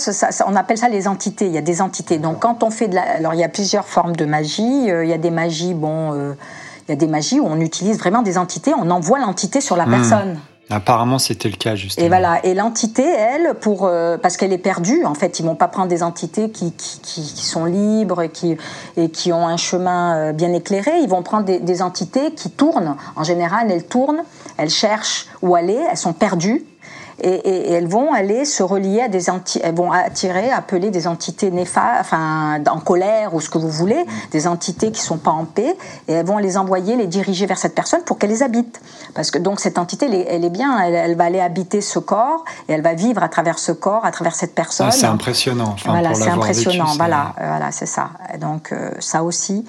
on 0.46 0.56
appelle 0.56 0.78
ça 0.78 0.90
les 0.90 1.08
entités. 1.08 1.46
Il 1.46 1.54
y 1.54 1.58
a 1.58 1.62
des 1.62 1.82
entités. 1.82 2.18
Donc 2.18 2.42
quand 2.42 2.64
on 2.64 2.70
fait 2.70 2.88
de 2.88 2.96
la, 2.96 3.04
alors 3.04 3.34
il 3.34 3.40
y 3.40 3.46
a 3.46 3.50
plusieurs 3.50 3.88
formes 3.88 4.16
de 4.16 4.26
magie. 4.26 4.92
Euh, 4.92 5.06
il 5.06 5.10
y 5.10 5.14
a 5.14 5.18
des 5.18 5.32
magies, 5.32 5.74
bon, 5.74 6.14
il 6.14 6.90
y 6.90 6.92
a 6.92 6.96
des 6.96 7.08
magies 7.08 7.40
où 7.40 7.46
on 7.46 7.62
utilise 7.62 7.98
vraiment 8.00 8.24
des 8.24 8.38
entités. 8.38 8.74
On 8.74 8.90
envoie 8.90 9.20
l'entité 9.20 9.62
sur 9.62 9.78
la 9.78 9.86
hmm. 9.86 9.92
personne. 9.92 10.40
Apparemment, 10.70 11.18
c'était 11.18 11.50
le 11.50 11.56
cas 11.56 11.76
justement. 11.76 12.06
Et 12.06 12.10
voilà. 12.10 12.46
Et 12.46 12.54
l'entité, 12.54 13.04
elle, 13.04 13.56
pour 13.56 13.86
euh, 13.86 14.18
parce 14.18 14.36
qu'elle 14.36 14.52
est 14.52 14.58
perdue. 14.58 15.06
En 15.06 15.14
fait, 15.14 15.40
ils 15.40 15.46
vont 15.46 15.56
pas 15.56 15.70
prendre 15.70 15.88
des 15.88 16.04
entités 16.04 16.50
qui, 16.52 16.74
qui, 16.74 17.00
qui, 17.02 17.46
sont 17.46 17.66
libres 17.66 18.22
et 18.22 18.30
qui 18.30 18.58
et 18.98 19.10
qui 19.10 19.32
ont 19.32 19.48
un 19.48 19.58
chemin 19.58 20.18
euh, 20.18 20.34
bien 20.34 20.52
éclairé. 20.52 20.92
Ils 21.02 21.10
vont 21.10 21.24
prendre 21.24 21.46
des, 21.46 21.60
des, 21.60 21.82
entités 21.82 22.34
qui 22.34 22.50
tournent. 22.50 22.98
En 23.16 23.24
général, 23.24 23.72
elles 23.72 23.86
tournent, 23.86 24.24
elles 24.58 24.70
cherchent 24.70 25.28
où 25.42 25.56
aller, 25.56 25.80
elles 25.90 25.98
sont 25.98 26.14
perdues. 26.14 26.66
Et, 27.20 27.72
elles 27.72 27.88
vont 27.88 28.14
aller 28.14 28.46
se 28.46 28.64
relier 28.64 29.02
à 29.02 29.08
des 29.08 29.30
entités, 29.30 29.62
elles 29.64 29.76
vont 29.76 29.92
attirer, 29.92 30.52
appeler 30.52 30.92
des 30.92 31.08
entités 31.08 31.52
néfastes, 31.52 32.02
enfin 32.02 32.64
en 32.70 32.80
colère 32.80 33.34
ou 33.34 33.42
ce 33.42 33.50
que 33.50 33.58
vous 33.58 33.70
voulez, 33.70 34.06
des 34.32 34.48
entités 34.48 34.92
qui 34.92 35.02
sont 35.02 35.18
pas 35.18 35.32
en 35.32 35.46
paix, 35.46 35.76
et 36.08 36.14
elles 36.14 36.26
vont 36.26 36.38
les 36.38 36.58
envoyer, 36.58 36.96
les 36.96 37.08
diriger 37.08 37.46
vers 37.46 37.58
cette 37.58 37.76
personne 37.76 38.02
pour 38.06 38.18
qu'elle 38.18 38.30
les 38.30 38.44
habite. 38.44 38.82
Parce 39.16 39.32
que 39.32 39.40
donc 39.40 39.60
cette 39.60 39.78
entité, 39.78 40.06
elle 40.28 40.46
est, 40.46 40.50
bien, 40.50 40.80
elle, 40.80 41.16
va 41.16 41.26
aller 41.26 41.40
habiter 41.40 41.82
ce 41.82 42.00
corps 42.00 42.46
et 42.70 42.74
elle 42.74 42.82
va 42.82 42.94
vivre 42.94 43.24
à 43.24 43.30
travers 43.30 43.60
ce 43.60 43.72
corps, 43.72 44.06
à 44.06 44.12
travers 44.12 44.36
cette 44.36 44.54
personne. 44.54 44.88
Ah, 44.90 44.92
c'est 44.92 45.06
impressionnant. 45.06 45.76
voilà, 45.86 46.14
c'est 46.14 46.30
impressionnant. 46.30 46.94
voilà, 46.98 47.34
voilà, 47.38 47.72
c'est 47.72 47.86
ça. 47.86 48.12
Donc 48.40 48.72
euh, 48.72 48.92
ça 49.00 49.24
aussi. 49.24 49.66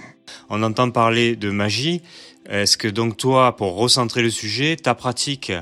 On 0.51 0.63
entend 0.63 0.91
parler 0.91 1.37
de 1.37 1.51
magie. 1.51 2.03
Est-ce 2.49 2.77
que 2.77 2.89
donc 2.89 3.17
toi, 3.17 3.57
pour 3.57 3.77
recentrer 3.77 4.23
le 4.23 4.31
sujet, 4.31 4.77
ta 4.77 4.95
pratique 4.95 5.53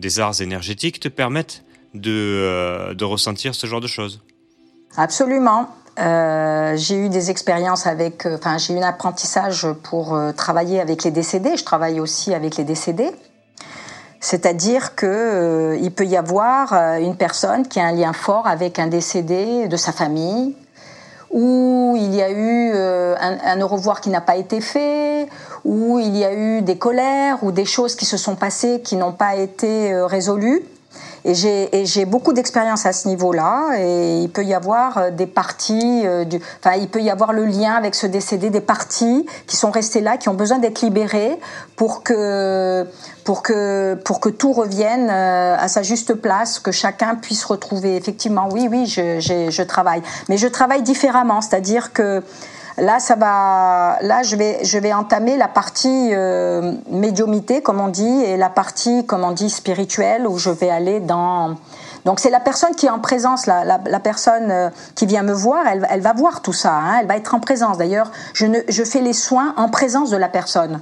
des 0.00 0.20
arts 0.20 0.40
énergétiques 0.40 1.00
te 1.00 1.08
permettent 1.08 1.64
de, 1.94 2.10
euh, 2.10 2.94
de 2.94 3.04
ressentir 3.04 3.54
ce 3.54 3.66
genre 3.66 3.80
de 3.80 3.86
choses 3.86 4.20
Absolument. 4.96 5.68
Euh, 5.98 6.76
j'ai 6.76 6.96
eu 6.96 7.08
des 7.08 7.30
expériences 7.30 7.86
avec, 7.86 8.26
euh, 8.26 8.36
enfin, 8.36 8.58
j'ai 8.58 8.74
eu 8.74 8.78
un 8.78 8.82
apprentissage 8.82 9.66
pour 9.82 10.18
travailler 10.36 10.80
avec 10.80 11.04
les 11.04 11.10
décédés. 11.10 11.56
Je 11.56 11.64
travaille 11.64 12.00
aussi 12.00 12.34
avec 12.34 12.56
les 12.56 12.64
décédés. 12.64 13.10
C'est-à-dire 14.20 14.94
que 14.94 15.76
il 15.80 15.92
peut 15.92 16.06
y 16.06 16.16
avoir 16.16 16.72
une 16.98 17.16
personne 17.16 17.68
qui 17.68 17.78
a 17.78 17.84
un 17.84 17.92
lien 17.92 18.14
fort 18.14 18.46
avec 18.46 18.78
un 18.78 18.86
décédé 18.86 19.68
de 19.68 19.76
sa 19.76 19.92
famille, 19.92 20.56
où 21.34 21.94
il 21.98 22.14
y 22.14 22.22
a 22.22 22.30
eu 22.30 22.72
un, 22.72 23.38
un, 23.44 23.60
au 23.60 23.66
revoir 23.66 24.00
qui 24.00 24.08
n'a 24.08 24.22
pas 24.22 24.36
été 24.36 24.60
fait, 24.60 25.28
où 25.64 25.98
il 25.98 26.16
y 26.16 26.24
a 26.24 26.32
eu 26.32 26.62
des 26.62 26.78
colères 26.78 27.42
ou 27.42 27.50
des 27.50 27.64
choses 27.64 27.96
qui 27.96 28.04
se 28.04 28.16
sont 28.16 28.36
passées 28.36 28.80
qui 28.82 28.96
n'ont 28.96 29.12
pas 29.12 29.36
été 29.36 29.92
euh, 29.92 30.06
résolues. 30.06 30.62
Et 31.26 31.86
j'ai 31.86 32.04
beaucoup 32.04 32.34
d'expérience 32.34 32.84
à 32.84 32.92
ce 32.92 33.08
niveau-là. 33.08 33.78
Et 33.78 34.18
il 34.18 34.28
peut 34.28 34.44
y 34.44 34.52
avoir 34.52 34.98
euh, 34.98 35.10
des 35.10 35.26
parties, 35.26 36.02
euh, 36.04 36.24
du, 36.24 36.38
enfin, 36.62 36.76
il 36.76 36.88
peut 36.88 37.00
y 37.00 37.08
avoir 37.10 37.32
le 37.32 37.46
lien 37.46 37.72
avec 37.72 37.94
ce 37.94 38.06
décédé, 38.06 38.50
des 38.50 38.60
parties 38.60 39.26
qui 39.46 39.56
sont 39.56 39.70
restées 39.70 40.02
là, 40.02 40.18
qui 40.18 40.28
ont 40.28 40.34
besoin 40.34 40.58
d'être 40.58 40.82
libérées 40.82 41.38
pour 41.76 42.02
que, 42.02 42.86
pour, 43.24 43.42
que, 43.42 43.94
pour 44.04 44.20
que 44.20 44.28
tout 44.28 44.52
revienne 44.52 45.08
à 45.08 45.66
sa 45.68 45.82
juste 45.82 46.14
place, 46.14 46.58
que 46.58 46.72
chacun 46.72 47.14
puisse 47.14 47.44
retrouver. 47.44 47.96
Effectivement, 47.96 48.48
oui, 48.52 48.68
oui, 48.70 48.86
je, 48.86 49.18
je 49.20 49.62
travaille. 49.62 50.02
Mais 50.28 50.36
je 50.36 50.46
travaille 50.46 50.82
différemment. 50.82 51.40
C'est-à-dire 51.40 51.92
que 51.92 52.22
Là, 52.78 52.98
ça 52.98 53.14
va. 53.14 53.98
Là, 54.02 54.22
je 54.22 54.34
vais, 54.36 54.64
je 54.64 54.78
vais 54.78 54.92
entamer 54.92 55.36
la 55.36 55.46
partie 55.46 56.10
euh, 56.12 56.72
médiumité, 56.90 57.62
comme 57.62 57.80
on 57.80 57.88
dit, 57.88 58.22
et 58.24 58.36
la 58.36 58.48
partie, 58.48 59.06
comme 59.06 59.22
on 59.22 59.30
dit, 59.30 59.50
spirituelle, 59.50 60.26
où 60.26 60.38
je 60.38 60.50
vais 60.50 60.70
aller 60.70 61.00
dans. 61.00 61.54
Donc 62.04 62.20
c'est 62.20 62.30
la 62.30 62.40
personne 62.40 62.74
qui 62.74 62.86
est 62.86 62.90
en 62.90 62.98
présence, 62.98 63.46
la, 63.46 63.78
personne 64.00 64.50
euh, 64.50 64.68
qui 64.94 65.06
vient 65.06 65.22
me 65.22 65.32
voir, 65.32 65.66
elle, 65.66 65.86
elle 65.88 66.02
va 66.02 66.12
voir 66.12 66.42
tout 66.42 66.52
ça, 66.52 66.74
hein, 66.74 66.98
elle 67.00 67.06
va 67.06 67.16
être 67.16 67.34
en 67.34 67.40
présence. 67.40 67.78
D'ailleurs, 67.78 68.10
je, 68.34 68.46
je 68.68 68.84
fais 68.84 69.00
les 69.00 69.14
soins 69.14 69.54
en 69.56 69.70
présence 69.70 70.10
de 70.10 70.18
la 70.18 70.28
personne. 70.28 70.80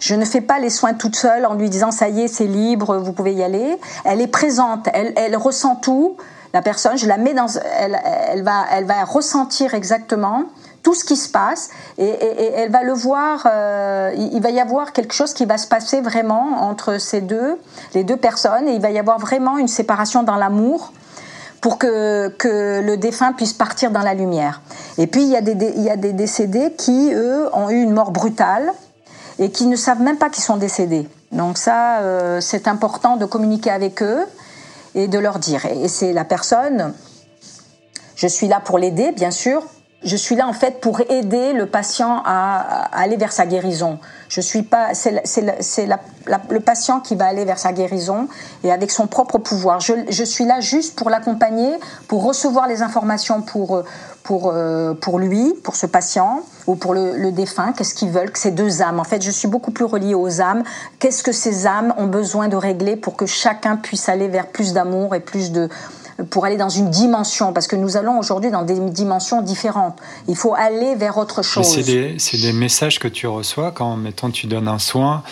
Je 0.00 0.14
ne 0.14 0.24
fais 0.24 0.40
pas 0.40 0.58
les 0.58 0.70
soins 0.70 0.94
toute 0.94 1.14
seule 1.14 1.46
en 1.46 1.54
lui 1.54 1.70
disant 1.70 1.90
ça 1.90 2.08
y 2.08 2.22
est, 2.22 2.28
c'est 2.28 2.46
libre, 2.46 2.96
vous 2.96 3.12
pouvez 3.12 3.34
y 3.34 3.42
aller. 3.44 3.78
Elle 4.04 4.20
est 4.20 4.28
présente, 4.28 4.88
elle, 4.92 5.12
elle 5.16 5.36
ressent 5.36 5.76
tout. 5.76 6.16
La 6.52 6.62
personne, 6.62 6.96
je 6.96 7.06
la 7.06 7.18
mets 7.18 7.34
dans, 7.34 7.46
elle, 7.78 8.00
elle 8.32 8.42
va, 8.42 8.64
elle 8.72 8.86
va 8.86 9.04
ressentir 9.04 9.74
exactement 9.74 10.44
tout 10.88 10.94
ce 10.94 11.04
qui 11.04 11.16
se 11.16 11.28
passe 11.28 11.68
et, 11.98 12.08
elle 12.08 12.70
va 12.70 12.82
le 12.82 12.94
voir. 12.94 13.42
Euh, 13.44 14.10
il, 14.16 14.40
va 14.40 14.48
y 14.48 14.58
avoir 14.58 14.94
quelque 14.94 15.12
chose 15.12 15.34
qui 15.34 15.44
va 15.44 15.58
se 15.58 15.66
passer 15.66 16.00
vraiment 16.00 16.62
entre 16.62 16.96
ces 16.96 17.20
deux, 17.20 17.58
les 17.92 18.04
deux 18.04 18.16
personnes, 18.16 18.66
et 18.66 18.72
il 18.72 18.80
va 18.80 18.90
y 18.90 18.98
avoir 18.98 19.18
vraiment 19.18 19.58
une 19.58 19.68
séparation 19.68 20.22
dans 20.22 20.36
l'amour 20.36 20.94
pour 21.60 21.76
que, 21.76 22.28
que 22.28 22.80
le 22.80 22.96
défunt 22.96 23.34
puisse 23.34 23.52
partir 23.52 23.90
dans 23.90 24.00
la 24.00 24.14
lumière. 24.14 24.62
Et 24.96 25.06
puis 25.06 25.24
il 25.24 25.28
y 25.28 25.36
a 25.36 25.42
des, 25.42 25.74
il 25.76 25.82
y 25.82 25.90
a 25.90 25.96
des 25.96 26.14
décédés 26.14 26.72
qui, 26.72 27.12
eux, 27.12 27.54
ont 27.54 27.68
eu 27.68 27.82
une 27.82 27.92
mort 27.92 28.10
brutale 28.10 28.72
et 29.38 29.50
qui 29.50 29.66
ne 29.66 29.76
savent 29.76 30.00
même 30.00 30.16
pas 30.16 30.30
qu'ils 30.30 30.44
sont 30.44 30.56
décédés. 30.56 31.06
Donc 31.32 31.58
ça, 31.58 31.98
euh, 31.98 32.40
c'est 32.40 32.66
important 32.66 33.18
de 33.18 33.26
communiquer 33.26 33.70
avec 33.70 34.02
eux 34.02 34.24
et 34.94 35.06
de 35.06 35.18
leur 35.18 35.38
dire. 35.38 35.66
Et 35.66 35.88
c'est 35.88 36.14
la 36.14 36.24
personne, 36.24 36.94
je 38.16 38.26
suis 38.26 38.48
là 38.48 38.58
pour 38.58 38.78
l'aider, 38.78 39.12
bien 39.12 39.30
sûr, 39.30 39.62
je 40.04 40.16
suis 40.16 40.36
là 40.36 40.46
en 40.46 40.52
fait 40.52 40.80
pour 40.80 41.00
aider 41.00 41.52
le 41.52 41.66
patient 41.66 42.22
à, 42.24 42.88
aller 42.96 43.16
vers 43.16 43.32
sa 43.32 43.46
guérison. 43.46 43.98
Je 44.28 44.40
suis 44.40 44.62
pas, 44.62 44.94
c'est 44.94 45.10
le 45.10 46.60
patient 46.60 47.00
qui 47.00 47.16
va 47.16 47.26
aller 47.26 47.44
vers 47.44 47.58
sa 47.58 47.72
guérison 47.72 48.28
et 48.62 48.70
avec 48.70 48.90
son 48.90 49.06
propre 49.06 49.38
pouvoir. 49.38 49.80
Je, 49.80 49.94
je 50.08 50.24
suis 50.24 50.44
là 50.44 50.60
juste 50.60 50.96
pour 50.96 51.10
l'accompagner, 51.10 51.72
pour 52.06 52.22
recevoir 52.22 52.68
les 52.68 52.82
informations 52.82 53.42
pour 53.42 53.82
pour 54.22 54.52
euh, 54.52 54.94
pour 54.94 55.18
lui, 55.18 55.54
pour 55.64 55.74
ce 55.74 55.86
patient 55.86 56.42
ou 56.66 56.76
pour 56.76 56.94
le, 56.94 57.16
le 57.16 57.32
défunt. 57.32 57.72
Qu'est-ce 57.72 57.94
qu'ils 57.94 58.10
veulent? 58.10 58.30
Que 58.30 58.38
ces 58.38 58.50
deux 58.50 58.82
âmes. 58.82 59.00
En 59.00 59.04
fait, 59.04 59.22
je 59.22 59.30
suis 59.30 59.48
beaucoup 59.48 59.70
plus 59.70 59.86
reliée 59.86 60.14
aux 60.14 60.40
âmes. 60.40 60.62
Qu'est-ce 60.98 61.24
que 61.24 61.32
ces 61.32 61.66
âmes 61.66 61.92
ont 61.96 62.06
besoin 62.06 62.48
de 62.48 62.56
régler 62.56 62.94
pour 62.94 63.16
que 63.16 63.26
chacun 63.26 63.76
puisse 63.76 64.08
aller 64.08 64.28
vers 64.28 64.46
plus 64.46 64.74
d'amour 64.74 65.14
et 65.14 65.20
plus 65.20 65.50
de 65.50 65.68
pour 66.30 66.44
aller 66.44 66.56
dans 66.56 66.68
une 66.68 66.90
dimension, 66.90 67.52
parce 67.52 67.66
que 67.66 67.76
nous 67.76 67.96
allons 67.96 68.18
aujourd'hui 68.18 68.50
dans 68.50 68.62
des 68.62 68.78
dimensions 68.90 69.40
différentes. 69.42 69.96
Il 70.26 70.36
faut 70.36 70.54
aller 70.54 70.94
vers 70.96 71.16
autre 71.16 71.42
chose. 71.42 71.66
C'est 71.66 71.84
des, 71.84 72.16
des, 72.16 72.52
messages 72.52 72.98
que 72.98 73.08
tu 73.08 73.26
reçois 73.26 73.70
quand, 73.70 73.96
mettons, 73.96 74.30
tu 74.30 74.46
donnes 74.46 74.68
un 74.68 74.78
soin 74.78 75.22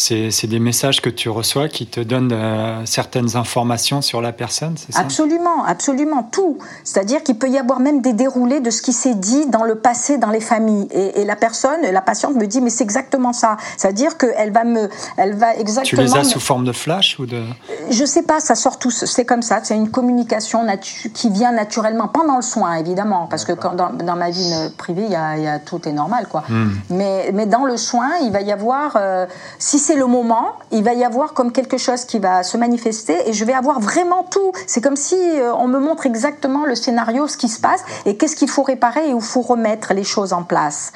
c'est 0.00 0.46
des 0.46 0.58
messages 0.58 1.02
que 1.02 1.10
tu 1.10 1.28
reçois 1.28 1.68
qui 1.68 1.86
te 1.86 2.00
donnent 2.00 2.32
euh, 2.32 2.84
certaines 2.86 3.36
informations 3.36 4.00
sur 4.00 4.22
la 4.22 4.32
personne, 4.32 4.74
c'est 4.76 4.92
ça? 4.92 5.00
Absolument, 5.00 5.64
absolument, 5.64 6.22
tout. 6.22 6.58
C'est-à-dire 6.84 7.22
qu'il 7.22 7.36
peut 7.36 7.50
y 7.50 7.58
avoir 7.58 7.80
même 7.80 8.00
des 8.00 8.14
déroulés 8.14 8.60
de 8.60 8.70
ce 8.70 8.80
qui 8.80 8.92
s'est 8.92 9.14
dit 9.14 9.46
dans 9.48 9.62
le 9.62 9.74
passé 9.74 10.16
dans 10.16 10.30
les 10.30 10.40
familles. 10.40 10.88
Et, 10.90 11.24
la 11.24 11.36
personne, 11.36 11.80
la 11.82 12.00
patiente 12.00 12.34
me 12.34 12.46
dit, 12.46 12.60
mais 12.60 12.70
c'est 12.70 12.82
exactement 12.82 13.32
ça. 13.32 13.58
C'est-à-dire 13.76 14.16
qu'elle 14.16 14.52
va 14.52 14.64
me... 14.64 14.88
Elle 15.18 15.34
va 15.34 15.54
exactement... 15.54 16.02
Tu 16.02 16.14
les 16.14 16.18
as 16.18 16.24
sous 16.24 16.40
forme 16.40 16.64
de 16.64 16.72
flash 16.72 17.18
ou 17.18 17.26
de... 17.26 17.42
Je 17.90 18.04
sais 18.04 18.22
pas, 18.22 18.40
ça 18.40 18.54
sort 18.54 18.78
tout... 18.78 18.90
C'est 18.90 19.26
comme 19.26 19.42
ça, 19.42 19.60
c'est 19.62 19.76
une 19.76 19.90
communication 19.90 20.66
qui 21.12 21.30
vient 21.30 21.52
naturellement, 21.52 22.08
pendant 22.08 22.36
le 22.36 22.42
soin, 22.42 22.74
évidemment, 22.76 23.26
parce 23.28 23.44
que 23.44 23.52
quand, 23.52 23.74
dans, 23.74 24.16
ma 24.16 24.30
vie 24.30 24.50
privée, 24.78 25.04
il 25.04 25.12
y 25.12 25.16
a, 25.16 25.58
tout 25.58 25.86
est 25.86 25.92
normal, 25.92 26.26
quoi. 26.28 26.44
Hmm. 26.48 26.70
Mais, 26.88 27.30
mais 27.34 27.46
dans 27.46 27.64
le 27.64 27.76
soin, 27.76 28.10
il 28.22 28.32
va 28.32 28.40
y 28.40 28.50
avoir... 28.50 28.96
Euh, 28.96 29.26
si 29.58 29.78
c'est 29.90 29.96
le 29.96 30.06
moment, 30.06 30.56
il 30.70 30.84
va 30.84 30.94
y 30.94 31.02
avoir 31.02 31.34
comme 31.34 31.50
quelque 31.50 31.76
chose 31.76 32.04
qui 32.04 32.20
va 32.20 32.44
se 32.44 32.56
manifester 32.56 33.28
et 33.28 33.32
je 33.32 33.44
vais 33.44 33.54
avoir 33.54 33.80
vraiment 33.80 34.22
tout. 34.22 34.52
C'est 34.68 34.80
comme 34.80 34.94
si 34.94 35.16
euh, 35.16 35.52
on 35.52 35.66
me 35.66 35.80
montre 35.80 36.06
exactement 36.06 36.64
le 36.64 36.76
scénario, 36.76 37.26
ce 37.26 37.36
qui 37.36 37.48
se 37.48 37.60
passe 37.60 37.82
et 38.06 38.16
qu'est-ce 38.16 38.36
qu'il 38.36 38.48
faut 38.48 38.62
réparer 38.62 39.08
et 39.08 39.14
où 39.14 39.20
faut 39.20 39.42
remettre 39.42 39.92
les 39.92 40.04
choses 40.04 40.32
en 40.32 40.44
place. 40.44 40.92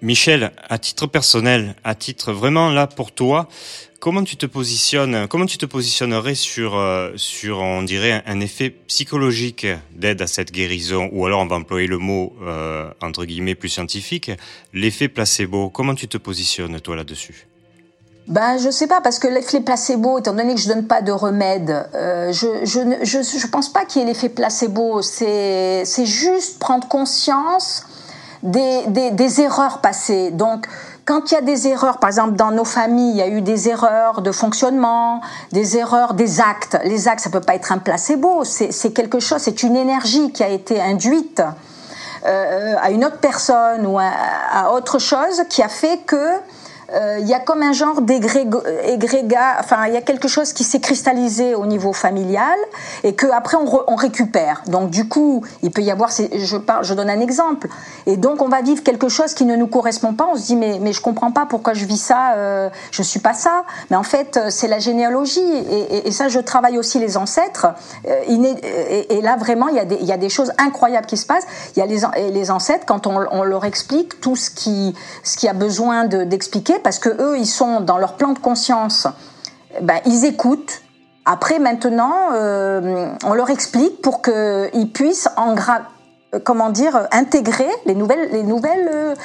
Michel, 0.00 0.50
à 0.68 0.78
titre 0.78 1.06
personnel, 1.06 1.76
à 1.84 1.94
titre 1.94 2.32
vraiment 2.32 2.68
là 2.70 2.88
pour 2.88 3.12
toi, 3.12 3.46
comment 4.00 4.24
tu 4.24 4.36
te 4.36 4.46
positionnes, 4.46 5.28
comment 5.28 5.46
tu 5.46 5.58
te 5.58 5.66
positionnerais 5.66 6.34
sur, 6.34 6.74
euh, 6.74 7.12
sur 7.14 7.60
on 7.60 7.84
dirait, 7.84 8.24
un 8.26 8.40
effet 8.40 8.70
psychologique 8.70 9.68
d'aide 9.94 10.20
à 10.20 10.26
cette 10.26 10.50
guérison, 10.50 11.08
ou 11.12 11.26
alors 11.26 11.42
on 11.42 11.46
va 11.46 11.54
employer 11.54 11.86
le 11.86 11.98
mot, 11.98 12.34
euh, 12.42 12.90
entre 13.00 13.24
guillemets, 13.24 13.54
plus 13.54 13.68
scientifique, 13.68 14.32
l'effet 14.72 15.06
placebo. 15.06 15.70
Comment 15.70 15.94
tu 15.94 16.08
te 16.08 16.18
positionnes, 16.18 16.80
toi, 16.80 16.96
là-dessus? 16.96 17.46
Ben, 18.28 18.56
je 18.56 18.70
sais 18.70 18.86
pas, 18.86 19.00
parce 19.00 19.18
que 19.18 19.26
l'effet 19.26 19.60
placebo, 19.60 20.18
étant 20.18 20.32
donné 20.32 20.54
que 20.54 20.60
je 20.60 20.68
donne 20.68 20.86
pas 20.86 21.02
de 21.02 21.10
remède, 21.10 21.88
euh, 21.94 22.32
je, 22.32 22.64
je, 22.64 22.80
je, 23.02 23.22
je, 23.22 23.46
pense 23.48 23.68
pas 23.68 23.84
qu'il 23.84 24.00
y 24.00 24.04
ait 24.04 24.08
l'effet 24.08 24.28
placebo. 24.28 25.02
C'est, 25.02 25.82
c'est 25.84 26.06
juste 26.06 26.60
prendre 26.60 26.86
conscience 26.86 27.84
des, 28.44 28.86
des, 28.86 29.10
des, 29.10 29.40
erreurs 29.40 29.80
passées. 29.80 30.30
Donc, 30.30 30.68
quand 31.04 31.32
il 31.32 31.34
y 31.34 31.36
a 31.36 31.40
des 31.40 31.66
erreurs, 31.66 31.98
par 31.98 32.08
exemple 32.08 32.34
dans 32.34 32.52
nos 32.52 32.64
familles, 32.64 33.10
il 33.10 33.16
y 33.16 33.22
a 33.22 33.28
eu 33.28 33.42
des 33.42 33.68
erreurs 33.68 34.22
de 34.22 34.30
fonctionnement, 34.30 35.20
des 35.50 35.76
erreurs 35.76 36.14
des 36.14 36.40
actes. 36.40 36.78
Les 36.84 37.08
actes, 37.08 37.20
ça 37.20 37.30
peut 37.30 37.40
pas 37.40 37.56
être 37.56 37.72
un 37.72 37.78
placebo. 37.78 38.44
C'est, 38.44 38.70
c'est 38.70 38.92
quelque 38.92 39.18
chose, 39.18 39.40
c'est 39.42 39.64
une 39.64 39.74
énergie 39.74 40.30
qui 40.30 40.44
a 40.44 40.48
été 40.48 40.80
induite 40.80 41.42
euh, 42.24 42.76
à 42.80 42.92
une 42.92 43.04
autre 43.04 43.18
personne 43.18 43.84
ou 43.84 43.98
à, 43.98 44.10
à 44.52 44.70
autre 44.70 45.00
chose 45.00 45.42
qui 45.48 45.60
a 45.60 45.68
fait 45.68 45.98
que 46.06 46.38
il 47.20 47.26
y 47.26 47.34
a 47.34 47.40
comme 47.40 47.62
un 47.62 47.72
genre 47.72 48.02
d'égrégat, 48.02 49.56
enfin 49.60 49.86
il 49.86 49.94
y 49.94 49.96
a 49.96 50.02
quelque 50.02 50.28
chose 50.28 50.52
qui 50.52 50.64
s'est 50.64 50.80
cristallisé 50.80 51.54
au 51.54 51.66
niveau 51.66 51.92
familial 51.92 52.58
et 53.04 53.14
que 53.14 53.26
après 53.26 53.56
on, 53.56 53.96
récupère. 53.96 54.62
Donc 54.66 54.90
du 54.90 55.08
coup, 55.08 55.42
il 55.62 55.70
peut 55.70 55.82
y 55.82 55.90
avoir, 55.90 56.10
je, 56.10 56.56
je 56.82 56.94
donne 56.94 57.10
un 57.10 57.20
exemple, 57.20 57.68
et 58.06 58.16
donc 58.16 58.42
on 58.42 58.48
va 58.48 58.62
vivre 58.62 58.82
quelque 58.82 59.08
chose 59.08 59.34
qui 59.34 59.44
ne 59.44 59.56
nous 59.56 59.66
correspond 59.66 60.14
pas. 60.14 60.28
On 60.32 60.36
se 60.36 60.46
dit 60.46 60.56
mais 60.56 60.78
mais 60.80 60.92
je 60.92 61.00
comprends 61.00 61.32
pas 61.32 61.46
pourquoi 61.46 61.74
je 61.74 61.84
vis 61.84 61.98
ça, 61.98 62.34
euh, 62.34 62.68
je 62.90 63.02
suis 63.02 63.20
pas 63.20 63.34
ça. 63.34 63.64
Mais 63.90 63.96
en 63.96 64.02
fait 64.02 64.36
euh, 64.36 64.50
c'est 64.50 64.68
la 64.68 64.78
généalogie 64.78 65.40
et, 66.04 66.10
ça 66.12 66.28
je 66.28 66.40
travaille 66.40 66.78
aussi 66.78 66.98
les 66.98 67.16
ancêtres. 67.16 67.68
Euh, 68.06 69.06
et, 69.08 69.20
là 69.22 69.36
vraiment 69.36 69.68
il 69.68 69.76
y 69.76 69.80
a 69.80 69.84
des 69.84 69.96
y 69.96 70.12
a 70.12 70.16
des 70.16 70.28
choses 70.28 70.52
incroyables 70.58 71.06
qui 71.06 71.16
se 71.16 71.26
passent. 71.26 71.46
Il 71.76 71.78
y 71.78 71.82
a 71.82 71.86
les 71.86 72.30
les 72.30 72.50
ancêtres 72.50 72.84
quand 72.86 73.06
on, 73.06 73.24
on 73.30 73.44
leur 73.44 73.64
explique 73.64 74.20
tout 74.20 74.36
ce 74.36 74.50
qui 74.50 74.94
ce 75.22 75.36
qui 75.36 75.48
a 75.48 75.52
besoin 75.52 76.04
d'expliquer 76.04 76.78
parce 76.82 76.98
que 76.98 77.08
eux, 77.08 77.38
ils 77.38 77.46
sont 77.46 77.80
dans 77.80 77.98
leur 77.98 78.14
plan 78.14 78.32
de 78.32 78.38
conscience, 78.38 79.06
ben, 79.80 80.00
ils 80.06 80.24
écoutent 80.24 80.82
Après, 81.24 81.58
maintenant, 81.58 82.30
on 83.24 83.34
leur 83.34 83.50
explique 83.50 84.02
pour 84.02 84.22
qu'ils 84.22 84.90
puissent 84.92 85.28
en 85.36 85.54
comment 86.44 86.70
dire, 86.70 87.08
intégrer 87.12 87.68
les 87.86 87.94
nouvelles, 87.94 88.30
les 88.32 88.42
nouvelles 88.42 89.16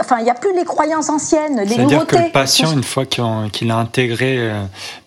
enfin, 0.00 0.18
il 0.18 0.24
n'y 0.24 0.30
a 0.30 0.34
plus 0.34 0.54
les 0.54 0.64
croyances 0.64 1.08
anciennes, 1.08 1.60
les 1.60 1.76
nouveautés. 1.76 1.76
C'est-à-dire 1.76 2.06
que 2.06 2.16
le 2.16 2.32
patient, 2.32 2.72
une 2.72 2.82
fois 2.82 3.04
qu'il 3.06 3.70
a 3.70 3.76
intégré, 3.76 4.36
euh, 4.38 4.62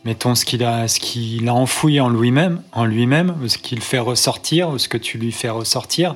mettons 0.05 0.35
ce 0.35 0.45
qu'il 0.45 0.63
a, 0.63 0.87
ce 0.87 0.99
qu'il 0.99 1.47
a 1.47 1.53
enfoui 1.53 1.99
en 1.99 2.09
lui-même, 2.09 2.61
en 2.73 2.85
lui-même, 2.85 3.35
ce 3.47 3.57
qu'il 3.57 3.81
fait 3.81 3.99
ressortir, 3.99 4.69
ou 4.69 4.77
ce 4.77 4.87
que 4.87 4.97
tu 4.97 5.17
lui 5.17 5.31
fais 5.31 5.49
ressortir, 5.49 6.15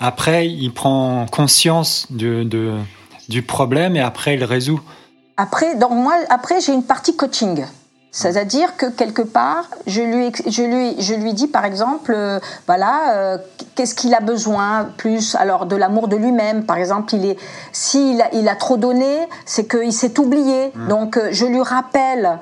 après, 0.00 0.48
il 0.48 0.72
prend 0.72 1.26
conscience 1.26 2.06
de, 2.10 2.42
de, 2.42 2.72
du 3.28 3.42
problème 3.42 3.96
et 3.96 4.00
après, 4.00 4.34
il 4.34 4.44
résout. 4.44 4.80
Après, 5.36 5.74
donc 5.74 5.92
moi, 5.92 6.14
après, 6.30 6.60
j'ai 6.60 6.72
une 6.72 6.84
partie 6.84 7.16
coaching. 7.16 7.64
C'est-à-dire 8.16 8.78
que 8.78 8.86
quelque 8.86 9.20
part, 9.20 9.68
je 9.86 10.00
lui, 10.00 10.32
je 10.46 10.62
lui, 10.62 11.02
je 11.02 11.12
lui 11.12 11.34
dis 11.34 11.48
par 11.48 11.66
exemple, 11.66 12.14
euh, 12.16 12.40
voilà, 12.66 13.14
euh, 13.14 13.38
qu'est-ce 13.74 13.94
qu'il 13.94 14.14
a 14.14 14.20
besoin 14.20 14.88
plus 14.96 15.34
Alors 15.34 15.66
de 15.66 15.76
l'amour 15.76 16.08
de 16.08 16.16
lui-même, 16.16 16.64
par 16.64 16.78
exemple, 16.78 17.14
il 17.14 17.26
est, 17.26 17.36
s'il 17.72 18.22
a, 18.22 18.32
il 18.32 18.48
a 18.48 18.54
trop 18.54 18.78
donné, 18.78 19.28
c'est 19.44 19.68
qu'il 19.68 19.92
s'est 19.92 20.18
oublié. 20.18 20.72
Mmh. 20.74 20.88
Donc 20.88 21.18
euh, 21.18 21.28
je 21.30 21.44
lui 21.44 21.60
rappelle 21.60 22.38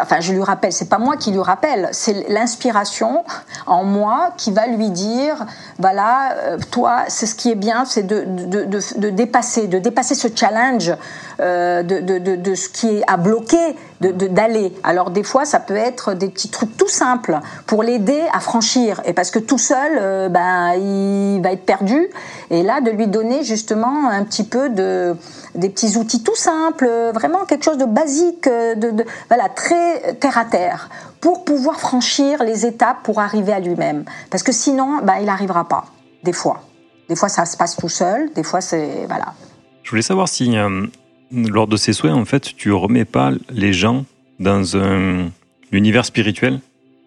enfin 0.00 0.20
je 0.20 0.32
lui 0.32 0.42
rappelle, 0.42 0.72
c'est 0.72 0.88
pas 0.88 0.98
moi 0.98 1.16
qui 1.16 1.30
lui 1.32 1.40
rappelle, 1.40 1.88
c'est 1.92 2.28
l'inspiration 2.28 3.24
en 3.66 3.84
moi 3.84 4.32
qui 4.36 4.52
va 4.52 4.66
lui 4.66 4.90
dire, 4.90 5.46
voilà, 5.78 6.32
euh, 6.32 6.58
toi, 6.70 7.04
c'est 7.08 7.26
ce 7.26 7.34
qui 7.34 7.50
est 7.50 7.56
bien, 7.56 7.84
c'est 7.84 8.02
de, 8.02 8.24
de, 8.26 8.64
de, 8.64 9.10
dépasser, 9.10 9.66
de 9.66 9.78
dépasser 9.78 10.14
ce 10.14 10.28
challenge 10.34 10.92
euh, 11.40 11.82
de, 11.82 12.54
ce 12.54 12.68
qui 12.68 12.88
est 12.88 13.02
à 13.06 13.16
bloquer, 13.16 13.76
d'aller. 14.00 14.72
Alors 14.82 15.10
des 15.10 15.22
fois, 15.22 15.44
ça 15.44 15.60
peut 15.60 15.76
être 15.76 16.14
des 16.14 16.28
petits 16.28 16.50
trucs 16.50 16.76
tout 16.76 16.88
simples 16.88 17.38
pour 17.66 17.82
l'aider 17.82 18.22
à 18.32 18.40
franchir, 18.40 19.00
et 19.04 19.12
parce 19.12 19.30
que 19.30 19.38
tout 19.38 19.58
seul, 19.58 20.30
ben, 20.30 20.74
il 20.74 21.40
va 21.42 21.52
être 21.52 21.64
perdu, 21.64 22.08
et 22.50 22.62
là, 22.62 22.80
de 22.80 22.90
lui 22.90 23.06
donner 23.06 23.44
justement 23.44 24.08
un 24.08 24.24
petit 24.24 24.44
peu 24.44 24.68
de 24.68 25.16
des 25.54 25.68
petits 25.68 25.96
outils 25.96 26.22
tout 26.22 26.34
simples, 26.34 26.88
vraiment 27.14 27.44
quelque 27.44 27.64
chose 27.64 27.78
de 27.78 27.84
basique, 27.84 28.48
de, 28.48 28.90
de 28.90 29.04
voilà, 29.28 29.48
très 29.48 30.14
terre 30.14 30.36
à 30.36 30.44
terre, 30.44 30.90
pour 31.20 31.44
pouvoir 31.44 31.78
franchir 31.80 32.42
les 32.42 32.66
étapes 32.66 32.98
pour 33.02 33.20
arriver 33.20 33.52
à 33.52 33.60
lui-même. 33.60 34.04
Parce 34.30 34.42
que 34.42 34.52
sinon, 34.52 35.00
bah, 35.02 35.20
il 35.20 35.26
n'arrivera 35.26 35.68
pas, 35.68 35.84
des 36.22 36.32
fois. 36.32 36.62
Des 37.08 37.16
fois, 37.16 37.28
ça 37.28 37.44
se 37.44 37.56
passe 37.56 37.76
tout 37.76 37.88
seul, 37.88 38.30
des 38.34 38.42
fois, 38.42 38.60
c'est. 38.60 39.06
Voilà. 39.06 39.34
Je 39.82 39.90
voulais 39.90 40.02
savoir 40.02 40.28
si, 40.28 40.56
euh, 40.56 40.86
lors 41.32 41.66
de 41.66 41.76
ces 41.76 41.92
souhaits, 41.92 42.12
en 42.12 42.24
fait, 42.24 42.54
tu 42.56 42.72
remets 42.72 43.04
pas 43.04 43.32
les 43.50 43.72
gens 43.72 44.04
dans 44.40 44.76
un 44.76 45.30
univers 45.72 46.04
spirituel 46.04 46.60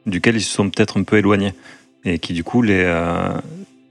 duquel 0.05 0.36
ils 0.36 0.41
se 0.41 0.53
sont 0.53 0.70
peut-être 0.70 0.99
un 0.99 1.03
peu 1.03 1.18
éloignés 1.18 1.53
et 2.05 2.20
qui, 2.20 2.34
du 2.34 2.43
coup, 2.43 2.63
euh, 2.63 3.34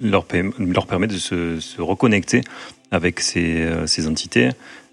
leur, 0.01 0.25
permet 0.25 1.07
de 1.07 1.19
se, 1.19 1.81
reconnecter 1.81 2.43
avec 2.91 3.21
ces, 3.21 3.63
euh, 3.63 4.09
entités, 4.09 4.51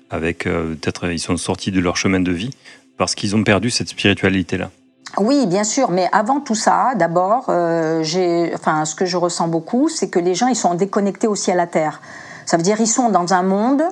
avec 0.10 0.46
euh, 0.46 0.76
peut-être 0.76 1.12
ils 1.12 1.20
sont 1.20 1.38
sortis 1.38 1.72
de 1.72 1.80
leur 1.80 1.96
chemin 1.98 2.20
de 2.20 2.32
vie 2.32 2.52
parce 2.98 3.16
qu'ils 3.16 3.36
ont 3.36 3.44
perdu 3.44 3.70
cette 3.70 3.90
spiritualité-là. 3.90 4.70
Oui, 5.18 5.46
bien 5.46 5.64
sûr, 5.64 5.92
mais 5.92 6.10
avant 6.12 6.40
tout 6.40 6.56
ça, 6.56 6.94
d'abord, 6.96 7.44
enfin, 7.50 8.86
ce 8.86 8.96
que 8.96 9.06
je 9.06 9.16
ressens 9.16 9.48
beaucoup, 9.48 9.88
c'est 9.88 10.10
que 10.10 10.18
les 10.18 10.34
gens, 10.34 10.48
ils 10.48 10.56
sont 10.56 10.74
déconnectés 10.74 11.28
aussi 11.28 11.52
à 11.52 11.56
la 11.56 11.68
terre. 11.68 12.02
Ça 12.46 12.58
veut 12.58 12.64
dire 12.64 12.80
ils 12.80 12.88
sont 12.88 13.10
dans 13.10 13.34
un 13.34 13.44
monde 13.44 13.84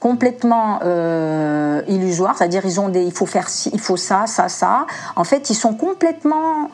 complètement 0.00 0.80
euh, 0.82 1.82
illusoire, 1.86 2.36
c'est-à-dire 2.36 2.62
ils 2.64 2.80
ont 2.80 2.88
des, 2.88 3.04
il 3.04 3.12
faut 3.12 3.26
faire 3.26 3.48
ci, 3.48 3.70
il 3.72 3.80
faut 3.80 3.98
ça, 3.98 4.26
ça, 4.26 4.48
ça. 4.48 4.86
En 5.14 5.24
fait, 5.24 5.50
ils 5.50 5.54
sont 5.54 5.74
complètement, 5.74 6.70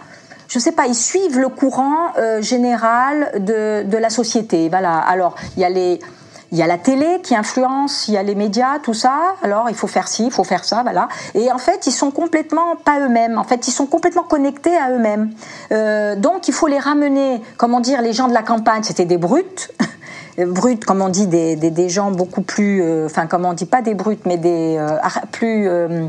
je 0.48 0.58
sais 0.60 0.72
pas, 0.72 0.86
ils 0.86 0.94
suivent 0.94 1.38
le 1.38 1.48
courant 1.48 2.12
euh, 2.18 2.40
général 2.40 3.32
de, 3.38 3.82
de 3.82 3.98
la 3.98 4.10
société. 4.10 4.68
Voilà. 4.68 4.98
Alors 4.98 5.34
il 5.56 5.60
y 5.60 5.64
a 5.64 5.70
les 5.70 5.98
il 6.52 6.58
y 6.58 6.62
a 6.62 6.66
la 6.66 6.78
télé 6.78 7.20
qui 7.22 7.34
influence, 7.34 8.08
il 8.08 8.14
y 8.14 8.16
a 8.16 8.22
les 8.22 8.34
médias, 8.34 8.78
tout 8.82 8.94
ça. 8.94 9.34
Alors 9.42 9.68
il 9.68 9.74
faut 9.74 9.86
faire 9.86 10.08
ci, 10.08 10.26
il 10.26 10.30
faut 10.30 10.44
faire 10.44 10.64
ça, 10.64 10.82
voilà. 10.82 11.08
Et 11.34 11.50
en 11.50 11.58
fait, 11.58 11.86
ils 11.86 11.92
sont 11.92 12.10
complètement 12.10 12.76
pas 12.76 13.00
eux-mêmes. 13.00 13.38
En 13.38 13.44
fait, 13.44 13.68
ils 13.68 13.72
sont 13.72 13.86
complètement 13.86 14.22
connectés 14.22 14.76
à 14.76 14.90
eux-mêmes. 14.90 15.30
Euh, 15.72 16.16
donc 16.16 16.48
il 16.48 16.54
faut 16.54 16.66
les 16.66 16.78
ramener. 16.78 17.42
Comment 17.56 17.80
dire, 17.80 18.02
les 18.02 18.12
gens 18.12 18.28
de 18.28 18.34
la 18.34 18.42
campagne, 18.42 18.82
c'était 18.82 19.04
des 19.04 19.18
brutes. 19.18 19.72
brutes, 20.44 20.84
comme 20.84 21.00
on 21.00 21.08
dit, 21.08 21.26
des, 21.26 21.56
des, 21.56 21.70
des 21.70 21.88
gens 21.88 22.10
beaucoup 22.10 22.42
plus, 22.42 22.82
euh, 22.82 23.06
enfin, 23.06 23.26
comme 23.26 23.44
on 23.46 23.54
dit, 23.54 23.64
pas 23.64 23.82
des 23.82 23.94
brutes, 23.94 24.26
mais 24.26 24.36
des 24.36 24.76
euh, 24.78 24.98
plus, 25.32 25.68
euh, 25.68 26.08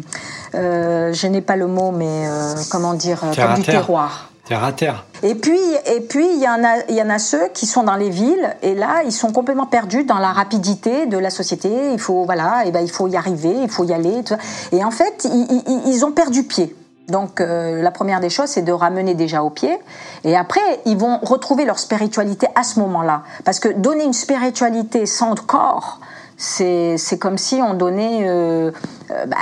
je 0.54 1.28
n'ai 1.28 1.42
pas 1.42 1.56
le 1.56 1.68
mot, 1.68 1.92
mais 1.92 2.26
comment 2.70 2.94
dire, 2.94 3.20
comme 3.20 3.54
du 3.56 3.64
terroir. 3.64 4.30
Terre 4.48 4.64
à 4.64 4.72
terre. 4.72 5.04
Et 5.24 5.36
puis, 5.36 5.60
et 5.94 6.00
puis 6.00 6.26
il 6.26 6.42
y 6.42 6.48
en 6.48 6.64
a, 6.64 6.78
il 6.88 6.96
y 6.96 7.02
en 7.02 7.10
a 7.10 7.20
ceux 7.20 7.50
qui 7.54 7.66
sont 7.66 7.84
dans 7.84 7.96
les 7.96 8.10
villes 8.10 8.56
et 8.62 8.76
là, 8.76 9.02
ils 9.04 9.12
sont 9.12 9.34
complètement 9.34 9.66
perdus 9.66 10.06
dans 10.06 10.20
la 10.20 10.32
rapidité 10.32 11.06
de 11.06 11.18
la 11.18 11.30
société. 11.30 11.70
Il 11.92 12.00
faut, 12.00 12.24
voilà, 12.24 12.66
et 12.66 12.72
ben, 12.72 12.80
il 12.80 12.90
faut 12.90 13.08
y 13.08 13.18
arriver, 13.18 13.54
il 13.62 13.70
faut 13.70 13.84
y 13.84 13.94
aller. 13.94 14.24
Et 14.72 14.86
en 14.86 14.92
fait, 14.92 15.26
ils, 15.30 15.82
ils, 15.86 16.06
ont 16.06 16.12
perdu 16.12 16.44
pied. 16.44 16.74
Donc, 17.10 17.42
euh, 17.42 17.82
la 17.82 17.92
première 17.92 18.22
des 18.22 18.30
choses, 18.30 18.50
c'est 18.50 18.62
de 18.62 18.72
ramener 18.72 19.16
déjà 19.16 19.44
au 19.44 19.50
pied. 19.50 19.78
Et 20.24 20.38
après, 20.38 20.62
ils 20.86 20.98
vont 20.98 21.20
retrouver 21.24 21.66
leur 21.66 21.80
spiritualité 21.80 22.48
à 22.56 22.64
ce 22.64 22.80
moment-là. 22.80 23.24
Parce 23.44 23.60
que 23.60 23.70
donner 23.70 24.06
une 24.06 24.14
spiritualité 24.14 25.06
sans 25.06 25.36
corps, 25.36 26.00
c'est 26.38 27.20
comme 27.20 27.38
si 27.38 27.56
on 27.56 27.74
donnait 27.74 28.28
euh, 28.30 28.72
euh, 29.10 29.26
bah, 29.26 29.38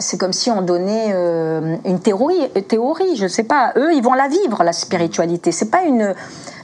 c'est 0.00 0.18
comme 0.18 0.32
si 0.32 0.50
on 0.50 0.62
donnait 0.62 1.12
euh, 1.14 1.76
une 1.84 2.00
théorie 2.00 2.50
théorie 2.66 3.16
je 3.16 3.28
sais 3.28 3.44
pas 3.44 3.72
eux 3.76 3.94
ils 3.94 4.02
vont 4.02 4.14
la 4.14 4.26
vivre 4.26 4.64
la 4.64 4.72
spiritualité 4.72 5.52
c'est 5.52 5.70
pas 5.70 5.82
une 5.82 6.12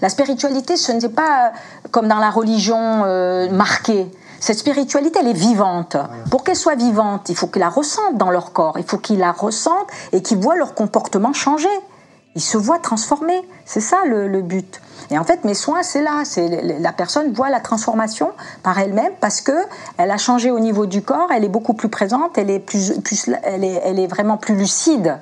la 0.02 0.08
spiritualité 0.08 0.76
ce 0.76 0.90
n'est 0.90 1.08
pas 1.08 1.52
comme 1.92 2.08
dans 2.08 2.18
la 2.18 2.30
religion 2.30 3.04
marquée 3.52 4.10
cette 4.42 4.58
spiritualité, 4.58 5.18
elle 5.20 5.28
est 5.28 5.32
vivante. 5.34 5.98
Pour 6.30 6.44
qu'elle 6.44 6.56
soit 6.56 6.74
vivante, 6.74 7.28
il 7.28 7.36
faut 7.36 7.46
qu'ils 7.46 7.60
la 7.60 7.68
ressentent 7.68 8.16
dans 8.16 8.30
leur 8.30 8.54
corps. 8.54 8.78
Il 8.78 8.84
faut 8.84 8.96
qu'ils 8.96 9.18
la 9.18 9.32
ressentent 9.32 9.90
et 10.12 10.22
qu'ils 10.22 10.38
voient 10.38 10.56
leur 10.56 10.74
comportement 10.74 11.34
changer. 11.34 11.68
Ils 12.36 12.40
se 12.40 12.56
voient 12.56 12.78
transformer. 12.78 13.40
C'est 13.64 13.80
ça 13.80 13.98
le, 14.06 14.28
le 14.28 14.42
but. 14.42 14.80
Et 15.10 15.18
en 15.18 15.24
fait, 15.24 15.44
mes 15.44 15.54
soins, 15.54 15.82
c'est 15.82 16.02
là. 16.02 16.22
C'est 16.24 16.48
la 16.78 16.92
personne 16.92 17.32
voit 17.32 17.50
la 17.50 17.60
transformation 17.60 18.30
par 18.62 18.78
elle-même 18.78 19.12
parce 19.20 19.40
que 19.40 19.52
elle 19.98 20.10
a 20.10 20.18
changé 20.18 20.50
au 20.50 20.60
niveau 20.60 20.86
du 20.86 21.02
corps. 21.02 21.28
Elle 21.34 21.44
est 21.44 21.48
beaucoup 21.48 21.74
plus 21.74 21.88
présente. 21.88 22.38
Elle 22.38 22.50
est 22.50 22.60
plus, 22.60 23.00
plus 23.00 23.30
elle 23.42 23.64
est, 23.64 23.80
elle 23.84 23.98
est 23.98 24.06
vraiment 24.06 24.36
plus 24.36 24.54
lucide 24.54 25.18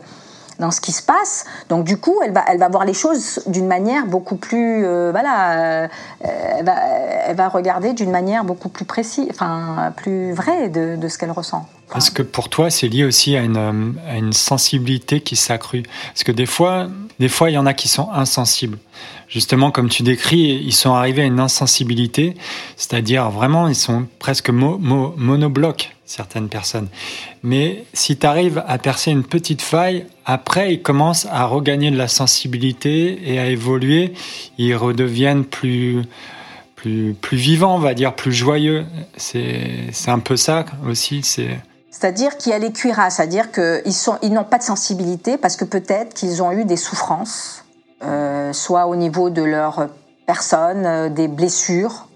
dans 0.58 0.70
ce 0.70 0.80
qui 0.80 0.92
se 0.92 1.02
passe. 1.02 1.44
Donc 1.68 1.84
du 1.84 1.96
coup, 1.96 2.20
elle 2.24 2.32
va, 2.32 2.44
elle 2.48 2.58
va 2.58 2.68
voir 2.68 2.84
les 2.84 2.94
choses 2.94 3.40
d'une 3.46 3.66
manière 3.66 4.06
beaucoup 4.06 4.36
plus, 4.36 4.84
euh, 4.84 5.10
voilà, 5.12 5.52
euh, 5.52 5.88
elle, 6.20 6.64
va, 6.64 6.74
elle, 7.26 7.36
va, 7.36 7.48
regarder 7.48 7.92
d'une 7.92 8.10
manière 8.10 8.44
beaucoup 8.44 8.68
plus 8.68 8.84
précise, 8.84 9.28
enfin 9.30 9.92
plus 9.96 10.32
vraie 10.32 10.68
de, 10.68 10.96
de 10.96 11.08
ce 11.08 11.18
qu'elle 11.18 11.30
ressent. 11.30 11.66
Est-ce 11.94 12.10
que 12.10 12.22
pour 12.22 12.48
toi, 12.48 12.70
c'est 12.70 12.88
lié 12.88 13.04
aussi 13.04 13.36
à 13.36 13.42
une, 13.42 13.96
à 14.08 14.16
une 14.16 14.32
sensibilité 14.32 15.20
qui 15.20 15.36
s'accrue? 15.36 15.82
Parce 16.08 16.24
que 16.24 16.32
des 16.32 16.46
fois, 16.46 16.88
des 17.18 17.28
fois, 17.28 17.50
il 17.50 17.54
y 17.54 17.58
en 17.58 17.66
a 17.66 17.74
qui 17.74 17.88
sont 17.88 18.10
insensibles. 18.12 18.78
Justement, 19.28 19.70
comme 19.70 19.88
tu 19.88 20.02
décris, 20.02 20.62
ils 20.64 20.72
sont 20.72 20.94
arrivés 20.94 21.22
à 21.22 21.26
une 21.26 21.40
insensibilité, 21.40 22.34
c'est-à-dire 22.76 23.30
vraiment, 23.30 23.68
ils 23.68 23.74
sont 23.74 24.06
presque 24.18 24.50
mo, 24.50 24.78
monoblocs, 24.78 25.94
certaines 26.06 26.48
personnes. 26.48 26.88
Mais 27.42 27.84
si 27.92 28.16
tu 28.16 28.26
arrives 28.26 28.62
à 28.66 28.78
percer 28.78 29.10
une 29.10 29.24
petite 29.24 29.60
faille, 29.60 30.06
après, 30.24 30.74
ils 30.74 30.82
commencent 30.82 31.26
à 31.26 31.44
regagner 31.44 31.90
de 31.90 31.98
la 31.98 32.08
sensibilité 32.08 33.18
et 33.26 33.38
à 33.38 33.46
évoluer. 33.46 34.14
Ils 34.56 34.76
redeviennent 34.76 35.44
plus, 35.44 36.02
plus, 36.76 37.14
plus 37.14 37.36
vivants, 37.36 37.74
on 37.74 37.80
va 37.80 37.94
dire, 37.94 38.14
plus 38.14 38.32
joyeux. 38.32 38.86
C'est 39.16 39.90
un 40.06 40.20
peu 40.20 40.36
ça 40.36 40.64
aussi. 40.86 41.22
C'est 41.22 41.58
c'est-à-dire 41.98 42.36
qu'il 42.36 42.52
y 42.52 42.54
a 42.54 42.60
les 42.60 42.70
cuirasses, 42.70 43.16
c'est-à-dire 43.16 43.50
qu'ils 43.50 43.92
sont, 43.92 44.18
ils 44.22 44.32
n'ont 44.32 44.44
pas 44.44 44.58
de 44.58 44.62
sensibilité 44.62 45.36
parce 45.36 45.56
que 45.56 45.64
peut-être 45.64 46.14
qu'ils 46.14 46.44
ont 46.44 46.52
eu 46.52 46.64
des 46.64 46.76
souffrances, 46.76 47.64
euh, 48.04 48.52
soit 48.52 48.86
au 48.86 48.94
niveau 48.94 49.30
de 49.30 49.42
leur 49.42 49.88
personne, 50.24 50.86
euh, 50.86 51.08
des 51.08 51.26
blessures, 51.26 52.06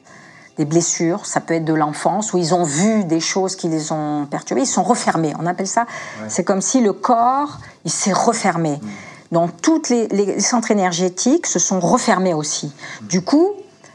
des 0.57 0.67
blessures, 0.67 1.27
ça 1.27 1.41
peut 1.41 1.55
être 1.55 1.65
de 1.65 1.75
l'enfance, 1.75 2.33
où 2.33 2.39
ils 2.39 2.55
ont 2.55 2.63
vu 2.63 3.03
des 3.03 3.19
choses 3.19 3.57
qui 3.57 3.69
les 3.69 3.91
ont 3.91 4.27
perturbés, 4.31 4.63
ils 4.63 4.67
sont 4.67 4.85
refermés, 4.85 5.33
on 5.41 5.47
appelle 5.47 5.67
ça. 5.67 5.87
C'est 6.29 6.45
comme 6.45 6.61
si 6.61 6.81
le 6.81 6.93
corps, 6.93 7.59
il 7.85 7.91
s'est 7.91 8.13
refermé. 8.13 8.77
Mm. 8.77 8.89
Donc 9.33 9.63
toutes 9.63 9.89
les, 9.89 10.07
les, 10.09 10.39
centres 10.39 10.71
énergétiques 10.71 11.49
se 11.49 11.59
sont 11.59 11.81
refermés 11.81 12.35
aussi. 12.35 12.73
Du 13.01 13.23
coup, 13.23 13.49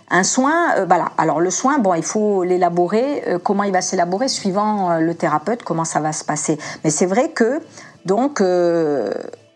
un 0.09 0.23
soin, 0.23 0.75
euh, 0.77 0.85
voilà. 0.85 1.11
Alors 1.17 1.39
le 1.39 1.49
soin, 1.49 1.79
bon, 1.79 1.93
il 1.93 2.03
faut 2.03 2.43
l'élaborer. 2.43 3.23
Euh, 3.27 3.39
comment 3.39 3.63
il 3.63 3.73
va 3.73 3.81
s'élaborer 3.81 4.29
suivant 4.29 4.91
euh, 4.91 4.99
le 4.99 5.13
thérapeute, 5.15 5.63
comment 5.63 5.85
ça 5.85 5.99
va 5.99 6.13
se 6.13 6.23
passer. 6.23 6.57
Mais 6.83 6.89
c'est 6.89 7.05
vrai 7.05 7.29
que 7.29 7.61
donc 8.05 8.41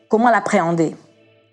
comment 0.09 0.29
l'appréhender 0.29 0.95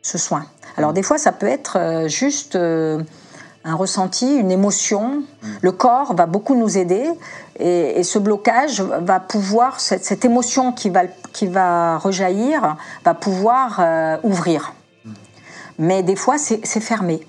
ce 0.03 0.19
soin? 0.19 0.47
Alors 0.77 0.93
des 0.93 1.05
fois, 1.05 1.17
ça 1.17 1.31
peut 1.31 1.47
être 1.47 2.07
juste 2.09 2.57
un 2.57 3.75
ressenti, 3.77 4.35
une 4.35 4.51
émotion. 4.51 5.23
Le 5.63 5.71
corps 5.71 6.15
va 6.15 6.27
beaucoup 6.27 6.57
nous 6.57 6.77
aider 6.77 7.09
et, 7.61 8.03
ce 8.03 8.19
blocage 8.19 8.81
va 8.81 9.21
pouvoir, 9.21 9.79
cette, 9.79 10.25
émotion 10.25 10.73
qui 10.73 10.91
va, 10.91 11.03
qui 11.33 11.47
va 11.47 11.99
rejaillir, 11.99 12.77
va 13.05 13.15
pouvoir 13.15 13.81
ouvrir. 14.25 14.73
Mais 15.79 16.03
des 16.03 16.17
fois, 16.17 16.37
c'est 16.37 16.81
fermé. 16.81 17.25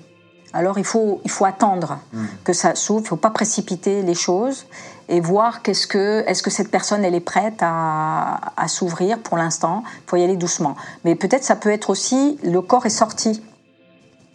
Alors 0.52 0.78
il 0.78 0.84
faut, 0.84 1.20
il 1.24 1.30
faut 1.30 1.44
attendre 1.44 1.98
que 2.44 2.52
ça 2.52 2.74
s'ouvre, 2.74 3.00
il 3.00 3.04
ne 3.04 3.08
faut 3.08 3.16
pas 3.16 3.30
précipiter 3.30 4.02
les 4.02 4.14
choses 4.14 4.66
et 5.08 5.20
voir 5.20 5.62
qu'est-ce 5.62 5.86
que, 5.86 6.24
est-ce 6.26 6.42
que 6.42 6.50
cette 6.50 6.70
personne 6.70 7.04
elle 7.04 7.14
est 7.14 7.20
prête 7.20 7.58
à, 7.60 8.40
à 8.56 8.68
s'ouvrir 8.68 9.18
pour 9.18 9.36
l'instant. 9.36 9.84
Il 10.06 10.10
faut 10.10 10.16
y 10.16 10.24
aller 10.24 10.36
doucement. 10.36 10.76
Mais 11.04 11.14
peut-être 11.14 11.44
ça 11.44 11.56
peut 11.56 11.70
être 11.70 11.90
aussi 11.90 12.38
le 12.42 12.60
corps 12.60 12.86
est 12.86 12.90
sorti. 12.90 13.42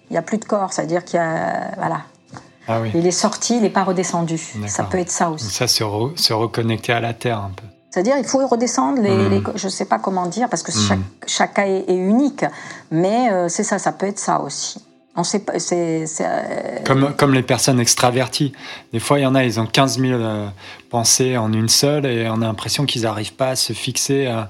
Il 0.10 0.14
n'y 0.14 0.18
a 0.18 0.22
plus 0.22 0.38
de 0.38 0.46
corps, 0.46 0.72
c'est-à-dire 0.72 1.04
qu'il 1.04 1.18
y 1.18 1.24
a 1.24 1.72
voilà. 1.78 2.02
Ah 2.68 2.82
oui. 2.82 2.92
Il 2.96 3.06
est 3.06 3.12
sorti, 3.12 3.58
il 3.58 3.62
n'est 3.62 3.70
pas 3.70 3.84
redescendu. 3.84 4.40
Ça 4.68 4.84
peut 4.84 4.98
être 4.98 5.12
ça 5.12 5.30
aussi. 5.30 5.46
ça, 5.46 5.68
se, 5.68 5.84
se, 6.16 6.34
reconnecter 6.34 6.94
à 6.94 7.00
la 7.00 7.14
terre 7.14 7.40
un 7.40 7.52
peu. 7.56 7.64
C'est-à-dire, 7.92 8.18
il 8.18 8.26
faut 8.26 8.46
redescendre 8.46 9.02
les, 9.02 9.40
hmm. 9.40 9.44
je 9.56 9.68
ne 9.68 9.72
sais 9.72 9.86
pas 9.86 10.00
comment 10.00 10.26
dire, 10.26 10.50
parce 10.50 10.64
que 10.64 10.72
hmm. 10.72 10.88
chaque, 10.88 11.00
chaque, 11.28 11.54
cas 11.54 11.66
est, 11.66 11.96
unique, 11.96 12.44
mais 12.92 13.32
euh, 13.32 13.48
c'est 13.48 13.64
ça, 13.64 13.80
ça 13.80 13.92
peut 13.92 14.08
être 14.08 14.20
ça 14.20 14.42
aussi. 14.42 14.84
On 15.18 15.24
sait 15.24 15.40
pas, 15.40 15.60
c'est, 15.60 16.06
euh, 16.20 16.84
comme, 16.86 17.14
comme 17.16 17.34
les 17.34 17.44
personnes 17.44 17.80
extraverties. 17.80 18.52
Des 18.92 19.00
fois, 19.00 19.18
il 19.20 19.24
y 19.24 19.26
en 19.26 19.34
a, 19.34 19.46
ils 19.46 19.60
ont 19.62 19.66
15 19.66 20.00
000 20.00 20.14
euh, 20.14 20.48
pensées 20.90 21.38
en 21.38 21.54
une 21.54 21.70
seule 21.70 22.06
et 22.06 22.28
on 22.30 22.42
a 22.42 22.46
l'impression 22.46 22.86
qu'ils 22.86 23.04
n'arrivent 23.04 23.34
pas 23.34 23.50
à 23.50 23.56
se 23.56 23.72
fixer. 23.72 24.28
À, 24.28 24.50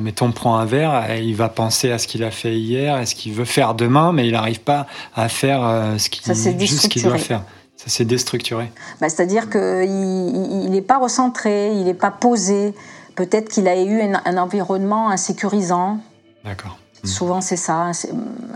mettons, 0.00 0.26
on 0.26 0.32
prend 0.32 0.56
un 0.58 0.64
verre, 0.64 1.10
et 1.10 1.22
il 1.22 1.34
va 1.34 1.48
penser 1.48 1.90
à 1.90 1.98
ce 1.98 2.06
qu'il 2.06 2.22
a 2.22 2.30
fait 2.30 2.56
hier 2.56 3.00
et 3.00 3.06
ce 3.06 3.16
qu'il 3.16 3.32
veut 3.32 3.44
faire 3.44 3.74
demain, 3.74 4.12
mais 4.12 4.28
il 4.28 4.32
n'arrive 4.32 4.60
pas 4.60 4.86
à 5.16 5.28
faire 5.28 5.60
ce 5.98 6.08
qu'il, 6.08 6.22
juste 6.60 6.82
ce 6.82 6.88
qu'il 6.88 7.02
doit 7.02 7.18
faire. 7.18 7.42
Ça 7.76 7.88
s'est 7.88 8.04
déstructuré. 8.04 8.70
Bah, 9.00 9.08
c'est-à-dire 9.08 9.50
qu'il 9.50 10.70
n'est 10.70 10.82
pas 10.82 10.98
recentré, 10.98 11.72
il 11.72 11.84
n'est 11.84 11.94
pas 11.94 12.12
posé. 12.12 12.74
Peut-être 13.16 13.48
qu'il 13.48 13.66
a 13.66 13.82
eu 13.82 14.00
un, 14.00 14.22
un 14.24 14.36
environnement 14.38 15.10
insécurisant. 15.10 15.98
D'accord. 16.44 16.78
Souvent, 17.02 17.40
c'est 17.40 17.56
ça, 17.56 17.90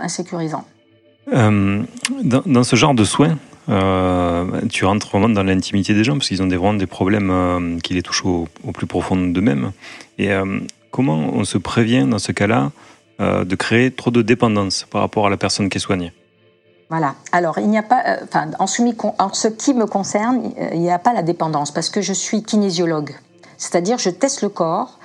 insécurisant. 0.00 0.64
Euh, 1.32 1.82
dans, 2.22 2.64
ce 2.64 2.76
genre 2.76 2.94
de 2.94 3.04
soins, 3.04 3.36
euh, 3.68 4.60
tu 4.70 4.84
rentres 4.84 5.08
vraiment 5.08 5.28
dans 5.28 5.42
l'intimité 5.42 5.92
des 5.92 6.04
gens 6.04 6.14
parce 6.14 6.28
qu'ils 6.28 6.42
ont 6.42 6.46
des, 6.46 6.56
vraiment 6.56 6.74
des 6.74 6.86
problèmes 6.86 7.30
euh, 7.30 7.78
qui 7.80 7.94
les 7.94 8.02
touchent 8.02 8.24
au, 8.24 8.48
plus 8.72 8.86
profond 8.86 9.16
d'eux-mêmes. 9.16 9.72
Et 10.18 10.30
comment 10.90 11.18
on 11.18 11.44
se 11.44 11.58
prévient 11.58 12.06
dans 12.08 12.18
ce 12.18 12.32
cas-là 12.32 12.70
de 13.18 13.54
créer 13.54 13.90
trop 13.90 14.10
de 14.10 14.22
dépendance 14.22 14.86
par 14.90 15.00
rapport 15.00 15.26
à 15.26 15.30
la 15.30 15.36
personne 15.36 15.68
qui 15.68 15.78
est 15.78 15.80
soignée? 15.80 16.12
Voilà. 16.88 17.16
Alors, 17.32 17.58
il 17.58 17.68
n'y 17.68 17.78
a 17.78 17.82
pas, 17.82 18.02
enfin, 18.22 18.50
en, 18.58 18.64
en, 18.64 19.32
ce 19.32 19.48
qui 19.48 19.74
me 19.74 19.86
concerne, 19.86 20.52
il 20.72 20.80
n'y 20.80 20.90
a 20.90 20.98
pas 20.98 21.12
la 21.12 21.22
dépendance 21.22 21.72
parce 21.72 21.90
que 21.90 22.00
je 22.00 22.12
suis 22.12 22.42
kinésiologue. 22.42 23.14
C'est-à-dire, 23.58 23.98
je 23.98 24.10
teste 24.10 24.42
le 24.42 24.48
corps 24.48 24.98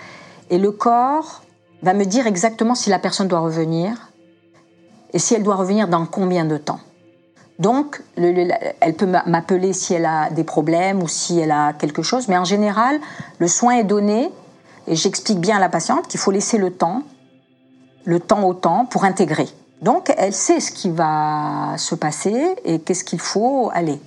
et 0.50 0.58
le 0.58 0.72
corps 0.72 1.44
va 1.82 1.94
me 1.94 2.06
dire 2.06 2.28
exactement 2.28 2.76
si 2.76 2.90
la 2.90 3.00
personne 3.00 3.28
doit 3.28 3.40
revenir, 3.40 4.11
et 5.14 5.20
si 5.20 5.34
elle 5.34 5.44
doit 5.44 5.56
revenir 5.56 5.88
dans 5.88 6.06
combien 6.06 6.46
de 6.46 6.58
temps? 6.58 6.80
Donc, 7.60 8.02
elle 8.18 8.96
peut 8.96 9.06
m'appeler 9.06 9.74
si 9.74 9.94
elle 9.94 10.06
a 10.06 10.30
des 10.32 10.44
problèmes 10.44 11.04
ou 11.04 11.08
si 11.08 11.40
elle 11.40 11.52
a 11.52 11.74
quelque 11.74 12.02
chose, 12.02 12.28
mais 12.28 12.38
en 12.38 12.46
général, 12.46 13.00
le 13.38 13.48
soin 13.48 13.74
est 13.74 13.84
donné 13.84 14.32
et 14.88 14.96
j'explique 14.96 15.40
bien 15.40 15.58
à 15.58 15.60
la 15.60 15.70
patiente 15.70 16.08
qu'il 16.08 16.20
faut 16.20 16.32
laisser 16.32 16.58
le 16.58 16.72
temps, 16.72 17.04
le 18.04 18.20
temps 18.20 18.44
au 18.48 18.56
temps 18.56 18.86
pour 18.86 19.04
intégrer. 19.04 19.48
Donc, 19.84 20.12
elle 20.18 20.34
sait 20.34 20.60
ce 20.60 20.72
qui 20.72 20.90
va 20.90 21.76
se 21.78 21.94
passer 21.94 22.56
et 22.66 22.80
qu'est-ce 22.80 23.04
qu'il 23.04 23.20
faut 23.20 23.70
aller. 23.74 24.00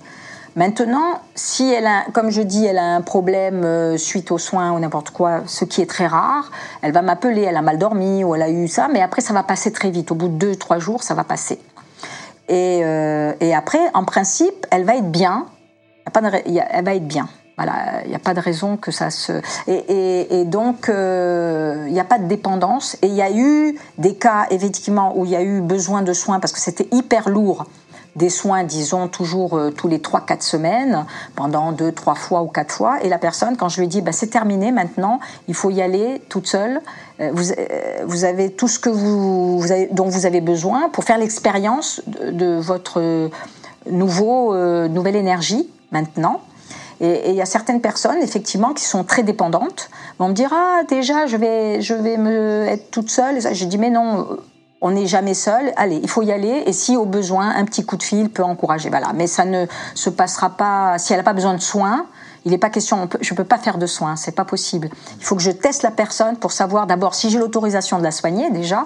Maintenant, 0.55 1.19
si 1.35 1.69
elle 1.69 1.85
a, 1.85 2.05
comme 2.13 2.29
je 2.29 2.41
dis, 2.41 2.65
elle 2.65 2.77
a 2.77 2.95
un 2.95 3.01
problème 3.01 3.65
euh, 3.65 3.97
suite 3.97 4.31
aux 4.31 4.37
soins 4.37 4.71
ou 4.71 4.79
n'importe 4.79 5.09
quoi, 5.09 5.41
ce 5.47 5.65
qui 5.65 5.81
est 5.81 5.85
très 5.85 6.07
rare, 6.07 6.49
elle 6.81 6.93
va 6.93 7.01
m'appeler, 7.01 7.41
elle 7.41 7.57
a 7.57 7.61
mal 7.61 7.77
dormi 7.77 8.23
ou 8.23 8.35
elle 8.35 8.41
a 8.41 8.49
eu 8.49 8.69
ça, 8.69 8.87
mais 8.87 9.01
après 9.01 9.21
ça 9.21 9.33
va 9.33 9.43
passer 9.43 9.73
très 9.73 9.91
vite. 9.91 10.11
Au 10.11 10.15
bout 10.15 10.29
de 10.29 10.37
deux, 10.37 10.55
trois 10.55 10.79
jours, 10.79 11.03
ça 11.03 11.13
va 11.13 11.25
passer. 11.25 11.59
Et, 12.47 12.81
euh, 12.85 13.33
après, 13.53 13.81
en 13.93 14.05
principe, 14.05 14.65
elle 14.71 14.85
va 14.85 14.95
être 14.95 15.11
bien. 15.11 15.47
Elle 16.13 16.85
va 16.85 16.95
être 16.95 17.07
bien. 17.07 17.27
Voilà, 17.57 18.03
il 18.03 18.09
n'y 18.09 18.15
a 18.15 18.19
pas 18.19 18.33
de 18.33 18.39
raison 18.39 18.77
que 18.77 18.91
ça 18.91 19.09
se. 19.09 19.41
Et, 19.67 20.43
donc, 20.45 20.87
euh, 20.89 21.85
il 21.87 21.93
n'y 21.93 21.99
a 21.99 22.05
pas 22.05 22.19
de 22.19 22.27
dépendance. 22.27 22.97
Et 23.01 23.07
il 23.07 23.13
y 23.13 23.21
a 23.21 23.31
eu 23.31 23.77
des 23.97 24.15
cas, 24.15 24.45
effectivement, 24.51 25.17
où 25.17 25.25
il 25.25 25.31
y 25.31 25.35
a 25.35 25.41
eu 25.41 25.61
besoin 25.61 26.01
de 26.01 26.13
soins 26.13 26.39
parce 26.39 26.53
que 26.53 26.59
c'était 26.59 26.87
hyper 26.91 27.29
lourd 27.29 27.65
des 28.15 28.29
soins, 28.29 28.63
disons, 28.63 29.07
toujours 29.07 29.57
euh, 29.57 29.71
tous 29.71 29.87
les 29.87 29.99
3-4 29.99 30.41
semaines, 30.41 31.05
pendant 31.35 31.71
2, 31.71 31.91
3 31.91 32.15
fois 32.15 32.41
ou 32.43 32.47
4 32.47 32.73
fois. 32.73 33.03
Et 33.03 33.09
la 33.09 33.17
personne, 33.17 33.57
quand 33.57 33.69
je 33.69 33.81
lui 33.81 33.87
dis, 33.87 34.01
bah, 34.01 34.11
c'est 34.13 34.27
terminé 34.27 34.71
maintenant, 34.71 35.19
il 35.47 35.53
faut 35.53 35.69
y 35.69 35.81
aller 35.81 36.21
toute 36.29 36.47
seule, 36.47 36.81
euh, 37.19 37.31
vous, 37.33 37.51
euh, 37.51 38.03
vous 38.05 38.23
avez 38.23 38.51
tout 38.51 38.67
ce 38.67 38.79
que 38.79 38.89
vous, 38.89 39.63
avez, 39.69 39.87
dont 39.91 40.07
vous 40.07 40.25
avez 40.25 40.41
besoin 40.41 40.89
pour 40.89 41.03
faire 41.03 41.17
l'expérience 41.17 42.01
de, 42.07 42.57
votre 42.59 43.29
nouveau, 43.89 44.55
nouvelle 44.87 45.15
énergie 45.15 45.69
maintenant. 45.91 46.41
Et 47.01 47.29
il 47.29 47.35
y 47.35 47.41
a 47.41 47.45
certaines 47.45 47.81
personnes, 47.81 48.21
effectivement, 48.21 48.73
qui 48.73 48.85
sont 48.85 49.03
très 49.03 49.23
dépendantes, 49.23 49.89
vont 50.17 50.29
me 50.29 50.33
dire 50.33 50.51
ah 50.53 50.83
déjà 50.87 51.27
je 51.27 51.35
vais 51.35 51.81
je 51.81 51.93
vais 51.93 52.15
me 52.15 52.65
être 52.67 52.89
toute 52.89 53.09
seule. 53.09 53.41
Je 53.41 53.65
dis 53.65 53.77
mais 53.77 53.89
non, 53.89 54.27
on 54.85 54.91
n'est 54.91 55.07
jamais 55.07 55.33
seul. 55.33 55.73
Allez, 55.77 55.99
il 56.01 56.07
faut 56.07 56.21
y 56.21 56.31
aller. 56.31 56.61
Et 56.67 56.71
si 56.71 56.95
au 56.95 57.05
besoin, 57.05 57.49
un 57.55 57.65
petit 57.65 57.83
coup 57.83 57.97
de 57.97 58.03
fil 58.03 58.29
peut 58.29 58.43
encourager. 58.43 58.89
Voilà. 58.89 59.13
Mais 59.15 59.25
ça 59.25 59.43
ne 59.43 59.65
se 59.95 60.11
passera 60.11 60.51
pas. 60.51 60.99
Si 60.99 61.11
elle 61.11 61.17
n'a 61.17 61.23
pas 61.23 61.33
besoin 61.33 61.55
de 61.55 61.59
soins, 61.59 62.05
il 62.45 62.51
n'est 62.51 62.59
pas 62.59 62.69
question. 62.69 63.09
je 63.19 63.33
ne 63.33 63.35
peux 63.35 63.43
pas 63.43 63.57
faire 63.57 63.79
de 63.79 63.87
soins. 63.87 64.15
C'est 64.15 64.35
pas 64.35 64.45
possible. 64.45 64.91
Il 65.17 65.25
faut 65.25 65.35
que 65.35 65.41
je 65.41 65.49
teste 65.49 65.81
la 65.81 65.89
personne 65.89 66.37
pour 66.37 66.51
savoir 66.51 66.85
d'abord 66.85 67.15
si 67.15 67.31
j'ai 67.31 67.39
l'autorisation 67.39 67.97
de 67.97 68.03
la 68.03 68.11
soigner 68.11 68.51
déjà, 68.51 68.85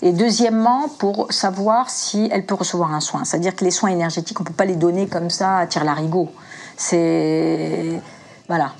et 0.00 0.12
deuxièmement 0.12 0.88
pour 0.98 1.30
savoir 1.30 1.90
si 1.90 2.30
elle 2.32 2.46
peut 2.46 2.54
recevoir 2.54 2.94
un 2.94 3.00
soin. 3.00 3.24
C'est-à-dire 3.24 3.54
que 3.54 3.66
les 3.66 3.70
soins 3.70 3.90
énergétiques, 3.90 4.40
on 4.40 4.44
peut 4.44 4.54
pas 4.54 4.64
les 4.64 4.76
donner 4.76 5.08
comme 5.08 5.28
ça 5.28 5.58
à 5.58 5.66
tir 5.66 5.84
larigot. 5.84 6.30
C'est 6.78 8.00
voilà 8.48 8.72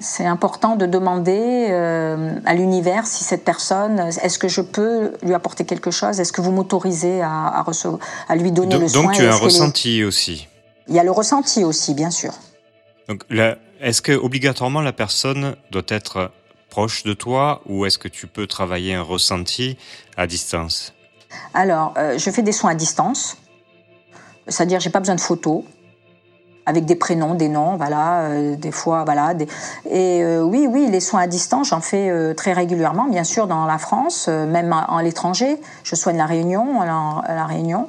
c'est 0.00 0.24
important 0.24 0.76
de 0.76 0.86
demander 0.86 1.68
euh, 1.70 2.34
à 2.46 2.54
l'univers 2.54 3.06
si 3.06 3.24
cette 3.24 3.44
personne, 3.44 4.00
est-ce 4.00 4.38
que 4.38 4.48
je 4.48 4.62
peux 4.62 5.12
lui 5.22 5.34
apporter 5.34 5.64
quelque 5.64 5.90
chose? 5.90 6.18
Est-ce 6.18 6.32
que 6.32 6.40
vous 6.40 6.50
m'autorisez 6.50 7.20
à, 7.20 7.64
à, 8.28 8.36
lui 8.36 8.52
donner 8.52 8.78
le 8.78 8.88
soin? 8.88 9.02
Donc 9.02 9.12
tu 9.12 9.22
as 9.22 9.34
un 9.34 9.36
ressenti 9.36 10.02
aussi? 10.02 10.48
Il 10.88 10.94
y 10.94 10.98
a 10.98 11.04
le 11.04 11.10
ressenti 11.10 11.62
aussi, 11.64 11.94
bien 11.94 12.10
sûr. 12.10 12.32
Donc 13.08 13.24
est-ce 13.80 14.00
que 14.00 14.12
obligatoirement 14.12 14.80
la 14.80 14.92
personne 14.92 15.56
doit 15.70 15.82
être 15.88 16.30
proche 16.70 17.02
de 17.02 17.12
toi 17.12 17.60
ou 17.66 17.84
est-ce 17.84 17.98
que 17.98 18.08
tu 18.08 18.26
peux 18.26 18.46
travailler 18.46 18.94
un 18.94 19.02
ressenti 19.02 19.76
à 20.16 20.26
distance? 20.26 20.94
Alors, 21.52 21.92
euh, 21.98 22.16
je 22.16 22.30
fais 22.30 22.42
des 22.42 22.52
soins 22.52 22.70
à 22.70 22.74
distance, 22.74 23.36
c'est-à-dire 24.48 24.80
j'ai 24.80 24.90
pas 24.90 25.00
besoin 25.00 25.16
de 25.16 25.20
photos 25.20 25.64
avec 26.66 26.84
des 26.84 26.94
prénoms, 26.94 27.34
des 27.34 27.48
noms, 27.48 27.76
voilà, 27.76 28.22
euh, 28.22 28.56
des 28.56 28.70
fois, 28.70 29.04
voilà. 29.04 29.34
Et 29.90 30.22
euh, 30.22 30.42
oui, 30.42 30.66
oui, 30.68 30.88
les 30.90 31.00
soins 31.00 31.22
à 31.22 31.26
distance, 31.26 31.70
j'en 31.70 31.80
fais 31.80 32.08
euh, 32.08 32.34
très 32.34 32.52
régulièrement, 32.52 33.08
bien 33.08 33.24
sûr, 33.24 33.46
dans 33.46 33.66
la 33.66 33.78
France, 33.78 34.28
même 34.28 34.72
à, 34.72 35.02
l'étranger. 35.02 35.56
Je 35.84 35.94
soigne 35.96 36.16
la 36.16 36.26
Réunion, 36.26 36.80
à 36.80 36.86
la, 37.34 37.46
Réunion, 37.46 37.88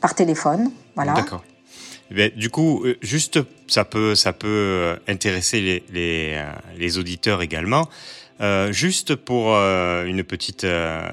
par 0.00 0.14
téléphone, 0.14 0.70
voilà. 0.96 1.12
D'accord. 1.12 1.42
Eh 2.16 2.30
du 2.30 2.50
coup, 2.50 2.84
juste, 3.02 3.40
ça 3.66 3.84
peut, 3.84 4.14
ça 4.14 4.32
peut 4.32 4.96
intéresser 5.08 5.84
les, 5.92 6.98
auditeurs 6.98 7.42
également. 7.42 7.88
Euh, 8.40 8.70
juste 8.70 9.14
pour 9.14 9.54
euh, 9.54 10.04
une 10.04 10.22
petite 10.22 10.64
euh, 10.64 11.08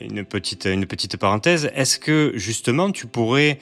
une 0.00 0.24
petite 0.24 0.66
une 0.66 0.86
petite 0.86 1.16
parenthèse, 1.16 1.68
est-ce 1.74 1.98
que 1.98 2.32
justement 2.36 2.92
tu 2.92 3.06
pourrais 3.08 3.58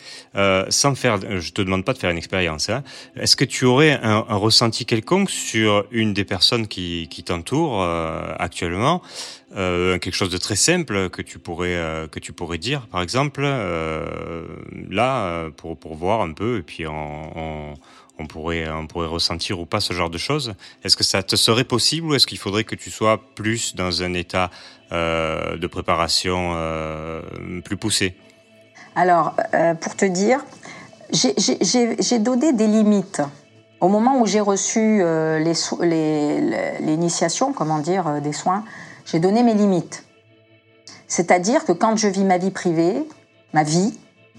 sans 0.68 0.94
faire 0.94 1.18
je 1.40 1.52
te 1.52 1.62
demande 1.62 1.84
pas 1.84 1.94
de 1.94 1.98
faire 1.98 2.10
une 2.10 2.18
expérience 2.18 2.68
hein, 2.68 2.84
est-ce 3.16 3.34
que 3.34 3.44
tu 3.44 3.64
aurais 3.64 3.92
un, 4.02 4.26
un, 4.28 4.36
ressenti 4.36 4.84
quelconque 4.84 5.30
sur 5.30 5.86
une 5.90 6.12
des 6.12 6.24
personnes 6.24 6.66
qui 6.68 7.08
qui 7.08 7.24
t'entourent 7.24 7.82
actuellement 7.82 9.02
quelque 9.54 10.12
chose 10.12 10.30
de 10.30 10.36
très 10.36 10.56
simple 10.56 11.08
que 11.08 11.22
tu 11.22 11.38
pourrais 11.38 12.06
que 12.12 12.20
tu 12.20 12.32
pourrais 12.32 12.58
dire 12.58 12.86
par 12.88 13.00
exemple 13.02 13.42
là 14.90 15.48
pour 15.56 15.78
pour 15.78 15.94
voir 15.94 16.20
un 16.20 16.32
peu 16.32 16.58
et 16.58 16.62
puis 16.62 16.86
on, 16.86 17.38
on 17.38 17.74
on 18.18 18.26
pourrait, 18.26 18.68
on 18.68 18.86
pourrait 18.86 19.06
ressentir 19.06 19.60
ou 19.60 19.66
pas 19.66 19.80
ce 19.80 19.92
genre 19.92 20.10
de 20.10 20.18
choses. 20.18 20.54
Est-ce 20.84 20.96
que 20.96 21.04
ça 21.04 21.22
te 21.22 21.36
serait 21.36 21.64
possible 21.64 22.08
ou 22.08 22.14
est-ce 22.14 22.26
qu'il 22.26 22.38
faudrait 22.38 22.64
que 22.64 22.74
tu 22.74 22.90
sois 22.90 23.20
plus 23.34 23.74
dans 23.74 24.02
un 24.02 24.14
état 24.14 24.50
euh, 24.92 25.56
de 25.56 25.66
préparation 25.66 26.52
euh, 26.54 27.22
plus 27.64 27.76
poussé? 27.76 28.16
Alors, 28.96 29.34
euh, 29.54 29.74
pour 29.74 29.94
te 29.94 30.04
dire, 30.04 30.44
j'ai 31.12 32.18
donné 32.18 32.52
des 32.52 32.66
limites. 32.66 33.22
Au 33.80 33.88
moment 33.88 34.20
où 34.20 34.26
j'ai 34.26 34.40
reçu 34.40 35.00
l'initiation, 36.80 37.52
comment 37.52 37.78
dire, 37.78 38.20
des 38.20 38.32
soins, 38.32 38.64
j'ai 39.06 39.20
donné 39.20 39.44
mes 39.44 39.54
limites. 39.54 40.04
C'est-à-dire 41.06 41.64
que 41.64 41.70
quand 41.72 41.96
je 41.96 42.08
vis 42.08 42.24
ma 42.24 42.38
vie 42.38 42.50
privée, 42.50 43.06
ma 43.54 43.62
vie, 43.62 43.96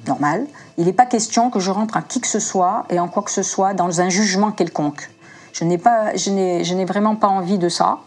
normal. 0.08 0.46
Il 0.78 0.86
n'est 0.86 0.94
pas 0.94 1.06
question 1.06 1.50
que 1.50 1.60
je 1.60 1.72
rentre 1.72 1.98
à 1.98 2.02
qui 2.02 2.22
que 2.22 2.28
ce 2.28 2.40
soit 2.40 2.86
et 2.90 3.00
en 3.00 3.08
quoi 3.08 3.24
que 3.24 3.32
ce 3.32 3.44
soit 3.44 3.74
dans 3.74 4.02
un 4.02 4.10
jugement 4.10 4.52
quelconque. 4.52 5.10
Je 5.54 5.64
n'ai 5.64 5.78
pas, 5.78 6.16
je 6.16 6.30
n'ai, 6.30 6.64
je 6.64 6.74
n'ai 6.74 6.86
vraiment 6.86 7.16
pas 7.16 7.28
envie 7.28 7.58
de 7.58 7.70
ça. 7.70 8.00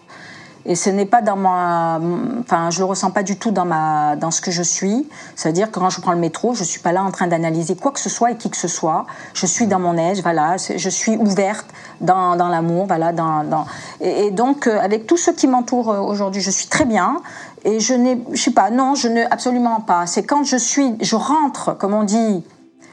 Et 0.65 0.77
ce 0.77 0.91
n'est 0.91 1.07
pas 1.07 1.23
dans 1.23 1.37
ma, 1.37 2.01
enfin, 2.41 2.71
je 2.71 2.79
le 2.79 2.85
ressens 2.85 3.11
pas 3.11 3.25
du 3.25 3.37
tout 3.37 3.51
dans 3.51 3.65
ma, 3.65 4.15
dans 4.15 4.31
ce 4.31 4.41
que 4.41 4.53
je 4.53 4.63
suis. 4.63 5.09
C'est-à-dire 5.35 5.71
que 5.71 5.81
quand 5.81 5.91
je 5.91 6.01
prends 6.01 6.13
le 6.13 6.19
métro, 6.19 6.55
je 6.55 6.63
suis 6.63 6.79
pas 6.79 6.93
là 6.93 7.03
en 7.03 7.11
train 7.11 7.27
d'analyser 7.27 7.75
quoi 7.75 7.91
que 7.91 7.99
ce 7.99 8.09
soit 8.09 8.31
et 8.31 8.37
qui 8.37 8.49
que 8.49 8.57
ce 8.57 8.69
soit. 8.69 9.07
Je 9.35 9.47
suis 9.47 9.67
dans 9.67 9.81
mon 9.81 9.97
aise, 9.97 10.23
voilà. 10.23 10.57
Je 10.57 10.89
suis 10.89 11.17
ouverte 11.17 11.67
dans, 12.01 12.37
dans 12.37 12.49
l'amour, 12.49 12.87
voilà. 12.87 13.13
Dans... 13.13 13.67
Et, 14.01 14.31
donc, 14.31 14.69
euh, 14.69 14.79
avec 14.81 15.07
tout 15.07 15.17
ce 15.17 15.33
qui 15.33 15.49
m'entoure 15.49 15.91
euh, 15.91 15.99
aujourd'hui, 15.99 16.41
je 16.41 16.51
suis 16.51 16.69
très 16.69 16.85
bien. 16.85 17.21
Et 17.65 17.81
je 17.81 17.95
n'ai, 17.95 18.19
je 18.33 18.41
sais 18.41 18.51
pas, 18.53 18.71
non, 18.71 18.95
je 18.95 19.09
ne, 19.09 19.23
absolument 19.31 19.81
pas. 19.81 20.07
C'est 20.07 20.25
quand 20.25 20.45
je 20.45 20.57
suis, 20.57 20.97
je 21.01 21.15
rentre, 21.15 21.77
comme 21.79 21.95
on 21.95 22.03
dit, 22.03 22.43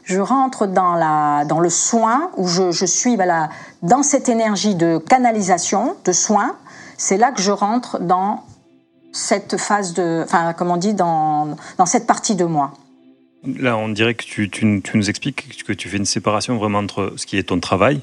je 0.03 0.19
rentre 0.19 0.67
dans 0.67 0.95
la, 0.95 1.45
dans 1.45 1.59
le 1.59 1.69
soin 1.69 2.31
où 2.37 2.47
je, 2.47 2.85
suis, 2.85 3.15
voilà, 3.15 3.49
dans 3.81 4.03
cette 4.03 4.29
énergie 4.29 4.75
de 4.75 4.97
canalisation, 4.97 5.95
de 6.05 6.11
soin 6.11 6.55
c'est 6.99 7.17
là 7.17 7.31
que 7.31 7.41
je 7.41 7.51
rentre 7.51 7.99
dans 7.99 8.43
cette 9.13 9.57
phase 9.57 9.93
de, 9.93 10.21
enfin, 10.25 10.53
comme 10.53 10.69
on 10.69 10.77
dit, 10.77 10.93
dans, 10.93 11.55
dans 11.77 11.85
cette 11.85 12.05
partie 12.05 12.35
de 12.35 12.43
moi. 12.43 12.73
Là, 13.45 13.77
on 13.77 13.87
dirait 13.87 14.15
que 14.15 14.23
tu, 14.23 14.51
nous 14.93 15.09
expliques 15.09 15.63
que 15.65 15.71
tu 15.71 15.87
fais 15.87 15.97
une 15.97 16.05
séparation 16.05 16.57
vraiment 16.57 16.79
entre 16.79 17.13
ce 17.15 17.25
qui 17.25 17.37
est 17.37 17.43
ton 17.43 17.59
travail 17.61 18.01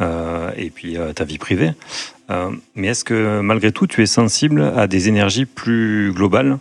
euh, 0.00 0.52
et 0.56 0.70
puis 0.70 0.96
euh, 0.96 1.12
ta 1.12 1.24
vie 1.24 1.38
privée. 1.38 1.72
Euh, 2.30 2.50
mais 2.76 2.88
est-ce 2.88 3.04
que 3.04 3.40
malgré 3.40 3.72
tout, 3.72 3.86
tu 3.86 4.02
es 4.02 4.06
sensible 4.06 4.62
à 4.76 4.86
des 4.86 5.08
énergies 5.08 5.46
plus 5.46 6.12
globales 6.12 6.58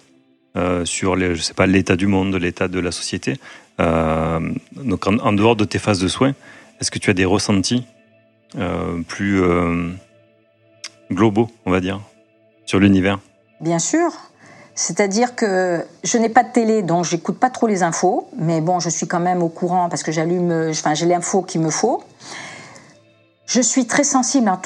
sur, 0.86 1.16
les, 1.16 1.36
je 1.36 1.42
sais 1.44 1.54
pas, 1.54 1.68
l'état 1.68 1.96
du 1.96 2.08
monde, 2.08 2.34
l'état 2.34 2.68
de 2.68 2.80
la 2.80 2.92
société 2.92 3.36
Donc, 3.78 5.06
en, 5.06 5.34
dehors 5.34 5.56
de 5.56 5.66
tes 5.66 5.78
phases 5.78 6.00
de 6.00 6.08
soins, 6.08 6.34
est-ce 6.82 6.90
que 6.90 6.98
tu 6.98 7.12
as 7.12 7.14
des 7.14 7.26
ressentis 7.26 7.86
plus 9.08 9.40
globaux, 11.12 11.52
on 11.68 11.70
va 11.70 11.80
dire, 11.80 12.02
sur 12.66 12.80
l'univers? 12.80 13.20
Bien 13.62 13.78
sûr. 13.78 14.12
C'est-à-dire 14.74 15.36
que 15.36 15.86
je 16.04 16.18
n'ai 16.18 16.30
pas 16.30 16.44
de 16.44 16.52
télé, 16.52 16.82
donc 16.82 17.06
j'écoute 17.06 17.38
pas 17.38 17.52
trop 17.52 17.68
les 17.68 17.84
infos, 17.84 18.28
mais 18.36 18.60
bon, 18.60 18.80
je 18.80 18.90
suis 18.90 19.06
quand 19.06 19.20
même 19.20 19.44
au 19.44 19.50
courant 19.50 19.90
parce 19.90 20.02
que 20.02 20.12
j'allume, 20.12 20.70
enfin, 20.72 20.96
j'ai 20.96 21.06
l'info 21.06 21.44
qu'il 21.44 21.62
me 21.62 21.70
faut. 21.70 22.04
Je 23.48 23.62
suis 23.62 23.88
très 23.88 24.04
sensible 24.04 24.50
à 24.50 24.58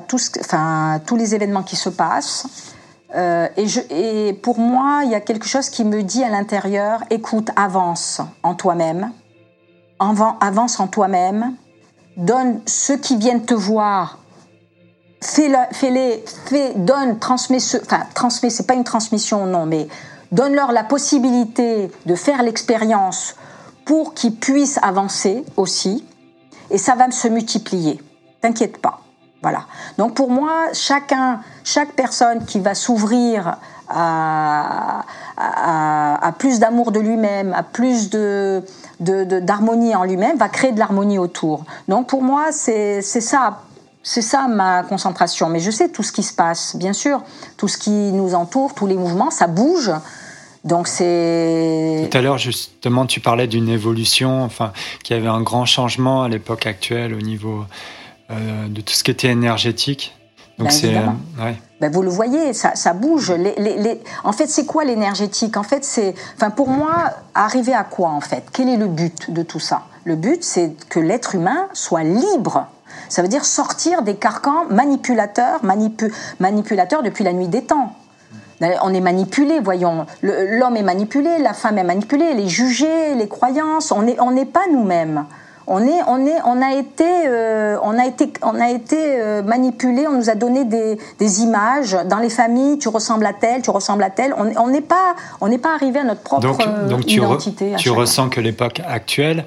tous 0.00 1.16
les 1.16 1.34
événements 1.34 1.62
qui 1.62 1.76
se 1.76 1.90
passent. 1.90 2.46
Euh, 3.14 3.46
et, 3.90 4.32
pour 4.42 4.58
moi, 4.58 5.02
il 5.04 5.10
y 5.10 5.14
a 5.14 5.20
quelque 5.20 5.46
chose 5.46 5.68
qui 5.68 5.84
me 5.84 6.02
dit 6.02 6.24
à 6.24 6.30
l'intérieur 6.30 7.04
écoute, 7.10 7.50
avance 7.56 8.22
en 8.42 8.54
toi-même, 8.54 9.12
avance 10.00 10.80
en 10.80 10.88
toi-même, 10.88 11.54
donne 12.16 12.60
ceux 12.66 12.96
qui 12.96 13.16
viennent 13.16 13.44
te 13.44 13.54
voir. 13.54 14.18
Fais-les, 15.20 16.24
fais, 16.46 16.72
donne, 16.76 17.18
transmets, 17.18 17.60
ce, 17.60 17.76
enfin, 17.76 18.30
c'est 18.30 18.66
pas 18.66 18.74
une 18.74 18.84
transmission, 18.84 19.44
non, 19.46 19.66
mais 19.66 19.88
donne-leur 20.32 20.72
la 20.72 20.84
possibilité 20.84 21.90
de 22.06 22.14
faire 22.14 22.42
l'expérience 22.42 23.36
pour 23.84 24.14
qu'ils 24.14 24.34
puissent 24.34 24.78
avancer 24.82 25.44
aussi, 25.56 26.04
et 26.70 26.78
ça 26.78 26.94
va 26.94 27.10
se 27.10 27.28
multiplier. 27.28 28.02
T'inquiète 28.40 28.78
pas. 28.78 29.00
Voilà. 29.42 29.66
Donc 29.98 30.14
pour 30.14 30.30
moi, 30.30 30.72
chacun, 30.72 31.40
chaque 31.64 31.92
personne 31.92 32.44
qui 32.46 32.60
va 32.60 32.74
s'ouvrir 32.74 33.58
à, 33.88 35.04
plus 36.38 36.58
d'amour 36.58 36.92
de 36.92 37.00
lui-même, 37.00 37.52
à 37.52 37.62
plus 37.62 38.08
d'harmonie 39.00 39.94
en 39.94 40.04
lui-même, 40.04 40.38
va 40.38 40.48
créer 40.48 40.72
de 40.72 40.78
l'harmonie 40.78 41.18
autour. 41.18 41.64
Donc 41.88 42.06
pour 42.06 42.22
moi, 42.22 42.52
c'est 42.52 43.02
ça 43.02 43.60
c'est 44.06 44.22
ça 44.22 44.46
ma 44.48 44.82
concentration. 44.82 45.48
Mais 45.48 45.58
je 45.58 45.70
sais 45.70 45.88
tout 45.88 46.02
ce 46.02 46.12
qui 46.12 46.22
se 46.22 46.34
passe, 46.34 46.76
bien 46.76 46.92
sûr. 46.92 47.22
Tout 47.56 47.68
ce 47.68 47.78
qui 47.78 47.90
nous 47.90 48.34
entoure, 48.34 48.74
tous 48.74 48.86
les 48.86 48.96
mouvements, 48.96 49.30
ça 49.30 49.46
bouge. 49.46 49.90
Donc 50.64 50.88
c'est. 50.88 52.08
Tout 52.10 52.18
à 52.18 52.22
l'heure, 52.22 52.38
justement, 52.38 53.06
tu 53.06 53.20
parlais 53.20 53.46
d'une 53.46 53.68
évolution, 53.68 54.42
enfin, 54.42 54.72
qu'il 55.02 55.16
y 55.16 55.18
avait 55.18 55.28
un 55.28 55.42
grand 55.42 55.66
changement 55.66 56.22
à 56.22 56.28
l'époque 56.28 56.66
actuelle 56.66 57.14
au 57.14 57.20
niveau 57.20 57.64
euh, 58.30 58.68
de 58.68 58.80
tout 58.80 58.94
ce 58.94 59.04
qui 59.04 59.10
était 59.10 59.28
énergétique. 59.28 60.14
Donc 60.58 60.68
ben, 60.68 60.72
c'est. 60.72 60.96
Euh, 60.96 61.52
ben, 61.80 61.92
vous 61.92 62.02
le 62.02 62.08
voyez, 62.08 62.54
ça, 62.54 62.74
ça 62.76 62.94
bouge. 62.94 63.30
Les, 63.32 63.54
les, 63.58 64.00
En 64.22 64.32
fait, 64.32 64.46
c'est 64.46 64.64
quoi 64.64 64.84
l'énergétique? 64.84 65.56
En 65.58 65.64
fait, 65.64 65.84
c'est. 65.84 66.14
Enfin, 66.36 66.50
pour 66.50 66.68
moi, 66.68 67.10
arriver 67.34 67.74
à 67.74 67.84
quoi 67.84 68.10
en 68.10 68.20
fait? 68.20 68.44
Quel 68.52 68.68
est 68.68 68.78
le 68.78 68.86
but 68.88 69.30
de 69.30 69.42
tout 69.42 69.60
ça? 69.60 69.82
Le 70.04 70.16
but, 70.16 70.42
c'est 70.42 70.72
que 70.88 71.00
l'être 71.00 71.34
humain 71.34 71.68
soit 71.72 72.04
libre 72.04 72.68
ça 73.08 73.22
veut 73.22 73.28
dire 73.28 73.44
sortir 73.44 74.02
des 74.02 74.16
carcans 74.16 74.66
manipulateurs, 74.70 75.60
manipulateurs 76.40 77.02
depuis 77.02 77.24
la 77.24 77.32
nuit 77.32 77.48
des 77.48 77.62
temps. 77.62 77.92
On 78.82 78.94
est 78.94 79.00
manipulé, 79.00 79.60
voyons. 79.60 80.06
L'homme 80.22 80.76
est 80.76 80.82
manipulé, 80.82 81.38
la 81.38 81.52
femme 81.52 81.78
est 81.78 81.84
manipulée, 81.84 82.34
les 82.34 82.48
jugés, 82.48 83.14
les 83.14 83.28
croyances. 83.28 83.92
On 83.92 84.02
n'est 84.02 84.46
pas 84.46 84.64
nous-mêmes. 84.70 85.26
On 85.66 85.80
est, 85.80 86.02
on 86.06 86.26
est, 86.26 86.40
on 86.44 86.60
a 86.60 86.74
été, 86.74 87.04
euh, 87.26 87.76
on 87.82 87.98
a 87.98 88.06
été, 88.06 88.32
on 88.42 88.60
a 88.60 88.70
été 88.70 88.96
euh, 88.98 89.42
manipulé. 89.42 90.06
On 90.06 90.12
nous 90.12 90.28
a 90.28 90.34
donné 90.34 90.64
des, 90.64 90.98
des, 91.18 91.40
images 91.40 91.96
dans 92.08 92.18
les 92.18 92.28
familles. 92.28 92.78
Tu 92.78 92.88
ressembles 92.88 93.24
à 93.24 93.32
tel, 93.32 93.62
tu 93.62 93.70
ressembles 93.70 94.02
à 94.02 94.10
tel. 94.10 94.34
On 94.36 94.68
n'est 94.68 94.80
pas, 94.80 95.16
on 95.40 95.48
n'est 95.48 95.58
pas 95.58 95.74
arrivé 95.74 96.00
à 96.00 96.04
notre 96.04 96.20
propre 96.20 96.42
donc, 96.42 96.88
donc 96.88 97.06
tu 97.06 97.16
identité. 97.16 97.72
tu 97.78 97.90
ressens 97.90 98.28
que 98.28 98.40
l'époque 98.40 98.82
actuelle, 98.86 99.44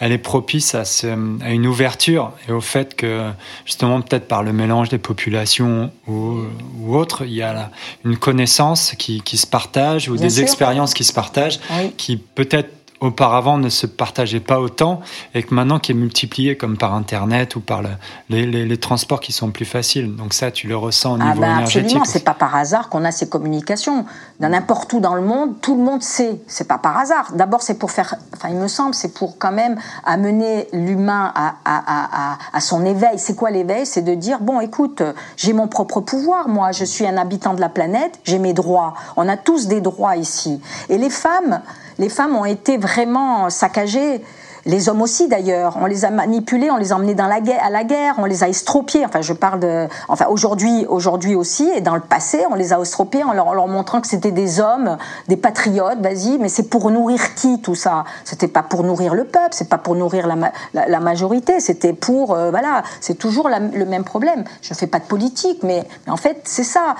elle 0.00 0.12
est 0.12 0.18
propice 0.18 0.74
à, 0.74 0.84
ce, 0.84 1.06
à, 1.06 1.50
une 1.50 1.66
ouverture 1.66 2.32
et 2.48 2.52
au 2.52 2.60
fait 2.60 2.96
que 2.96 3.30
justement 3.64 4.00
peut-être 4.00 4.26
par 4.26 4.42
le 4.42 4.52
mélange 4.52 4.88
des 4.88 4.98
populations 4.98 5.90
ou, 6.08 6.38
ou 6.82 6.96
autre, 6.96 7.24
il 7.24 7.34
y 7.34 7.42
a 7.42 7.70
une 8.04 8.16
connaissance 8.16 8.94
qui, 8.98 9.20
qui 9.22 9.36
se 9.36 9.46
partage 9.46 10.08
ou 10.08 10.16
des 10.16 10.40
expériences 10.40 10.94
qui 10.94 11.04
se 11.04 11.12
partagent, 11.12 11.60
qui 11.96 12.16
peut-être 12.16 12.79
auparavant 13.00 13.58
ne 13.58 13.68
se 13.68 13.86
partageait 13.86 14.40
pas 14.40 14.60
autant 14.60 15.00
et 15.34 15.42
que 15.42 15.54
maintenant 15.54 15.78
qui 15.78 15.92
est 15.92 15.94
multiplié 15.94 16.56
comme 16.56 16.76
par 16.76 16.94
internet 16.94 17.56
ou 17.56 17.60
par 17.60 17.82
le, 17.82 17.88
les, 18.28 18.46
les, 18.46 18.76
transports 18.76 19.20
qui 19.20 19.32
sont 19.32 19.50
plus 19.50 19.64
faciles. 19.64 20.14
Donc 20.14 20.34
ça, 20.34 20.50
tu 20.50 20.68
le 20.68 20.76
ressens 20.76 21.16
au 21.16 21.18
ah 21.20 21.30
niveau 21.30 21.40
bah 21.40 21.50
énergétique. 21.50 21.84
Absolument, 21.84 22.04
c'est 22.04 22.24
pas 22.24 22.34
par 22.34 22.54
hasard 22.54 22.88
qu'on 22.88 23.04
a 23.04 23.10
ces 23.10 23.28
communications. 23.28 24.04
N'importe 24.48 24.92
où 24.94 25.00
dans 25.00 25.14
le 25.14 25.20
monde, 25.20 25.60
tout 25.60 25.76
le 25.76 25.82
monde 25.82 26.02
sait. 26.02 26.40
C'est 26.46 26.66
pas 26.66 26.78
par 26.78 26.96
hasard. 26.98 27.32
D'abord, 27.34 27.62
c'est 27.62 27.74
pour 27.74 27.90
faire, 27.90 28.16
enfin, 28.34 28.48
il 28.48 28.56
me 28.56 28.68
semble, 28.68 28.94
c'est 28.94 29.12
pour 29.12 29.38
quand 29.38 29.52
même 29.52 29.78
amener 30.04 30.68
l'humain 30.72 31.30
à, 31.34 31.54
à, 31.64 32.32
à, 32.34 32.38
à, 32.52 32.60
son 32.60 32.84
éveil. 32.84 33.18
C'est 33.18 33.36
quoi 33.36 33.50
l'éveil? 33.50 33.84
C'est 33.84 34.02
de 34.02 34.14
dire 34.14 34.40
bon, 34.40 34.60
écoute, 34.60 35.02
j'ai 35.36 35.52
mon 35.52 35.68
propre 35.68 36.00
pouvoir. 36.00 36.48
Moi, 36.48 36.72
je 36.72 36.84
suis 36.84 37.06
un 37.06 37.16
habitant 37.18 37.54
de 37.54 37.60
la 37.60 37.68
planète. 37.68 38.18
J'ai 38.24 38.38
mes 38.38 38.54
droits. 38.54 38.94
On 39.16 39.28
a 39.28 39.36
tous 39.36 39.66
des 39.66 39.80
droits 39.80 40.16
ici. 40.16 40.60
Et 40.88 40.96
les 40.96 41.10
femmes 41.10 41.60
les 42.00 42.08
femmes 42.08 42.34
ont 42.34 42.46
été 42.46 42.78
vraiment 42.78 43.50
saccagées. 43.50 44.24
Les 44.66 44.88
hommes 44.88 45.02
aussi 45.02 45.28
d'ailleurs, 45.28 45.78
on 45.80 45.86
les 45.86 46.04
a 46.04 46.10
manipulés, 46.10 46.70
on 46.70 46.76
les 46.76 46.92
a 46.92 46.96
emmenés 46.96 47.14
dans 47.14 47.26
la 47.26 47.40
guerre, 47.40 47.64
à 47.64 47.70
la 47.70 47.84
guerre, 47.84 48.14
on 48.18 48.24
les 48.24 48.44
a 48.44 48.48
estropiés. 48.48 49.04
Enfin, 49.06 49.22
je 49.22 49.32
parle 49.32 49.60
de, 49.60 49.88
enfin 50.08 50.26
aujourd'hui, 50.28 50.84
aujourd'hui 50.86 51.34
aussi, 51.34 51.70
et 51.74 51.80
dans 51.80 51.94
le 51.94 52.00
passé, 52.00 52.44
on 52.50 52.54
les 52.54 52.72
a 52.72 52.80
estropiés 52.80 53.24
en 53.24 53.32
leur, 53.32 53.66
montrant 53.68 54.00
que 54.00 54.06
c'était 54.06 54.32
des 54.32 54.60
hommes, 54.60 54.98
des 55.28 55.36
patriotes. 55.36 56.00
Vas-y, 56.00 56.38
mais 56.38 56.48
c'est 56.48 56.68
pour 56.68 56.90
nourrir 56.90 57.34
qui 57.34 57.60
tout 57.60 57.74
ça? 57.74 58.04
C'était 58.24 58.48
pas 58.48 58.62
pour 58.62 58.82
nourrir 58.82 59.14
le 59.14 59.24
peuple, 59.24 59.50
c'est 59.52 59.68
pas 59.68 59.78
pour 59.78 59.94
nourrir 59.94 60.26
la, 60.26 61.00
majorité, 61.00 61.60
c'était 61.60 61.92
pour, 61.92 62.34
euh, 62.34 62.50
voilà, 62.50 62.82
c'est 63.00 63.14
toujours 63.14 63.48
le 63.48 63.84
même 63.84 64.04
problème. 64.04 64.44
Je 64.60 64.74
fais 64.74 64.86
pas 64.86 64.98
de 64.98 65.04
politique, 65.04 65.62
mais, 65.62 65.84
en 66.06 66.16
fait, 66.16 66.42
c'est 66.44 66.64
ça. 66.64 66.94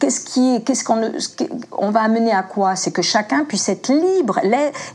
Qu'est-ce 0.00 0.20
qui, 0.20 0.62
qu'est-ce 0.64 0.84
qu'on, 0.84 1.12
on 1.72 1.90
va 1.90 2.00
amener 2.00 2.32
à 2.32 2.42
quoi? 2.42 2.76
C'est 2.76 2.90
que 2.90 3.02
chacun 3.02 3.44
puisse 3.44 3.68
être 3.68 3.88
libre 3.88 4.40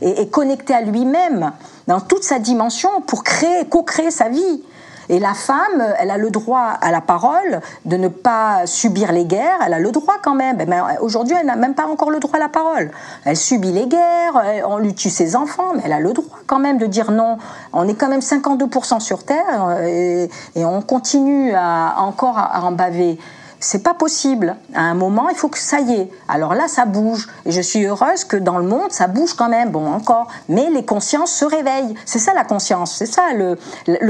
et 0.02 0.28
connecté 0.28 0.74
à 0.74 0.82
lui-même 0.82 1.52
dans 1.86 2.00
toute 2.00 2.22
sa 2.22 2.38
dimension 2.38 3.00
pour 3.06 3.24
créer, 3.24 3.64
co-créer 3.68 4.10
sa 4.10 4.28
vie. 4.28 4.62
Et 5.10 5.18
la 5.18 5.34
femme, 5.34 5.82
elle 5.98 6.12
a 6.12 6.16
le 6.16 6.30
droit 6.30 6.68
à 6.80 6.92
la 6.92 7.00
parole, 7.00 7.60
de 7.84 7.96
ne 7.96 8.06
pas 8.06 8.64
subir 8.66 9.10
les 9.10 9.24
guerres, 9.24 9.58
elle 9.66 9.74
a 9.74 9.80
le 9.80 9.90
droit 9.90 10.18
quand 10.22 10.36
même. 10.36 10.58
Mais 10.68 10.78
aujourd'hui, 11.00 11.34
elle 11.38 11.46
n'a 11.46 11.56
même 11.56 11.74
pas 11.74 11.86
encore 11.86 12.12
le 12.12 12.20
droit 12.20 12.36
à 12.36 12.38
la 12.38 12.48
parole. 12.48 12.92
Elle 13.24 13.36
subit 13.36 13.72
les 13.72 13.88
guerres, 13.88 14.40
on 14.68 14.78
lui 14.78 14.94
tue 14.94 15.10
ses 15.10 15.34
enfants, 15.34 15.72
mais 15.74 15.82
elle 15.84 15.92
a 15.92 15.98
le 15.98 16.12
droit 16.12 16.38
quand 16.46 16.60
même 16.60 16.78
de 16.78 16.86
dire 16.86 17.10
non. 17.10 17.38
On 17.72 17.88
est 17.88 17.94
quand 17.94 18.08
même 18.08 18.20
52% 18.20 19.00
sur 19.00 19.24
Terre 19.24 19.78
et, 19.84 20.30
et 20.54 20.64
on 20.64 20.80
continue 20.80 21.56
encore 21.56 22.38
à 22.38 22.62
en 22.62 22.70
baver 22.70 23.18
c'est 23.60 23.82
pas 23.82 23.92
possible. 23.92 24.56
À 24.74 24.80
un 24.80 24.94
moment, 24.94 25.28
il 25.28 25.36
faut 25.36 25.48
que 25.48 25.58
ça 25.58 25.80
y 25.80 25.92
est. 25.92 26.10
Alors 26.28 26.54
là, 26.54 26.66
ça 26.66 26.86
bouge. 26.86 27.28
Et 27.44 27.52
je 27.52 27.60
suis 27.60 27.84
heureuse 27.84 28.24
que 28.24 28.38
dans 28.38 28.58
le 28.58 28.66
monde, 28.66 28.90
ça 28.90 29.06
bouge 29.06 29.34
quand 29.34 29.50
même. 29.50 29.70
Bon, 29.70 29.86
encore. 29.86 30.28
Mais 30.48 30.70
les 30.70 30.84
consciences 30.84 31.30
se 31.30 31.44
réveillent. 31.44 31.94
C'est 32.06 32.18
ça 32.18 32.32
la 32.32 32.44
conscience. 32.44 32.96
C'est 32.96 33.06
ça 33.06 33.28
le, 33.34 33.56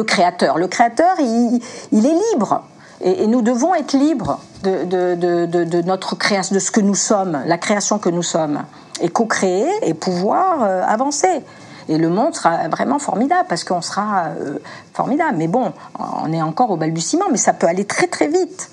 créateur. 0.04 0.56
Le 0.56 0.68
créateur, 0.68 1.16
il, 1.18 1.60
est 1.92 2.32
libre. 2.32 2.62
Et, 3.00 3.26
nous 3.26 3.42
devons 3.42 3.74
être 3.74 3.94
libres 3.94 4.38
de, 4.62 5.82
notre 5.82 6.14
création, 6.14 6.54
de 6.54 6.60
ce 6.60 6.70
que 6.70 6.80
nous 6.80 6.94
sommes, 6.94 7.42
la 7.44 7.58
création 7.58 7.98
que 7.98 8.08
nous 8.08 8.22
sommes. 8.22 8.62
Et 9.00 9.08
co-créer 9.08 9.68
et 9.82 9.94
pouvoir 9.94 10.62
euh, 10.62 10.82
avancer. 10.86 11.42
Et 11.88 11.98
le 11.98 12.08
monde 12.08 12.34
sera 12.34 12.68
vraiment 12.68 12.98
formidable 13.00 13.46
parce 13.48 13.64
qu'on 13.64 13.80
sera 13.80 14.26
euh, 14.26 14.58
formidable. 14.92 15.38
Mais 15.38 15.48
bon, 15.48 15.72
on 15.98 16.32
est 16.32 16.42
encore 16.42 16.70
au 16.70 16.76
balbutiement, 16.76 17.24
mais 17.32 17.38
ça 17.38 17.52
peut 17.52 17.66
aller 17.66 17.84
très 17.84 18.06
très 18.06 18.28
vite. 18.28 18.70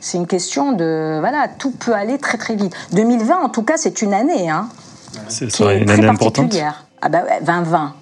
C'est 0.00 0.18
une 0.18 0.26
question 0.26 0.72
de 0.72 1.16
voilà, 1.20 1.48
tout 1.48 1.70
peut 1.70 1.94
aller 1.94 2.18
très 2.18 2.38
très 2.38 2.54
vite. 2.56 2.74
2020, 2.92 3.38
en 3.38 3.48
tout 3.48 3.62
cas, 3.62 3.76
c'est 3.76 4.02
une 4.02 4.12
année, 4.14 4.48
hein, 4.50 4.68
C'est 5.28 5.46
qui 5.48 5.62
est 5.62 5.78
une 5.78 5.86
très 5.86 5.94
année 5.98 6.06
importante. 6.08 6.34
particulière. 6.44 6.84
Ah 7.02 7.08
bah 7.08 7.22
ouais, 7.24 7.38
2020. 7.42 7.94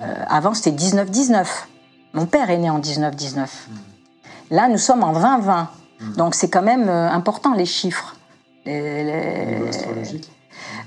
Euh, 0.00 0.04
avant, 0.28 0.54
c'était 0.54 0.72
19-19. 0.72 1.46
Mon 2.14 2.26
père 2.26 2.50
est 2.50 2.58
né 2.58 2.70
en 2.70 2.78
19-19. 2.80 3.46
Là, 4.50 4.68
nous 4.68 4.78
sommes 4.78 5.02
en 5.04 5.12
2020. 5.12 5.68
Donc, 6.16 6.34
c'est 6.34 6.48
quand 6.48 6.62
même 6.62 6.88
euh, 6.88 7.08
important, 7.10 7.54
les 7.54 7.64
chiffres. 7.66 8.16
Les- 8.66 9.04
les- 9.04 9.70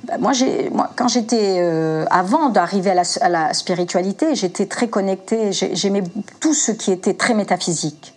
Bah, 0.05 0.17
moi, 0.19 0.33
j'ai, 0.33 0.69
moi, 0.69 0.91
quand 0.95 1.07
j'étais 1.07 1.57
euh, 1.59 2.05
avant 2.11 2.49
d'arriver 2.49 2.91
à 2.91 2.93
la, 2.93 3.03
à 3.21 3.29
la 3.29 3.53
spiritualité, 3.53 4.35
j'étais 4.35 4.65
très 4.67 4.87
connectée. 4.87 5.51
j'ai- 5.51 5.75
J'aimais 5.75 6.03
tout 6.39 6.53
ce 6.53 6.71
qui 6.71 6.91
était 6.91 7.13
très 7.13 7.33
métaphysique. 7.33 8.14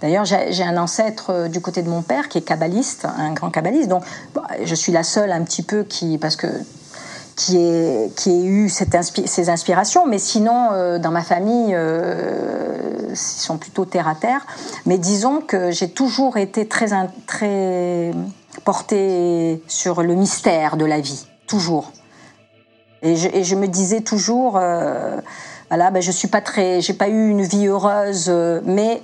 D'ailleurs, 0.00 0.24
j'ai 0.24 0.62
un 0.62 0.76
ancêtre 0.76 1.30
euh, 1.30 1.48
du 1.48 1.60
côté 1.60 1.82
de 1.82 1.88
mon 1.88 2.02
père 2.02 2.28
qui 2.28 2.38
est 2.38 2.42
kabbaliste, 2.42 3.06
un 3.18 3.32
grand 3.32 3.50
kabbaliste. 3.50 3.88
Donc, 3.88 4.04
je 4.62 4.74
suis 4.74 4.92
la 4.92 5.02
seule 5.02 5.32
un 5.32 5.42
petit 5.42 5.62
peu 5.62 5.84
qui, 5.84 6.18
parce 6.18 6.36
que 6.36 6.46
qui 7.36 7.56
ait, 7.56 8.10
qui 8.16 8.46
eu 8.46 8.68
ces 8.68 9.48
inspirations, 9.48 10.06
mais 10.06 10.18
sinon, 10.18 10.70
euh, 10.72 10.98
dans 10.98 11.12
ma 11.12 11.22
famille, 11.22 11.72
euh, 11.72 13.06
ils 13.10 13.16
sont 13.16 13.58
plutôt 13.58 13.84
terre 13.84 14.08
à 14.08 14.14
terre. 14.14 14.44
Mais 14.86 14.98
disons 14.98 15.40
que 15.40 15.70
j'ai 15.70 15.88
toujours 15.88 16.36
été 16.36 16.66
très, 16.66 16.88
très 17.26 18.10
portée 18.64 19.62
sur 19.68 20.02
le 20.02 20.14
mystère 20.14 20.76
de 20.76 20.84
la 20.84 21.00
vie, 21.00 21.26
toujours. 21.46 21.92
Et 23.02 23.14
je, 23.14 23.54
me 23.54 23.68
disais 23.68 24.00
toujours, 24.00 24.52
voilà, 24.54 25.90
ben 25.92 26.02
je 26.02 26.10
suis 26.10 26.26
pas 26.26 26.40
très, 26.40 26.80
j'ai 26.80 26.94
pas 26.94 27.08
eu 27.08 27.28
une 27.28 27.42
vie 27.42 27.68
heureuse, 27.68 28.28
mais 28.64 29.00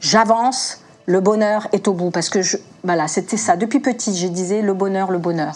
j'avance. 0.00 0.82
Le 1.06 1.20
bonheur 1.20 1.68
est 1.72 1.88
au 1.88 1.94
bout 1.94 2.10
parce 2.10 2.28
que 2.28 2.42
je, 2.42 2.58
voilà, 2.84 3.08
c'était 3.08 3.38
ça. 3.38 3.56
Depuis 3.56 3.80
petit, 3.80 4.14
je 4.14 4.26
disais 4.26 4.60
le 4.60 4.74
bonheur, 4.74 5.10
le 5.10 5.18
bonheur. 5.18 5.54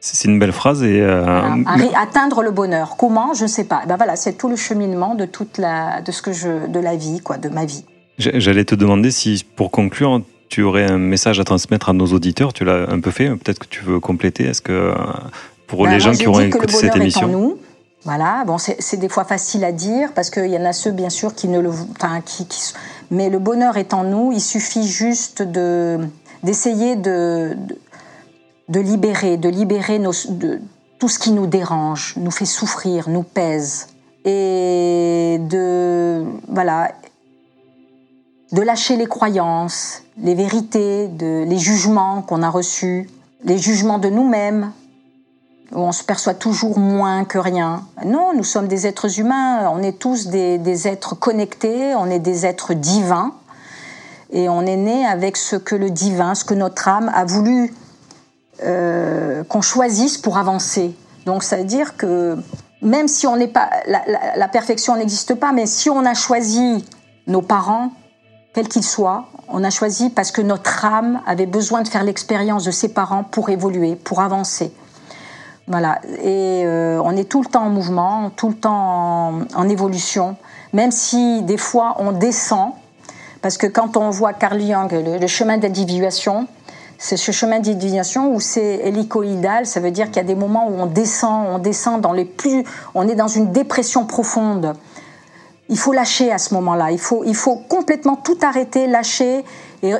C'est 0.00 0.28
une 0.28 0.38
belle 0.38 0.52
phrase 0.52 0.82
et 0.82 1.00
euh, 1.02 1.22
Voilà. 1.66 2.00
Atteindre 2.00 2.42
le 2.42 2.50
bonheur. 2.50 2.96
Comment? 2.96 3.34
Je 3.34 3.42
ne 3.42 3.48
sais 3.48 3.64
pas. 3.64 3.82
Ben 3.86 3.96
voilà, 3.96 4.16
c'est 4.16 4.34
tout 4.34 4.48
le 4.48 4.56
cheminement 4.56 5.14
de 5.14 5.24
toute 5.26 5.58
la, 5.58 6.00
de 6.00 6.12
ce 6.12 6.22
que 6.22 6.32
je, 6.32 6.66
de 6.66 6.80
la 6.80 6.96
vie, 6.96 7.20
quoi, 7.20 7.38
de 7.38 7.48
ma 7.48 7.64
vie. 7.64 7.84
J'allais 8.18 8.64
te 8.64 8.74
demander 8.74 9.10
si, 9.10 9.44
pour 9.56 9.70
conclure, 9.70 10.22
tu 10.48 10.62
aurais 10.62 10.90
un 10.90 10.98
message 10.98 11.40
à 11.40 11.44
transmettre 11.44 11.88
à 11.88 11.92
nos 11.92 12.06
auditeurs. 12.06 12.52
Tu 12.52 12.64
l'as 12.64 12.88
un 12.88 13.00
peu 13.00 13.10
fait, 13.10 13.28
peut-être 13.28 13.58
que 13.58 13.66
tu 13.66 13.82
veux 13.84 14.00
compléter. 14.00 14.44
Est-ce 14.44 14.62
que 14.62 14.72
euh, 14.72 14.94
pour 15.66 15.84
Ben, 15.84 15.90
les 15.90 16.00
gens 16.00 16.12
qui 16.12 16.26
auront 16.26 16.40
écouté 16.40 16.72
cette 16.72 16.96
émission, 16.96 17.28
nous. 17.28 17.58
Voilà, 18.06 18.44
bon, 18.46 18.56
c'est 18.56 18.98
des 18.98 19.08
fois 19.08 19.24
facile 19.24 19.64
à 19.64 19.72
dire 19.72 20.12
parce 20.14 20.30
qu'il 20.30 20.46
y 20.46 20.56
en 20.56 20.64
a 20.64 20.72
ceux, 20.72 20.92
bien 20.92 21.10
sûr, 21.10 21.34
qui 21.34 21.48
ne 21.48 21.58
le, 21.58 21.70
enfin, 21.70 22.20
qui, 22.20 22.46
mais 23.10 23.28
le 23.30 23.40
bonheur 23.40 23.76
est 23.78 23.92
en 23.94 24.04
nous. 24.04 24.30
Il 24.30 24.40
suffit 24.40 24.86
juste 24.86 25.42
de 25.42 25.98
d'essayer 26.44 26.94
de, 26.94 27.56
de 28.68 28.78
libérer, 28.78 29.38
de 29.38 29.48
libérer 29.48 30.00
tout 31.00 31.08
ce 31.08 31.18
qui 31.18 31.32
nous 31.32 31.48
dérange, 31.48 32.14
nous 32.16 32.30
fait 32.30 32.44
souffrir, 32.44 33.08
nous 33.08 33.24
pèse, 33.24 33.88
et 34.24 35.38
de 35.40 36.22
voilà, 36.46 36.92
de 38.52 38.62
lâcher 38.62 38.96
les 38.96 39.06
croyances, 39.06 40.04
les 40.16 40.36
vérités, 40.36 41.08
les 41.08 41.58
jugements 41.58 42.22
qu'on 42.22 42.44
a 42.44 42.50
reçus, 42.50 43.10
les 43.42 43.58
jugements 43.58 43.98
de 43.98 44.10
nous-mêmes, 44.10 44.70
on 45.72 45.92
se 45.92 46.04
perçoit 46.04 46.34
toujours 46.34 46.78
moins 46.78 47.24
que 47.24 47.38
rien. 47.38 47.84
Non, 48.04 48.32
nous 48.34 48.44
sommes 48.44 48.68
des 48.68 48.86
êtres 48.86 49.18
humains, 49.18 49.68
on 49.70 49.82
est 49.82 49.98
tous 49.98 50.28
des, 50.28 50.88
êtres 50.88 51.14
connectés, 51.14 51.94
on 51.94 52.06
est 52.06 52.18
des 52.18 52.46
êtres 52.46 52.74
divins, 52.74 53.32
et 54.30 54.48
on 54.48 54.62
est 54.62 54.76
né 54.76 55.06
avec 55.06 55.36
ce 55.36 55.56
que 55.56 55.74
le 55.74 55.90
divin, 55.90 56.34
ce 56.34 56.44
que 56.44 56.54
notre 56.54 56.88
âme 56.88 57.10
a 57.14 57.24
voulu 57.24 57.74
euh, 58.64 59.44
qu'on 59.44 59.60
choisisse 59.60 60.18
pour 60.18 60.38
avancer. 60.38 60.94
Donc 61.26 61.42
ça 61.42 61.56
veut 61.56 61.64
dire 61.64 61.96
que 61.96 62.36
même 62.82 63.08
si 63.08 63.26
on 63.26 63.36
n'est 63.36 63.48
pas 63.48 63.68
la- 63.86 64.36
la 64.36 64.48
perfection 64.48 64.96
n'existe 64.96 65.34
pas, 65.34 65.52
mais 65.52 65.66
si 65.66 65.90
on 65.90 66.04
a 66.04 66.14
choisi 66.14 66.84
nos 67.26 67.42
parents, 67.42 67.90
quels 68.54 68.68
qu'ils 68.68 68.84
soient, 68.84 69.26
on 69.48 69.62
a 69.62 69.70
choisi 69.70 70.10
parce 70.10 70.30
que 70.30 70.40
notre 70.40 70.84
âme 70.84 71.20
avait 71.26 71.46
besoin 71.46 71.82
de 71.82 71.88
faire 71.88 72.04
l'expérience 72.04 72.64
de 72.64 72.70
ses 72.70 72.88
parents 72.88 73.24
pour 73.24 73.50
évoluer, 73.50 73.94
pour 73.96 74.20
avancer. 74.20 74.72
Voilà. 75.68 76.00
Et 76.22 76.62
euh, 76.64 77.00
on 77.04 77.16
est 77.16 77.28
tout 77.28 77.42
le 77.42 77.48
temps 77.48 77.64
en 77.64 77.70
mouvement, 77.70 78.30
tout 78.30 78.48
le 78.48 78.54
temps 78.54 79.40
en, 79.54 79.68
évolution, 79.68 80.36
même 80.72 80.92
si 80.92 81.42
des 81.42 81.56
fois 81.56 81.96
on 81.98 82.12
descend, 82.12 82.72
parce 83.42 83.58
que 83.58 83.66
quand 83.66 83.96
on 83.96 84.10
voit 84.10 84.32
Carl 84.32 84.60
Jung, 84.60 84.90
le, 84.92 85.18
le 85.18 85.26
chemin 85.26 85.58
d'individuation, 85.58 86.46
c'est 86.98 87.16
ce 87.16 87.32
chemin 87.32 87.56
d'individuation 87.56 88.32
où 88.32 88.40
c'est 88.40 88.80
hélicoïdal, 88.84 89.66
ça 89.66 89.80
veut 89.80 89.90
dire 89.90 90.06
qu'il 90.06 90.16
y 90.16 90.20
a 90.20 90.24
des 90.24 90.34
moments 90.34 90.68
où 90.68 90.80
on 90.80 90.86
descend, 90.86 91.46
on 91.50 91.58
descend 91.58 92.00
dans 92.00 92.12
les 92.12 92.24
plus, 92.24 92.64
on 92.94 93.06
est 93.08 93.14
dans 93.14 93.28
une 93.28 93.52
dépression 93.52 94.06
profonde. 94.06 94.74
Il 95.68 95.78
faut 95.78 95.92
lâcher 95.92 96.30
à 96.32 96.38
ce 96.38 96.54
moment-là. 96.54 96.92
Il 96.92 97.00
faut, 97.00 97.24
il 97.24 97.34
faut 97.34 97.56
complètement 97.56 98.16
tout 98.16 98.38
arrêter, 98.42 98.86
lâcher 98.86 99.44
et, 99.82 99.92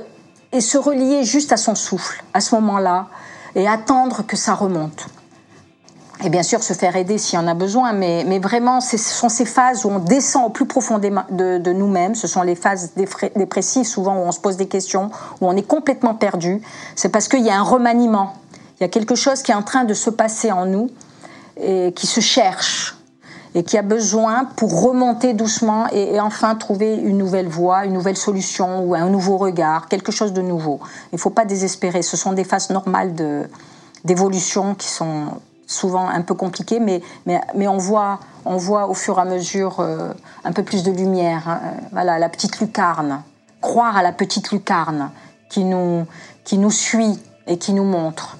et 0.52 0.60
se 0.60 0.78
relier 0.78 1.24
juste 1.24 1.52
à 1.52 1.56
son 1.56 1.74
souffle 1.74 2.22
à 2.32 2.40
ce 2.40 2.54
moment-là 2.54 3.08
et 3.56 3.66
attendre 3.66 4.24
que 4.24 4.36
ça 4.36 4.54
remonte. 4.54 5.08
Et 6.24 6.30
bien 6.30 6.42
sûr, 6.42 6.62
se 6.62 6.72
faire 6.72 6.96
aider 6.96 7.18
s'il 7.18 7.38
y 7.38 7.42
en 7.42 7.46
a 7.46 7.54
besoin, 7.54 7.92
mais, 7.92 8.24
mais 8.26 8.38
vraiment, 8.38 8.80
ce 8.80 8.96
sont 8.96 9.28
ces 9.28 9.44
phases 9.44 9.84
où 9.84 9.90
on 9.90 9.98
descend 9.98 10.46
au 10.46 10.48
plus 10.48 10.64
profondément 10.64 11.24
de, 11.30 11.72
nous-mêmes. 11.72 12.14
Ce 12.14 12.26
sont 12.26 12.42
les 12.42 12.54
phases 12.54 12.92
dépressives, 13.36 13.86
souvent 13.86 14.16
où 14.16 14.20
on 14.20 14.32
se 14.32 14.40
pose 14.40 14.56
des 14.56 14.66
questions, 14.66 15.10
où 15.40 15.46
on 15.46 15.54
est 15.56 15.66
complètement 15.66 16.14
perdu. 16.14 16.62
C'est 16.94 17.10
parce 17.10 17.28
qu'il 17.28 17.44
y 17.44 17.50
a 17.50 17.58
un 17.58 17.62
remaniement. 17.62 18.32
Il 18.78 18.82
y 18.82 18.86
a 18.86 18.88
quelque 18.88 19.14
chose 19.14 19.42
qui 19.42 19.52
est 19.52 19.54
en 19.54 19.62
train 19.62 19.84
de 19.84 19.94
se 19.94 20.10
passer 20.10 20.50
en 20.50 20.64
nous 20.64 20.90
et 21.60 21.92
qui 21.94 22.06
se 22.06 22.20
cherche 22.20 22.96
et 23.54 23.62
qui 23.62 23.78
a 23.78 23.82
besoin 23.82 24.44
pour 24.56 24.82
remonter 24.82 25.32
doucement 25.32 25.86
et, 25.90 26.20
enfin 26.20 26.54
trouver 26.56 26.94
une 26.94 27.16
nouvelle 27.16 27.48
voie, 27.48 27.86
une 27.86 27.94
nouvelle 27.94 28.18
solution 28.18 28.84
ou 28.84 28.94
un 28.94 29.08
nouveau 29.08 29.38
regard, 29.38 29.88
quelque 29.88 30.12
chose 30.12 30.34
de 30.34 30.42
nouveau. 30.42 30.78
Il 31.12 31.14
ne 31.14 31.20
faut 31.20 31.30
pas 31.30 31.46
désespérer. 31.46 32.02
Ce 32.02 32.18
sont 32.18 32.34
des 32.34 32.44
phases 32.44 32.68
normales 32.68 33.14
d'évolution 34.04 34.74
qui 34.74 34.88
sont 34.88 35.28
souvent 35.66 36.08
un 36.08 36.22
peu 36.22 36.34
compliquées, 36.34 36.80
mais, 36.80 37.02
mais, 37.26 37.40
mais 37.54 37.68
on, 37.68 37.76
voit, 37.78 38.20
on 38.44 38.56
voit 38.56 38.86
au 38.86 38.94
fur 38.94 39.18
et 39.18 39.22
à 39.22 39.24
mesure 39.24 39.80
euh, 39.80 40.12
un 40.44 40.52
peu 40.52 40.62
plus 40.62 40.82
de 40.82 40.92
lumière. 40.92 41.48
hein. 41.48 41.60
Voilà, 41.92 42.18
la 42.18 42.28
petite 42.28 42.60
lucarne. 42.60 43.22
Croire 43.60 43.96
à 43.96 44.02
la 44.02 44.12
petite 44.12 44.52
lucarne 44.52 45.10
qui 45.48 45.64
nous, 45.64 46.06
qui 46.44 46.58
nous 46.58 46.70
suit 46.70 47.20
et 47.46 47.58
qui 47.58 47.72
nous 47.72 47.84
montre. 47.84 48.36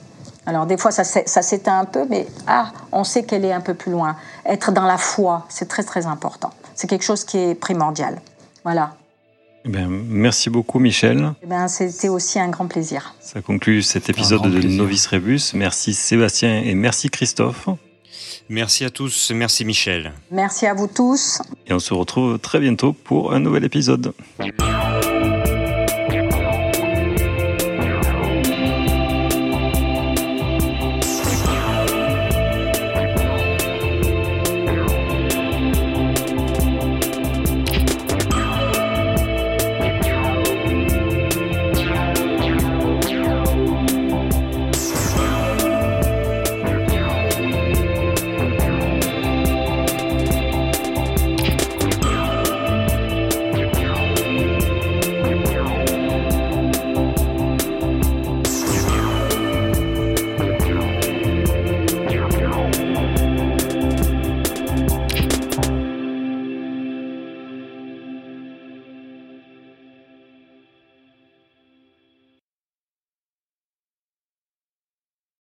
Alors 0.47 0.67
des 0.67 0.77
fois 0.77 0.93
ça, 0.93 1.03
ça 1.03 1.43
s'éteint 1.43 1.81
un 1.81 1.85
peu, 1.85 2.07
mais 2.09 2.29
ah, 2.47 2.71
on 2.93 3.03
sait 3.03 3.25
qu'elle 3.25 3.45
est 3.45 3.53
un 3.53 3.61
peu 3.61 3.75
plus 3.75 3.91
loin. 3.91 4.17
Être 4.45 4.71
dans 4.71 4.85
la 4.85 4.97
foi, 4.97 5.45
c'est 5.49 5.67
très 5.67 5.83
très 5.83 6.07
important. 6.07 6.51
C'est 6.77 6.87
quelque 6.87 7.03
chose 7.03 7.25
qui 7.25 7.39
est 7.39 7.55
primordial. 7.57 8.21
Voilà. 8.63 8.93
Eh 9.67 9.69
bien, 9.69 9.89
merci 9.89 10.49
beaucoup 10.49 10.79
Michel. 10.79 11.33
Eh 11.43 11.47
ben, 11.47 11.67
c'était 11.67 12.09
aussi 12.09 12.39
un 12.39 12.49
grand 12.49 12.69
plaisir. 12.69 13.15
Ça 13.21 13.43
conclut 13.43 13.83
cet 13.83 14.09
épisode 14.09 14.43
de 14.43 14.61
plaisir. 14.61 14.71
Novice 14.71 15.09
Rebus. 15.09 15.41
Merci 15.55 15.93
Sébastien 15.93 16.63
et 16.63 16.75
merci 16.77 17.11
Christophe. 17.11 17.69
Merci 18.49 18.85
à 18.85 18.91
tous, 18.91 19.33
merci 19.35 19.65
Michel. 19.65 20.13
Merci 20.31 20.67
à 20.67 20.75
vous 20.75 20.87
tous. 20.87 21.43
Et 21.67 21.73
on 21.73 21.81
se 21.81 21.95
retrouve 21.95 22.39
très 22.39 22.61
bientôt 22.61 22.93
pour 22.93 23.33
un 23.33 23.41
nouvel 23.41 23.65
épisode. 23.65 24.13